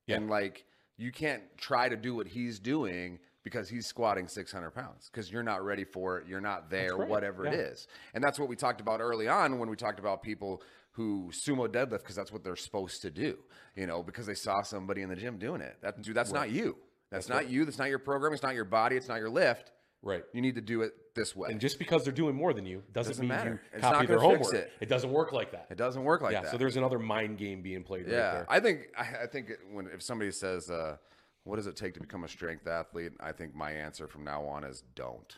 Yeah. 0.07 0.17
and 0.17 0.29
like 0.29 0.65
you 0.97 1.11
can't 1.11 1.43
try 1.57 1.89
to 1.89 1.97
do 1.97 2.15
what 2.15 2.27
he's 2.27 2.59
doing 2.59 3.19
because 3.43 3.69
he's 3.69 3.85
squatting 3.85 4.27
600 4.27 4.71
pounds 4.71 5.09
because 5.11 5.31
you're 5.31 5.43
not 5.43 5.63
ready 5.63 5.83
for 5.83 6.17
it, 6.17 6.27
you're 6.27 6.41
not 6.41 6.69
there, 6.69 6.95
right, 6.95 7.09
whatever 7.09 7.45
it 7.45 7.53
yeah. 7.53 7.59
is, 7.59 7.87
and 8.13 8.23
that's 8.23 8.39
what 8.39 8.49
we 8.49 8.55
talked 8.55 8.81
about 8.81 9.01
early 9.01 9.27
on 9.27 9.59
when 9.59 9.69
we 9.69 9.75
talked 9.75 9.99
about 9.99 10.21
people 10.21 10.61
who 10.91 11.29
sumo 11.45 11.67
deadlift 11.67 11.99
because 11.99 12.15
that's 12.15 12.31
what 12.31 12.43
they're 12.43 12.55
supposed 12.55 13.01
to 13.01 13.11
do, 13.11 13.37
you 13.75 13.85
know, 13.85 14.01
because 14.01 14.25
they 14.25 14.33
saw 14.33 14.61
somebody 14.61 15.01
in 15.01 15.09
the 15.09 15.15
gym 15.15 15.37
doing 15.37 15.59
it. 15.59 15.75
That 15.81 16.01
dude, 16.01 16.15
that's 16.15 16.31
not 16.31 16.49
you. 16.51 16.77
That's, 17.11 17.29
not 17.29 17.49
you. 17.49 17.65
That's 17.65 17.77
not 17.77 17.89
your 17.89 17.99
program. 17.99 18.33
It's 18.33 18.43
not 18.43 18.55
your 18.55 18.65
body. 18.65 18.95
It's 18.95 19.07
not 19.07 19.19
your 19.19 19.29
lift. 19.29 19.71
Right. 20.05 20.23
You 20.33 20.41
need 20.41 20.55
to 20.55 20.61
do 20.61 20.83
it 20.83 20.93
this 21.15 21.35
way. 21.35 21.49
And 21.51 21.59
just 21.59 21.79
because 21.79 22.03
they're 22.03 22.13
doing 22.13 22.35
more 22.35 22.53
than 22.53 22.65
you 22.65 22.83
doesn't, 22.93 23.13
Doesn't 23.13 23.21
mean 23.23 23.29
matter. 23.29 23.49
you 23.49 23.59
It's 23.73 23.81
copy 23.81 23.97
not 23.97 24.07
their 24.07 24.19
homework. 24.19 24.53
it. 24.53 24.87
doesn't 24.87 25.11
work 25.11 25.31
like 25.33 25.51
that. 25.51 25.65
it 25.71 25.77
doesn't 25.77 26.03
work 26.03 26.21
like 26.21 26.31
that. 26.31 26.37
yeah. 26.37 26.41
that. 26.43 26.51
So 26.51 26.57
there's 26.57 26.77
another 26.77 26.99
mind 26.99 27.37
game 27.39 27.61
being 27.63 27.83
played 27.83 28.05
right 28.05 28.11
yeah, 28.13 28.31
there. 28.33 28.45
I 28.47 28.59
think 28.59 28.87
I, 28.97 29.23
I 29.23 29.27
think 29.27 29.51
when 29.73 29.87
if 29.87 30.01
somebody 30.03 30.29
says, 30.31 30.69
uh, 30.69 30.97
"What 31.43 31.55
does 31.55 31.65
it 31.67 31.75
take 31.75 31.95
to 31.95 31.99
become 31.99 32.23
a 32.23 32.27
strength 32.27 32.67
athlete?" 32.67 33.13
I 33.19 33.31
think 33.31 33.55
my 33.55 33.71
answer 33.71 34.07
from 34.07 34.23
now 34.23 34.43
on 34.45 34.63
is 34.63 34.83
don't. 34.93 35.37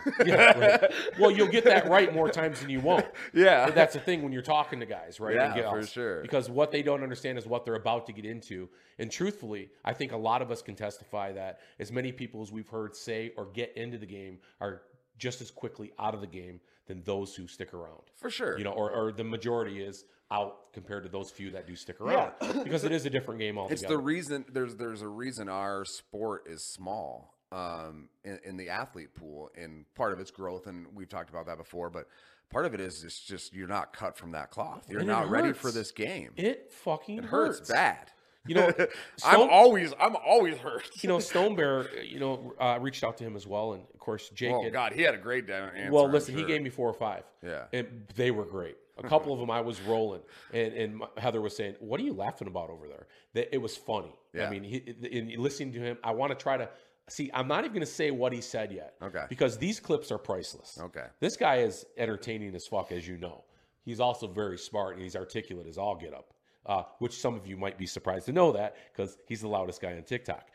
yeah, 0.26 0.58
right. 0.58 0.92
Well, 1.18 1.30
you'll 1.30 1.48
get 1.48 1.64
that 1.64 1.88
right 1.88 2.14
more 2.14 2.30
times 2.30 2.60
than 2.60 2.70
you 2.70 2.80
won't. 2.80 3.06
Yeah. 3.34 3.66
But 3.66 3.74
that's 3.74 3.94
the 3.94 4.00
thing 4.00 4.22
when 4.22 4.32
you're 4.32 4.42
talking 4.42 4.80
to 4.80 4.86
guys, 4.86 5.20
right? 5.20 5.34
Yeah, 5.34 5.70
for 5.70 5.86
sure. 5.86 6.22
Because 6.22 6.48
what 6.48 6.70
they 6.70 6.82
don't 6.82 7.02
understand 7.02 7.38
is 7.38 7.46
what 7.46 7.64
they're 7.64 7.74
about 7.74 8.06
to 8.06 8.12
get 8.12 8.24
into. 8.24 8.68
And 8.98 9.10
truthfully, 9.10 9.70
I 9.84 9.92
think 9.92 10.12
a 10.12 10.16
lot 10.16 10.42
of 10.42 10.50
us 10.50 10.62
can 10.62 10.74
testify 10.74 11.32
that 11.32 11.60
as 11.78 11.92
many 11.92 12.12
people 12.12 12.42
as 12.42 12.50
we've 12.50 12.68
heard 12.68 12.96
say 12.96 13.32
or 13.36 13.46
get 13.46 13.76
into 13.76 13.98
the 13.98 14.06
game 14.06 14.38
are 14.60 14.82
just 15.18 15.40
as 15.40 15.50
quickly 15.50 15.92
out 15.98 16.14
of 16.14 16.20
the 16.20 16.26
game 16.26 16.60
than 16.86 17.02
those 17.04 17.34
who 17.34 17.46
stick 17.46 17.74
around. 17.74 18.02
For 18.16 18.30
sure. 18.30 18.58
You 18.58 18.64
know, 18.64 18.72
or, 18.72 18.90
or 18.90 19.12
the 19.12 19.24
majority 19.24 19.80
is 19.80 20.04
out 20.30 20.72
compared 20.72 21.04
to 21.04 21.10
those 21.10 21.30
few 21.30 21.50
that 21.50 21.66
do 21.66 21.76
stick 21.76 22.00
around. 22.00 22.32
yeah. 22.40 22.62
because 22.64 22.84
it 22.84 22.92
is 22.92 23.04
a 23.06 23.10
different 23.10 23.38
game 23.38 23.58
altogether. 23.58 23.84
It's 23.84 23.88
the 23.88 23.98
reason 23.98 24.44
there's 24.50 24.76
there's 24.76 25.02
a 25.02 25.08
reason 25.08 25.48
our 25.48 25.84
sport 25.84 26.44
is 26.46 26.64
small 26.64 27.34
um, 27.52 28.08
in, 28.24 28.38
in 28.44 28.56
the 28.56 28.68
athlete 28.68 29.14
pool, 29.14 29.50
and 29.56 29.84
part 29.94 30.12
of 30.12 30.20
its 30.20 30.30
growth, 30.30 30.66
and 30.66 30.86
we've 30.94 31.08
talked 31.08 31.30
about 31.30 31.46
that 31.46 31.58
before. 31.58 31.90
But 31.90 32.06
part 32.50 32.66
of 32.66 32.74
it 32.74 32.80
is 32.80 33.04
it's 33.04 33.20
just 33.20 33.52
you're 33.54 33.68
not 33.68 33.92
cut 33.92 34.16
from 34.16 34.32
that 34.32 34.50
cloth. 34.50 34.86
You're 34.88 35.00
And 35.00 35.08
not 35.08 35.28
ready 35.30 35.52
for 35.52 35.70
this 35.70 35.90
game. 35.90 36.30
It 36.36 36.72
fucking 36.72 37.18
It 37.18 37.24
hurts 37.24 37.70
bad. 37.70 38.10
You 38.44 38.56
know, 38.56 38.72
I'm 39.24 39.48
always 39.48 39.92
I'm 40.00 40.16
always 40.16 40.56
hurt. 40.58 40.90
you 41.02 41.08
know, 41.08 41.18
Stone 41.30 41.54
Bear, 41.54 41.86
you 42.02 42.18
know, 42.18 42.54
uh, 42.58 42.78
reached 42.80 43.04
out 43.04 43.16
to 43.18 43.24
him 43.24 43.36
as 43.36 43.46
well, 43.46 43.74
and 43.74 43.84
of 43.94 44.00
course, 44.00 44.30
Jake. 44.30 44.52
oh 44.52 44.64
had- 44.64 44.72
God, 44.72 44.92
he 44.92 45.02
had 45.02 45.14
a 45.14 45.18
great 45.18 45.48
answer. 45.48 45.92
well, 45.92 46.08
listen, 46.08 46.36
he 46.36 46.42
gave 46.44 46.60
me 46.62 46.70
four 46.70 46.88
or 46.88 46.94
five. 46.94 47.22
Yeah. 47.44 47.64
and 47.72 48.06
they 48.16 48.30
were 48.32 48.44
great. 48.44 48.76
A 48.98 49.08
couple 49.08 49.32
of 49.32 49.40
them 49.40 49.50
I 49.50 49.60
was 49.62 49.80
rolling, 49.82 50.20
and 50.52 50.72
and 50.74 51.02
Heather 51.16 51.40
was 51.40 51.56
saying, 51.56 51.76
"What 51.80 51.98
are 51.98 52.02
you 52.02 52.12
laughing 52.12 52.46
about 52.46 52.68
over 52.68 52.86
there?" 52.88 53.06
That 53.34 53.54
it 53.54 53.58
was 53.58 53.74
funny. 53.76 54.14
Yeah. 54.34 54.46
I 54.46 54.50
mean, 54.50 54.62
he, 54.64 54.76
in 54.76 55.32
listening 55.42 55.72
to 55.72 55.80
him, 55.80 55.98
I 56.04 56.10
want 56.12 56.30
to 56.30 56.40
try 56.40 56.56
to 56.58 56.68
see. 57.08 57.30
I'm 57.34 57.48
not 57.48 57.60
even 57.64 57.72
going 57.72 57.80
to 57.86 57.92
say 57.92 58.10
what 58.10 58.32
he 58.32 58.40
said 58.40 58.72
yet. 58.72 58.94
Okay. 59.02 59.24
Because 59.28 59.58
these 59.58 59.80
clips 59.80 60.10
are 60.12 60.18
priceless. 60.18 60.78
Okay. 60.80 61.06
This 61.20 61.36
guy 61.36 61.56
is 61.56 61.84
entertaining 61.96 62.54
as 62.54 62.66
fuck, 62.66 62.92
as 62.92 63.06
you 63.06 63.16
know. 63.18 63.44
He's 63.84 64.00
also 64.00 64.26
very 64.28 64.58
smart 64.58 64.94
and 64.94 65.02
he's 65.02 65.16
articulate 65.16 65.66
as 65.66 65.76
all 65.78 65.96
get 65.96 66.14
up, 66.14 66.32
uh, 66.66 66.84
which 67.00 67.20
some 67.20 67.34
of 67.34 67.46
you 67.46 67.56
might 67.56 67.76
be 67.78 67.86
surprised 67.86 68.26
to 68.26 68.32
know 68.32 68.52
that 68.52 68.76
because 68.92 69.18
he's 69.26 69.40
the 69.40 69.48
loudest 69.48 69.80
guy 69.80 69.96
on 69.96 70.02
TikTok. 70.04 70.48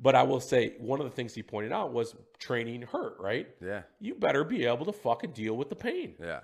But 0.00 0.16
I 0.16 0.24
will 0.24 0.40
say 0.40 0.74
one 0.78 0.98
of 1.00 1.04
the 1.06 1.12
things 1.12 1.32
he 1.32 1.44
pointed 1.44 1.70
out 1.70 1.92
was 1.92 2.16
training 2.40 2.82
hurt, 2.82 3.16
right? 3.20 3.48
Yeah. 3.64 3.82
You 4.00 4.16
better 4.16 4.42
be 4.42 4.64
able 4.66 4.84
to 4.86 4.92
fucking 4.92 5.30
deal 5.30 5.56
with 5.56 5.68
the 5.68 5.76
pain 5.76 6.14
Yeah. 6.20 6.40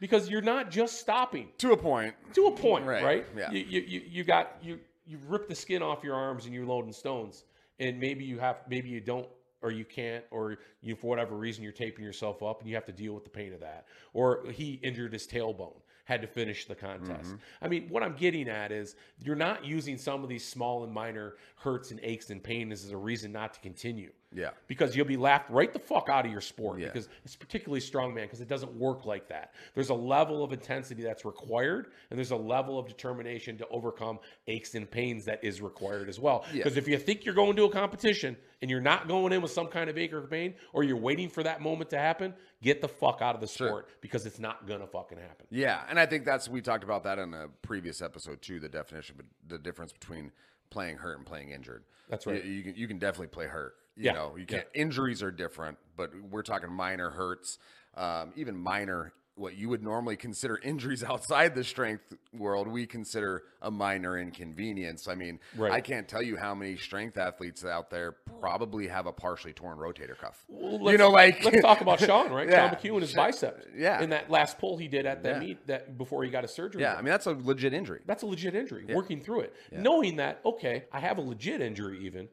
because 0.00 0.28
you're 0.28 0.42
not 0.42 0.72
just 0.72 0.98
stopping 0.98 1.50
To 1.58 1.70
a 1.72 1.76
point. 1.76 2.14
to 2.34 2.46
a 2.46 2.50
point, 2.50 2.84
Right, 2.84 3.04
right? 3.04 3.26
yeah. 3.36 3.52
You, 3.52 3.60
you, 3.60 3.80
you, 3.82 4.02
you 4.08 4.24
got 4.24 4.56
you 4.60 4.80
you 5.06 5.20
rip 5.28 5.46
the 5.48 5.54
skin 5.54 5.82
off 5.82 6.02
your 6.02 6.16
arms 6.16 6.46
and 6.46 6.54
you're 6.54 6.66
loading 6.66 6.92
stones, 6.92 7.44
and 7.78 7.98
maybe 7.98 8.24
you 8.24 8.38
have 8.38 8.58
maybe 8.68 8.88
you 8.88 9.00
don't 9.00 9.28
or 9.62 9.70
you 9.70 9.84
can't 9.84 10.24
or 10.30 10.58
you 10.80 10.94
for 10.94 11.08
whatever 11.08 11.36
reason 11.36 11.62
you're 11.62 11.72
taping 11.72 12.04
yourself 12.04 12.42
up 12.42 12.60
and 12.60 12.68
you 12.68 12.74
have 12.74 12.84
to 12.86 12.92
deal 12.92 13.12
with 13.12 13.24
the 13.24 13.30
pain 13.30 13.52
of 13.52 13.60
that. 13.60 13.86
Or 14.12 14.44
he 14.50 14.74
injured 14.82 15.12
his 15.12 15.26
tailbone, 15.26 15.80
had 16.04 16.20
to 16.22 16.26
finish 16.26 16.66
the 16.66 16.74
contest. 16.74 17.30
Mm-hmm. 17.30 17.36
I 17.64 17.68
mean, 17.68 17.88
what 17.88 18.02
I'm 18.02 18.14
getting 18.14 18.48
at 18.48 18.70
is 18.70 18.96
you're 19.22 19.34
not 19.34 19.64
using 19.64 19.98
some 19.98 20.22
of 20.22 20.28
these 20.28 20.46
small 20.46 20.84
and 20.84 20.92
minor 20.92 21.34
hurts 21.56 21.90
and 21.90 22.00
aches 22.02 22.30
and 22.30 22.42
pain 22.42 22.70
as 22.70 22.88
a 22.90 22.96
reason 22.96 23.32
not 23.32 23.54
to 23.54 23.60
continue. 23.60 24.12
Yeah. 24.34 24.50
Because 24.66 24.96
you'll 24.96 25.06
be 25.06 25.16
laughed 25.16 25.50
right 25.50 25.72
the 25.72 25.78
fuck 25.78 26.08
out 26.08 26.26
of 26.26 26.32
your 26.32 26.40
sport 26.40 26.80
Yeah. 26.80 26.88
because 26.88 27.08
it's 27.24 27.36
particularly 27.36 27.80
strongman 27.80 28.22
because 28.22 28.40
it 28.40 28.48
doesn't 28.48 28.72
work 28.74 29.06
like 29.06 29.28
that. 29.28 29.54
There's 29.74 29.90
a 29.90 29.94
level 29.94 30.42
of 30.42 30.52
intensity 30.52 31.02
that's 31.02 31.24
required 31.24 31.88
and 32.10 32.18
there's 32.18 32.32
a 32.32 32.36
level 32.36 32.78
of 32.78 32.86
determination 32.88 33.56
to 33.58 33.68
overcome 33.68 34.18
aches 34.48 34.74
and 34.74 34.90
pains 34.90 35.24
that 35.26 35.42
is 35.44 35.60
required 35.60 36.08
as 36.08 36.18
well. 36.18 36.44
Yeah. 36.52 36.64
Because 36.64 36.76
if 36.76 36.88
you 36.88 36.98
think 36.98 37.24
you're 37.24 37.34
going 37.34 37.56
to 37.56 37.64
a 37.64 37.70
competition 37.70 38.36
and 38.62 38.70
you're 38.70 38.80
not 38.80 39.06
going 39.08 39.32
in 39.32 39.42
with 39.42 39.52
some 39.52 39.68
kind 39.68 39.88
of 39.88 39.96
ache 39.96 40.12
or 40.12 40.22
pain 40.22 40.54
or 40.72 40.82
you're 40.82 40.96
waiting 40.96 41.28
for 41.28 41.42
that 41.42 41.60
moment 41.60 41.90
to 41.90 41.98
happen, 41.98 42.34
get 42.62 42.80
the 42.80 42.88
fuck 42.88 43.22
out 43.22 43.34
of 43.34 43.40
the 43.40 43.46
sport 43.46 43.88
because 44.00 44.26
it's 44.26 44.38
not 44.38 44.66
gonna 44.66 44.86
fucking 44.86 45.18
happen. 45.18 45.46
Yeah, 45.50 45.82
and 45.88 46.00
I 46.00 46.06
think 46.06 46.24
that's 46.24 46.48
we 46.48 46.60
talked 46.60 46.84
about 46.84 47.04
that 47.04 47.18
in 47.18 47.32
a 47.34 47.48
previous 47.62 48.02
episode 48.02 48.42
too. 48.42 48.58
The 48.60 48.68
definition, 48.68 49.14
but 49.16 49.26
the 49.46 49.58
difference 49.58 49.92
between 49.92 50.32
playing 50.70 50.96
hurt 50.96 51.16
and 51.18 51.26
playing 51.26 51.50
injured. 51.50 51.84
That's 52.08 52.26
right. 52.26 52.44
You, 52.44 52.50
you 52.52 52.62
can 52.62 52.74
you 52.76 52.88
can 52.88 52.98
definitely 52.98 53.28
play 53.28 53.46
hurt. 53.46 53.74
You 53.96 54.04
Yeah, 54.06 54.12
know, 54.12 54.36
you 54.36 54.46
can't. 54.46 54.66
Injuries 54.74 55.22
are 55.22 55.30
different, 55.30 55.78
but 55.96 56.10
we're 56.30 56.42
talking 56.42 56.70
minor 56.70 57.10
hurts, 57.10 57.58
um, 57.96 58.32
even 58.36 58.56
minor. 58.56 59.12
What 59.38 59.54
you 59.54 59.68
would 59.68 59.82
normally 59.82 60.16
consider 60.16 60.58
injuries 60.62 61.04
outside 61.04 61.54
the 61.54 61.62
strength 61.62 62.14
world, 62.32 62.66
we 62.68 62.86
consider 62.86 63.42
a 63.60 63.70
minor 63.70 64.18
inconvenience. 64.18 65.08
I 65.08 65.14
mean, 65.14 65.40
Right. 65.54 65.72
I 65.72 65.82
can't 65.82 66.08
tell 66.08 66.22
you 66.22 66.38
how 66.38 66.54
many 66.54 66.78
strength 66.78 67.18
athletes 67.18 67.62
out 67.62 67.90
there 67.90 68.12
probably 68.40 68.88
have 68.88 69.04
a 69.04 69.12
partially 69.12 69.52
torn 69.52 69.76
rotator 69.76 70.16
cuff. 70.16 70.42
Well, 70.48 70.90
you 70.90 70.96
know, 70.96 71.10
like 71.10 71.44
let's 71.44 71.60
talk 71.60 71.82
about 71.82 72.00
Sean, 72.06 72.32
right? 72.32 72.48
Yeah. 72.48 72.70
Sean 72.70 72.78
McHugh 72.78 72.92
and 72.94 73.02
his 73.02 73.12
bicep. 73.12 73.62
Yeah. 73.76 74.00
In 74.00 74.08
that 74.08 74.30
last 74.30 74.58
pull 74.58 74.78
he 74.78 74.88
did 74.88 75.04
at 75.04 75.22
that 75.24 75.34
Yeah. 75.34 75.38
meet 75.46 75.66
that 75.66 75.98
before 75.98 76.24
he 76.24 76.30
got 76.30 76.44
a 76.44 76.48
surgery. 76.48 76.80
Yeah, 76.80 76.94
I 76.94 77.02
mean 77.02 77.10
that's 77.10 77.26
a 77.26 77.32
legit 77.32 77.74
injury. 77.74 78.00
That's 78.06 78.22
a 78.22 78.26
legit 78.26 78.54
injury. 78.54 78.86
Working 78.88 79.20
through 79.20 79.40
it, 79.40 79.54
knowing 79.70 80.16
that 80.16 80.40
okay, 80.46 80.84
I 80.92 81.00
have 81.00 81.18
a 81.18 81.22
legit 81.22 81.60
injury 81.60 82.06
even, 82.06 82.28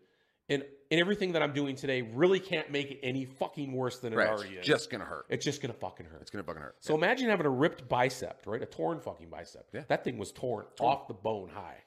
and 0.48 0.64
and 0.94 1.00
everything 1.02 1.32
that 1.32 1.42
I'm 1.42 1.54
doing 1.54 1.76
today 1.76 2.04
really 2.04 2.40
can't 2.40 2.70
make 2.70 2.92
it 2.92 3.00
any 3.02 3.26
fucking 3.26 3.74
worse 3.74 3.98
than 3.98 4.14
it 4.14 4.18
Right, 4.18 4.28
already 4.30 4.52
it's 4.52 4.60
is. 4.62 4.68
just 4.68 4.90
gonna 4.92 5.06
hurt. 5.06 5.26
it's 5.28 5.44
just 5.44 5.60
gonna 5.60 5.74
fucking 5.74 6.06
hurt. 6.06 6.22
It's 6.22 6.30
gonna 6.30 6.44
fucking 6.44 6.62
hurt. 6.62 6.76
so 6.82 6.94
imagine 6.94 7.30
having 7.30 7.48
a 7.48 7.50
ripped 7.50 7.90
bicep, 7.90 8.44
right? 8.46 8.62
A 8.62 8.66
torn 8.68 9.00
fucking 9.00 9.30
bicep. 9.30 9.68
Yeah. 9.74 9.82
That 9.88 10.04
thing 10.04 10.20
was 10.20 10.32
torn, 10.32 10.66
off 10.80 11.08
the 11.08 11.16
bone 11.16 11.50
high. 11.50 11.78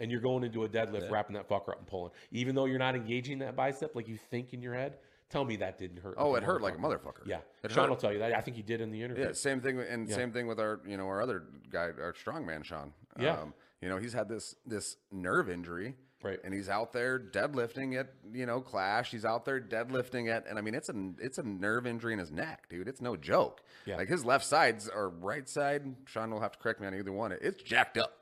And 0.00 0.10
you're 0.10 0.20
going 0.20 0.42
into 0.42 0.64
a 0.64 0.68
deadlift, 0.68 1.10
wrapping 1.10 1.34
that 1.34 1.48
fucker 1.48 1.68
up 1.68 1.78
and 1.78 1.86
pulling. 1.86 2.10
Even 2.32 2.54
though 2.56 2.64
you're 2.64 2.78
not 2.78 2.96
engaging 2.96 3.38
that 3.40 3.54
bicep 3.54 3.94
like 3.94 4.08
you 4.08 4.16
think 4.16 4.52
in 4.52 4.62
your 4.62 4.74
head, 4.74 4.96
tell 5.28 5.44
me 5.44 5.56
that 5.56 5.78
didn't 5.78 5.98
hurt. 5.98 6.14
Oh, 6.18 6.34
it 6.34 6.42
hurt 6.42 6.60
like 6.62 6.74
a 6.74 6.78
motherfucker. 6.78 7.26
Yeah. 7.26 7.40
It 7.62 7.70
Sean 7.70 7.84
hurt. 7.84 7.90
will 7.90 7.96
tell 7.96 8.12
you 8.12 8.18
that. 8.18 8.34
I 8.34 8.40
think 8.40 8.56
he 8.56 8.62
did 8.62 8.80
in 8.80 8.90
the 8.90 9.00
interview. 9.02 9.26
Yeah, 9.26 9.32
same 9.32 9.60
thing, 9.60 9.78
and 9.78 10.08
same 10.10 10.32
thing 10.32 10.46
with 10.48 10.58
our, 10.58 10.80
you 10.86 10.96
know, 10.96 11.06
our 11.06 11.20
other 11.22 11.44
guy, 11.70 11.90
our 12.00 12.14
strongman 12.14 12.64
Sean. 12.64 12.92
Yeah. 13.18 13.40
um, 13.42 13.54
you 13.82 13.88
know, 13.90 13.98
he's 13.98 14.12
had 14.14 14.28
this 14.28 14.56
this 14.66 14.96
nerve 15.12 15.48
injury, 15.50 15.94
Right. 16.22 16.38
And 16.44 16.52
he's 16.52 16.68
out 16.68 16.92
there 16.92 17.18
deadlifting 17.18 17.98
at, 17.98 18.12
you 18.32 18.44
know, 18.44 18.60
Clash. 18.60 19.10
He's 19.10 19.24
out 19.24 19.46
there 19.46 19.58
deadlifting 19.58 20.28
at, 20.28 20.46
and 20.46 20.58
I 20.58 20.62
mean, 20.62 20.74
it's 20.74 20.90
a 20.90 20.94
it's 21.18 21.38
a 21.38 21.42
nerve 21.42 21.86
injury 21.86 22.12
in 22.12 22.18
his 22.18 22.30
neck, 22.30 22.68
dude. 22.68 22.88
It's 22.88 23.00
no 23.00 23.16
joke. 23.16 23.62
Yeah. 23.86 23.96
like 23.96 24.08
his 24.08 24.24
left 24.24 24.44
sides 24.44 24.90
or 24.94 25.08
right 25.08 25.48
side. 25.48 25.94
Sean 26.06 26.30
will 26.30 26.40
have 26.40 26.52
to 26.52 26.58
correct 26.58 26.80
me 26.80 26.86
on 26.86 26.94
either 26.94 27.12
one. 27.12 27.32
It's 27.32 27.62
jacked 27.62 27.96
up, 27.96 28.18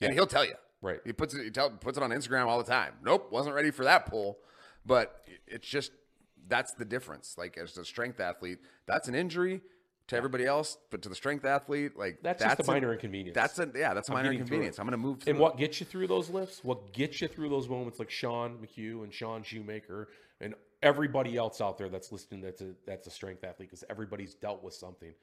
and 0.00 0.12
he'll 0.12 0.26
tell 0.26 0.44
you. 0.44 0.54
Right. 0.82 0.98
He 1.04 1.12
puts 1.12 1.34
it. 1.34 1.44
He 1.44 1.50
tell, 1.50 1.70
puts 1.70 1.98
it 1.98 2.02
on 2.02 2.10
Instagram 2.10 2.46
all 2.46 2.58
the 2.58 2.70
time. 2.70 2.94
Nope, 3.04 3.30
wasn't 3.30 3.54
ready 3.54 3.70
for 3.70 3.84
that 3.84 4.06
pull. 4.06 4.38
But 4.84 5.24
it's 5.46 5.68
just 5.68 5.92
that's 6.48 6.72
the 6.72 6.84
difference. 6.84 7.36
Like 7.38 7.56
as 7.56 7.76
a 7.78 7.84
strength 7.84 8.18
athlete, 8.18 8.58
that's 8.86 9.06
an 9.06 9.14
injury 9.14 9.60
to 10.10 10.16
everybody 10.16 10.44
else, 10.44 10.76
but 10.90 11.02
to 11.02 11.08
the 11.08 11.14
strength 11.14 11.44
athlete, 11.44 11.96
like 11.96 12.18
That's 12.22 12.42
just 12.42 12.60
a 12.60 12.64
minor 12.64 12.92
inconvenience. 12.92 13.34
That's 13.34 13.58
a 13.58 13.70
yeah, 13.74 13.94
that's 13.94 14.08
a 14.08 14.12
minor 14.12 14.24
getting 14.24 14.38
through 14.38 14.56
inconvenience. 14.56 14.78
I'm 14.78 14.86
gonna 14.86 14.96
move. 14.96 15.20
Through 15.20 15.32
And 15.32 15.40
what 15.40 15.56
gets 15.56 15.80
you 15.80 15.86
through 15.86 16.08
those 16.08 16.28
lifts? 16.28 16.60
What 16.62 16.92
gets 16.92 17.20
you 17.20 17.28
through 17.28 17.48
those 17.48 17.68
moments 17.68 17.98
like 17.98 18.10
Sean 18.10 18.58
McHugh 18.58 19.04
and 19.04 19.14
Sean 19.14 19.42
Shoemaker 19.42 20.08
and 20.40 20.54
everybody 20.82 21.36
else 21.36 21.60
out 21.60 21.78
there 21.78 21.88
that's 21.88 22.10
listening 22.10 22.40
that's 22.40 22.60
a 22.60 22.74
that's 22.86 23.06
a 23.06 23.10
strength 23.10 23.44
athlete 23.44 23.70
because 23.70 23.84
everybody's 23.88 24.34
dealt 24.34 24.62
with 24.64 24.74
something. 24.74 25.14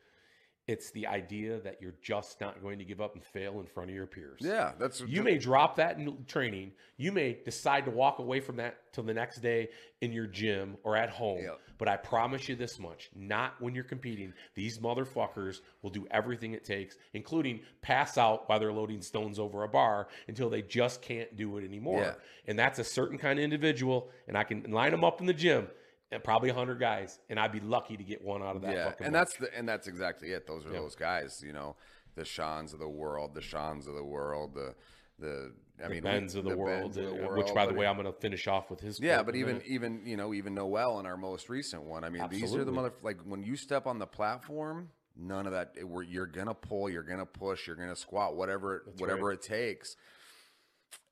It's 0.68 0.92
the 0.92 1.08
idea 1.08 1.62
that 1.62 1.82
you're 1.82 1.96
just 2.02 2.42
not 2.42 2.62
going 2.62 2.78
to 2.80 2.84
give 2.84 3.00
up 3.00 3.16
and 3.16 3.24
fail 3.24 3.62
in 3.62 3.68
front 3.68 3.90
of 3.90 3.96
your 3.96 4.06
peers. 4.06 4.42
Yeah, 4.42 4.74
that's 4.78 5.00
You 5.00 5.24
may 5.24 5.38
drop 5.38 5.78
that 5.78 5.98
in 5.98 6.26
training. 6.28 6.74
You 6.98 7.14
may 7.14 7.38
decide 7.46 7.86
to 7.86 7.92
walk 7.92 8.20
away 8.20 8.42
from 8.42 8.58
that 8.58 8.78
till 8.92 9.06
the 9.06 9.14
next 9.14 9.40
day 9.40 9.70
in 10.02 10.12
your 10.12 10.28
gym 10.28 10.76
or 10.84 10.98
at 10.98 11.10
home. 11.10 11.40
Yep. 11.42 11.60
But 11.78 11.88
I 11.88 11.96
promise 11.96 12.50
you 12.50 12.56
this 12.56 12.80
much 12.80 13.10
not 13.16 13.54
when 13.62 13.76
you're 13.76 13.86
competing. 13.86 14.34
These 14.56 14.80
motherfuckers 14.80 15.62
will 15.82 15.90
do 15.90 16.06
everything 16.12 16.54
it 16.54 16.66
takes, 16.66 16.98
including 17.14 17.62
pass 17.82 18.18
out 18.18 18.50
while 18.50 18.60
they're 18.60 18.74
loading 18.74 19.02
stones 19.02 19.40
over 19.40 19.64
a 19.64 19.70
bar 19.70 20.10
until 20.28 20.50
they 20.50 20.64
just 20.64 21.02
can't 21.02 21.34
do 21.38 21.58
it 21.58 21.64
anymore. 21.64 22.02
Yeah. 22.02 22.14
And 22.46 22.60
that's 22.60 22.80
a 22.80 22.84
certain 22.84 23.18
kind 23.18 23.40
of 23.40 23.44
individual. 23.44 24.10
And 24.28 24.38
I 24.38 24.44
can 24.44 24.64
line 24.70 24.92
them 24.92 25.06
up 25.06 25.22
in 25.22 25.28
the 25.28 25.34
gym. 25.34 25.68
And 26.12 26.24
probably 26.24 26.50
100 26.50 26.80
guys, 26.80 27.20
and 27.30 27.38
I'd 27.38 27.52
be 27.52 27.60
lucky 27.60 27.98
to 27.98 28.04
get 28.04 28.24
one 28.24 28.42
out 28.42 28.56
of 28.56 28.62
that 28.62 28.74
yeah, 28.74 28.86
fucking 28.86 29.08
and 29.08 29.14
bunch. 29.14 29.28
that's 29.30 29.40
the 29.40 29.58
and 29.58 29.68
that's 29.68 29.88
exactly 29.88 30.32
it. 30.32 30.48
Those 30.48 30.66
are 30.66 30.72
those 30.72 30.96
guys. 30.96 31.44
You 31.46 31.52
know, 31.52 31.76
the 32.16 32.24
shans 32.24 32.72
of 32.72 32.80
the 32.80 32.88
world, 32.88 33.34
the 33.34 33.42
shans 33.42 33.88
of 33.88 33.96
the 33.96 34.04
world, 34.04 34.54
the 34.54 34.74
the 35.20 35.52
I 35.84 35.88
mean 35.90 36.04
Bens 36.04 36.36
of 36.36 36.44
the, 36.44 36.58
world, 36.58 36.98
of 36.98 37.04
the 37.04 37.10
uh, 37.10 37.28
world, 37.28 37.38
which, 37.38 37.54
by 37.54 37.66
the 37.66 37.74
way, 37.74 37.86
I'm 37.86 37.96
going 37.96 38.08
to 38.08 38.20
finish 38.20 38.48
off 38.48 38.70
with 38.70 38.80
his. 38.80 39.00
Yeah, 39.00 39.22
but 39.24 39.36
even 39.36 39.62
even 39.66 40.02
you 40.06 40.18
know 40.18 40.34
even 40.34 40.54
Noel 40.56 41.00
in 41.00 41.06
our 41.06 41.18
most 41.18 41.50
recent 41.50 41.84
one. 41.84 42.04
I 42.04 42.10
mean, 42.10 42.24
these 42.30 42.54
are 42.54 42.64
the 42.64 42.72
Absolutely. 42.72 42.74
mother 42.74 42.94
like 43.04 43.18
when 43.24 43.44
you 43.44 43.56
step 43.56 43.86
on 43.86 44.00
the 44.00 44.08
platform, 44.08 44.90
none 45.16 45.46
of 45.46 45.54
that. 45.54 45.74
It, 45.78 45.88
where 45.88 46.04
you're 46.04 46.26
gonna 46.26 46.54
pull, 46.54 46.90
you're 46.90 47.04
gonna 47.04 47.26
push, 47.26 47.68
you're 47.68 47.76
gonna 47.76 47.96
squat, 47.96 48.36
whatever 48.36 48.86
whatever 48.98 49.32
it 49.32 49.42
takes. 49.42 49.96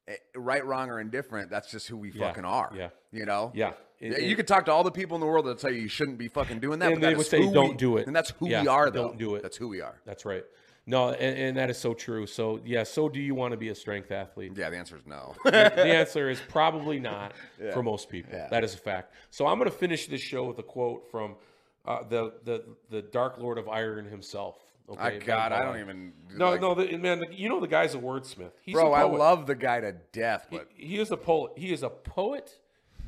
Eh, 0.08 0.16
Right, 0.36 0.66
wrong, 0.66 0.89
or 0.89 0.99
indifferent. 0.99 1.49
That's 1.49 1.72
just 1.72 1.88
who 1.88 1.97
we 1.97 2.12
Yeah, 2.12 2.28
fucking 2.28 2.45
are. 2.45 2.72
yeah. 2.76 2.89
you 3.12 3.26
know. 3.26 3.51
Yeah. 3.56 3.74
Yeah, 4.01 4.18
you 4.20 4.36
could 4.36 4.45
talk 4.47 4.66
to 4.66 4.74
all 4.74 4.84
the 4.84 4.91
people 4.91 5.16
in 5.16 5.22
the 5.22 5.26
world 5.26 5.45
that 5.45 5.58
tell 5.58 5.72
you 5.72 5.82
you 5.82 5.88
shouldn't 5.88 6.18
be 6.18 6.28
fucking 6.28 6.60
doing 6.60 6.80
that. 6.80 6.91
And 6.91 6.95
but 6.95 7.08
they 7.08 7.14
that 7.14 7.18
would 7.18 7.28
say, 7.28 7.49
"Don't 7.51 7.70
we- 7.70 7.76
do 7.78 7.95
it." 7.97 8.08
and 8.08 8.16
that's 8.16 8.32
who 8.32 8.49
Yeah, 8.49 8.62
we 8.62 8.68
are. 8.68 8.91
don't 8.91 9.18
do 9.18 9.36
it. 9.36 9.41
That's 9.41 9.56
who 9.56 9.70
we 9.70 9.80
are. 9.80 9.95
That's 10.06 10.26
right. 10.26 10.43
No, 10.86 11.10
and, 11.12 11.38
and 11.39 11.58
that 11.58 11.70
is 11.70 11.78
so 11.78 11.93
true. 11.93 12.28
So 12.28 12.60
yeah, 12.66 12.84
so 12.84 13.08
do 13.08 13.22
you 13.22 13.34
want 13.34 13.51
to 13.53 13.58
be 13.58 13.70
a 13.70 13.74
strength 13.76 14.12
athlete? 14.12 14.51
Yeah, 14.56 14.70
the 14.70 14.78
answer 14.78 14.97
is 14.97 15.08
no. 15.08 15.34
the 15.45 15.56
answer 15.86 16.30
is 16.30 16.41
probably 16.49 16.99
not 16.99 17.32
for 17.74 17.82
most 17.82 18.10
people. 18.10 18.38
That 18.51 18.66
is 18.66 18.76
a 18.76 18.78
fact. 18.78 19.14
So 19.32 19.47
I'm 19.47 19.58
going 19.58 19.72
to 19.72 19.76
finish 19.76 20.08
this 20.08 20.22
show 20.22 20.43
with 20.43 20.60
a 20.60 20.64
quote 20.64 21.10
from 21.10 21.38
uh, 21.86 22.03
the 22.08 22.34
the 22.43 22.66
the 22.89 23.01
Dark 23.01 23.38
Lord 23.39 23.58
of 23.58 23.70
Iron 23.70 24.06
himself. 24.06 24.58
Okay, 24.88 25.02
I 25.02 25.18
God, 25.18 25.52
I 25.52 25.64
don't 25.64 25.80
even. 25.80 26.14
No, 26.36 26.52
like- 26.52 26.62
no, 26.62 26.76
the, 26.76 26.98
man. 26.98 27.24
You 27.32 27.50
know 27.50 27.60
the 27.60 27.68
guy's 27.68 27.96
a 27.96 27.98
wordsmith. 27.98 28.52
He's 28.62 28.74
bro. 28.74 28.94
a 28.94 28.98
I 28.98 29.04
love 29.04 29.48
the 29.48 29.56
guy 29.56 29.80
to 29.80 29.94
death, 30.12 30.48
but 30.52 30.70
He 30.76 31.00
is 31.00 31.12
a 31.12 31.18
poet. 31.18 31.54
He 31.56 31.74
is 31.74 31.82
a 31.82 31.90
poet, 31.90 32.60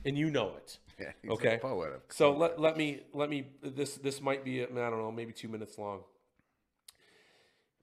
and 0.03 0.17
you 0.17 0.31
know 0.31 0.53
it. 0.57 0.77
Yeah, 0.99 1.11
he's 1.21 1.29
a 1.29 1.33
okay. 1.35 1.59
poet 1.61 2.01
So 2.09 2.31
let, 2.31 2.59
let 2.59 2.75
me 2.75 3.01
let 3.13 3.29
me 3.29 3.49
this 3.61 3.97
this 3.97 4.19
might 4.19 4.43
be 4.43 4.63
I 4.63 4.65
don't 4.65 4.97
know 4.97 5.11
maybe 5.11 5.31
two 5.31 5.47
minutes 5.47 5.77
long. 5.77 5.99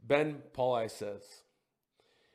Ben 0.04 0.42
Paulai 0.52 0.90
says, 0.90 1.22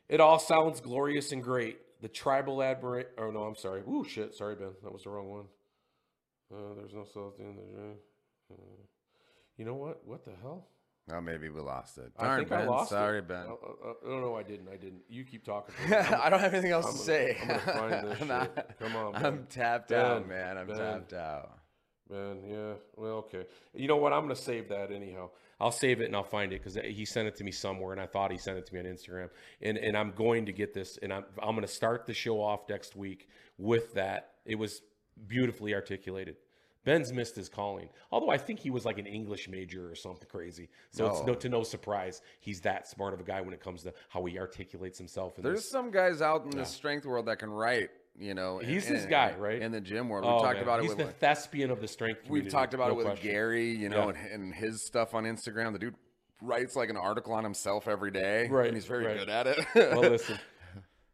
"It 0.08 0.22
all 0.22 0.40
sounds 0.40 0.80
glorious 0.80 1.34
and 1.34 1.44
great. 1.44 1.80
The 2.02 2.08
tribal 2.08 2.64
admiration. 2.64 3.12
Oh 3.18 3.30
no, 3.30 3.44
I'm 3.44 3.58
sorry. 3.58 3.82
Ooh 3.82 4.06
shit. 4.08 4.34
Sorry, 4.36 4.56
Ben. 4.56 4.72
That 4.82 4.94
was 4.94 5.04
the 5.04 5.10
wrong 5.10 5.30
one. 5.30 5.46
Uh, 6.50 6.76
there's 6.78 6.94
no 6.94 7.04
self 7.04 7.34
in 7.40 7.58
the. 7.58 8.54
Uh, 8.54 8.56
you 9.58 9.66
know 9.66 9.76
what? 9.76 10.08
What 10.08 10.24
the 10.24 10.32
hell? 10.42 10.66
Oh, 11.12 11.22
maybe 11.22 11.50
we 11.50 11.60
lost 11.62 11.98
it. 11.98 12.12
I 12.18 12.38
think 12.38 12.50
Ben. 12.50 12.62
I 12.62 12.66
lost 12.66 12.90
Sorry, 12.92 13.20
it. 13.20 13.28
Ben. 13.28 13.46
Uh, 13.48 13.52
uh, 13.52 13.90
uh, 13.92 13.94
no, 14.10 14.20
no, 14.20 14.36
I 14.36 14.44
didn't. 14.44 14.68
I 14.70 14.78
didn't. 14.78 15.02
You 15.10 15.24
keep 15.24 15.44
talking. 15.46 15.74
I 15.96 16.30
don't 16.30 16.40
have 16.40 16.54
anything 16.54 16.72
else 16.72 16.86
I'm 16.86 16.92
to 16.92 16.98
gonna- 16.98 17.06
say. 17.06 17.38
I'm 17.42 17.48
gonna 17.48 17.60
find 17.60 18.08
this 18.20 18.28
not- 18.28 18.52
shit. 18.56 18.70
Come 18.80 18.96
on, 18.96 19.16
I'm 19.16 19.46
tapped 19.50 19.90
Ben, 19.90 20.06
out, 20.06 20.28
man. 20.28 20.58
I'm 20.58 20.68
Ben. 20.68 20.78
tapped 20.78 21.14
out. 21.14 21.58
Man, 22.10 22.40
yeah. 22.50 22.74
Well, 22.96 23.18
okay. 23.18 23.46
You 23.76 23.88
know 23.88 23.98
what? 23.98 24.14
I'm 24.14 24.24
going 24.24 24.36
to 24.36 24.42
save 24.42 24.70
that 24.70 24.92
anyhow. 24.92 25.30
I'll 25.60 25.72
save 25.72 26.02
it 26.02 26.06
and 26.06 26.16
I'll 26.16 26.24
find 26.24 26.52
it 26.54 26.64
because 26.64 26.74
he 26.84 27.06
sent 27.06 27.28
it 27.28 27.36
to 27.36 27.44
me 27.44 27.52
somewhere, 27.52 27.92
and 27.92 28.02
I 28.02 28.08
thought 28.08 28.32
he 28.32 28.38
sent 28.40 28.58
it 28.58 28.66
to 28.66 28.74
me 28.74 28.80
on 28.80 28.86
Instagram. 28.88 29.30
And 29.62 29.78
and 29.78 29.96
I'm 29.96 30.12
going 30.14 30.46
to 30.48 30.52
get 30.54 30.74
this, 30.74 30.98
and 31.04 31.14
I'm 31.14 31.26
I'm 31.42 31.52
going 31.56 31.62
to 31.68 31.72
start 31.72 32.06
the 32.08 32.14
show 32.16 32.42
off 32.42 32.62
next 32.68 32.96
week 32.96 33.28
with 33.60 33.94
that. 33.94 34.32
It 34.46 34.56
was 34.56 34.82
beautifully 35.28 35.76
articulated. 35.76 36.38
Ben's 36.90 37.14
missed 37.14 37.36
his 37.36 37.50
calling, 37.50 37.90
although 38.12 38.30
I 38.30 38.38
think 38.38 38.60
he 38.60 38.70
was 38.72 38.84
like 38.86 38.98
an 38.98 39.06
English 39.06 39.48
major 39.48 39.90
or 39.92 39.96
something 39.96 40.28
crazy. 40.28 40.70
So 40.92 41.08
it's 41.08 41.20
No. 41.20 41.28
no 41.28 41.34
to 41.36 41.50
no 41.50 41.64
surprise 41.64 42.22
he's 42.40 42.62
that 42.62 42.88
smart 42.88 43.14
of 43.14 43.20
a 43.20 43.24
guy 43.24 43.42
when 43.42 43.54
it 43.54 43.60
comes 43.62 43.84
to 43.84 43.94
how 44.10 44.26
he 44.26 44.40
articulates 44.40 44.98
himself. 44.98 45.38
In 45.38 45.44
There's 45.44 45.58
this. 45.62 45.70
some 45.70 45.92
guys 45.92 46.22
out 46.22 46.46
in 46.46 46.52
the 46.52 46.66
strength 46.66 47.06
world 47.06 47.26
that 47.28 47.38
can 47.40 47.50
write 47.52 47.90
You 48.18 48.34
know, 48.34 48.58
He's 48.58 48.88
in- 48.88 48.96
his 48.96 49.04
in- 49.06 49.10
guy, 49.10 49.34
right? 49.38 49.62
In 49.62 49.72
the 49.72 49.80
gym 49.80 50.10
world, 50.10 50.26
we 50.26 50.32
Oh, 50.32 50.40
talked 50.40 50.56
man. 50.56 50.64
about 50.64 50.80
it 50.80 50.84
He's 50.88 50.96
the 50.96 51.06
thespian 51.06 51.72
of 51.72 51.80
the 51.80 51.88
strength. 51.88 52.18
World. 52.24 52.32
We've 52.32 52.50
talked 52.50 52.74
about 52.74 52.88
no 52.88 52.94
it 52.96 52.98
with 52.98 53.06
question. 53.06 53.32
Gary, 53.32 53.70
you 53.70 53.88
know, 53.88 54.10
Yeah. 54.10 54.18
and, 54.26 54.32
and 54.44 54.54
his 54.54 54.86
stuff 54.86 55.14
on 55.14 55.24
Instagram. 55.24 55.72
The 55.72 55.80
dude 55.80 55.96
writes 56.42 56.76
like 56.76 56.90
an 56.90 56.98
article 56.98 57.32
on 57.34 57.44
himself 57.46 57.88
every 57.88 58.12
day, 58.12 58.48
Right, 58.50 58.68
And 58.68 58.76
he's 58.76 58.86
very 58.88 59.06
right. 59.06 59.18
good 59.20 59.30
at 59.30 59.48
it. 59.48 59.60
well, 59.76 60.02
listen, 60.02 60.38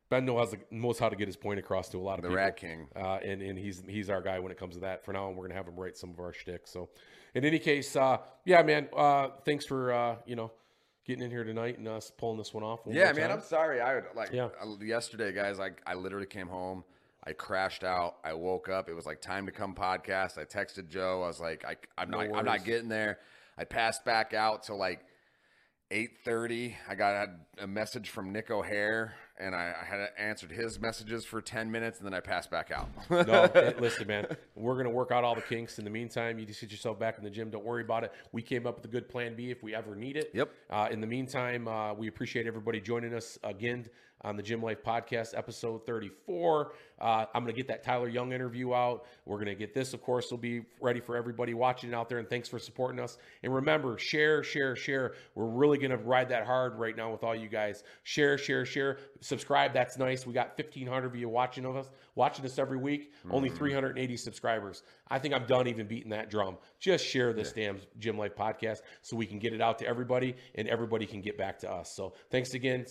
Ben 0.10 0.24
knows, 0.26 0.53
knows 0.70 0.99
how 0.99 1.10
to 1.10 1.16
get 1.16 1.28
his 1.28 1.36
point 1.36 1.60
across 1.60 1.89
to 1.89 1.97
a 1.97 1.99
lot 1.99 2.20
of 2.20 2.24
The 2.24 2.30
people. 2.30 2.43
Rat 2.43 2.58
King. 2.58 2.88
uh, 2.95 3.16
and 3.24 3.41
and 3.41 3.58
he's 3.58 3.82
he's 3.88 4.10
our 4.10 4.22
guy 4.22 4.39
when 4.39 4.51
it 4.51 4.58
comes 4.60 4.76
to 4.76 4.82
that. 4.82 5.03
For 5.03 5.14
now, 5.14 5.28
and 5.30 5.36
we're 5.38 5.47
gonna 5.47 5.56
have 5.58 5.68
him 5.68 5.76
write 5.76 5.97
some 5.97 6.12
of 6.12 6.20
our 6.20 6.32
shtick. 6.34 6.68
So, 6.68 6.89
in 7.34 7.43
any 7.43 7.58
case, 7.60 7.95
uh, 7.95 8.18
yeah, 8.45 8.62
man, 8.62 8.88
uh, 8.95 9.30
thanks 9.45 9.66
for 9.66 9.91
uh, 9.91 10.16
you 10.28 10.36
know 10.36 10.51
getting 11.06 11.24
in 11.24 11.32
here 11.32 11.43
tonight 11.43 11.78
and 11.78 11.88
us 11.88 12.12
pulling 12.18 12.38
this 12.38 12.53
one 12.53 12.64
off. 12.64 12.82
yeah, 12.88 13.12
man, 13.14 13.30
time. 13.30 13.32
I'm 13.39 13.41
sorry. 13.43 13.82
I 13.82 14.01
like 14.16 14.32
Yeah. 14.32 14.49
uh, 14.64 14.76
yesterday, 14.80 15.32
guys. 15.32 15.60
I 15.60 15.72
I 15.88 15.95
literally 15.95 16.28
came 16.28 16.47
home. 16.47 16.84
I 17.28 17.34
crashed 17.34 17.84
out. 17.84 18.18
I 18.24 18.34
woke 18.34 18.70
up. 18.70 18.88
It 18.88 18.93
was 18.93 19.08
like 19.08 19.20
time 19.22 19.47
to 19.47 19.51
come 19.51 19.74
podcast. 19.74 20.38
I 20.38 20.45
texted 20.45 20.89
Joe. 20.89 21.24
I 21.24 21.28
was 21.28 21.39
like, 21.39 21.66
I, 21.66 21.76
I'm 21.97 22.12
No 22.12 22.22
not. 22.24 22.38
I'm 22.38 22.45
not 22.45 22.64
getting 22.64 22.89
there. 22.89 23.18
I 23.58 23.64
passed 23.64 24.06
back 24.06 24.36
out 24.36 24.62
till 24.62 24.78
like 24.78 25.01
8:30. 25.91 26.76
I 26.88 26.95
got 26.95 27.30
a 27.60 27.68
message 27.68 28.10
from 28.10 28.32
Nick 28.32 28.51
O'Hare, 28.51 29.16
and 29.38 29.56
I, 29.56 29.74
I 29.80 29.86
had 29.86 30.10
answered 30.18 30.52
his 30.52 30.80
messages 30.80 31.26
for 31.26 31.42
10 31.42 31.70
minutes, 31.70 32.00
and 32.00 32.06
then 32.06 32.14
I 32.14 32.20
passed 32.20 32.50
back 32.50 32.72
out. 32.72 32.88
no, 33.10 33.50
listen, 33.80 34.08
man. 34.08 34.28
We're 34.56 34.78
gonna 34.78 34.90
work 34.90 35.12
out 35.12 35.24
all 35.24 35.36
the 35.36 35.42
kinks. 35.42 35.78
In 35.78 35.84
the 35.84 35.92
meantime, 35.92 36.40
you 36.40 36.46
just 36.46 36.62
get 36.62 36.72
yourself 36.72 37.00
back 37.00 37.18
in 37.18 37.24
the 37.24 37.30
gym. 37.30 37.50
Don't 37.50 37.66
worry 37.66 37.84
about 37.84 38.04
it. 38.04 38.12
We 38.32 38.42
came 38.42 38.66
up 38.66 38.78
with 38.78 38.86
a 38.86 38.90
good 38.90 39.10
plan 39.10 39.36
B 39.36 39.52
if 39.52 39.64
we 39.64 39.76
ever 39.76 39.96
need 39.96 40.18
it. 40.18 40.32
Yep. 40.34 40.52
Uh, 40.70 40.88
in 40.92 41.02
the 41.02 41.08
meantime, 41.08 41.68
uh, 41.68 41.94
we 41.94 42.08
appreciate 42.08 42.48
everybody 42.48 42.80
joining 42.80 43.14
us 43.14 43.38
again 43.44 43.88
on 44.26 44.36
the 44.36 44.43
Gym 44.43 44.61
Life 44.61 44.84
Podcast, 44.84 45.38
episode 45.38 45.86
34. 45.86 46.73
Uh, 46.99 47.26
I'm 47.34 47.43
gonna 47.43 47.53
get 47.53 47.67
that 47.67 47.84
Tyler 47.84 48.07
Young 48.07 48.32
interview 48.34 48.73
out. 48.73 49.05
We're 49.26 49.38
gonna 49.38 49.53
get 49.53 49.73
this, 49.73 49.93
of 49.93 50.01
course, 50.01 50.32
will 50.32 50.39
be 50.39 50.63
ready 50.82 50.99
for 50.99 51.15
everybody 51.15 51.53
watching 51.53 51.93
out 51.93 52.09
there. 52.09 52.17
And 52.17 52.28
thanks 52.28 52.49
for 52.49 52.57
supporting 52.57 52.99
us. 52.99 53.17
And 53.43 53.53
remember, 53.53 53.97
share, 53.97 54.43
share, 54.43 54.76
share. 54.76 55.13
We're 55.36 55.45
really 55.45 55.78
gonna 55.78 55.97
ride 55.97 56.30
that 56.30 56.45
hard 56.45 56.80
right 56.80 56.97
now 56.97 57.11
with 57.11 57.23
all 57.23 57.36
you 57.36 57.47
guys. 57.49 57.84
Share, 58.03 58.38
share, 58.38 58.65
share. 58.65 58.97
Subscribe. 59.21 59.73
That's 59.73 59.97
nice. 59.97 60.26
We 60.26 60.34
got 60.34 60.57
1,500 60.57 61.05
of 61.05 61.15
you 61.15 61.30
watching 61.30 61.65
of 61.65 61.76
us, 61.76 61.89
watching 62.15 62.45
us 62.45 62.57
every 62.57 62.78
week. 62.78 63.13
Only 63.30 63.49
380 63.49 64.17
subscribers. 64.17 64.84
I 65.09 65.19
think 65.19 65.36
I'm 65.36 65.45
done 65.45 65.67
even 65.67 65.86
beating 65.86 66.09
that 66.09 66.32
drum. 66.32 66.57
Just 66.80 67.05
share 67.05 67.32
this 67.32 67.51
damn 67.51 67.78
Gym 67.99 68.17
Life 68.17 68.36
podcast 68.36 68.80
so 69.03 69.15
we 69.15 69.28
can 69.28 69.38
get 69.38 69.53
it 69.53 69.61
out 69.61 69.78
to 69.80 69.88
everybody 69.88 70.36
and 70.55 70.67
everybody 70.67 71.05
can 71.05 71.21
get 71.21 71.38
back 71.38 71.59
to 71.59 71.71
us. 71.71 71.91
So 71.91 72.13
thanks 72.32 72.55
again. 72.55 72.86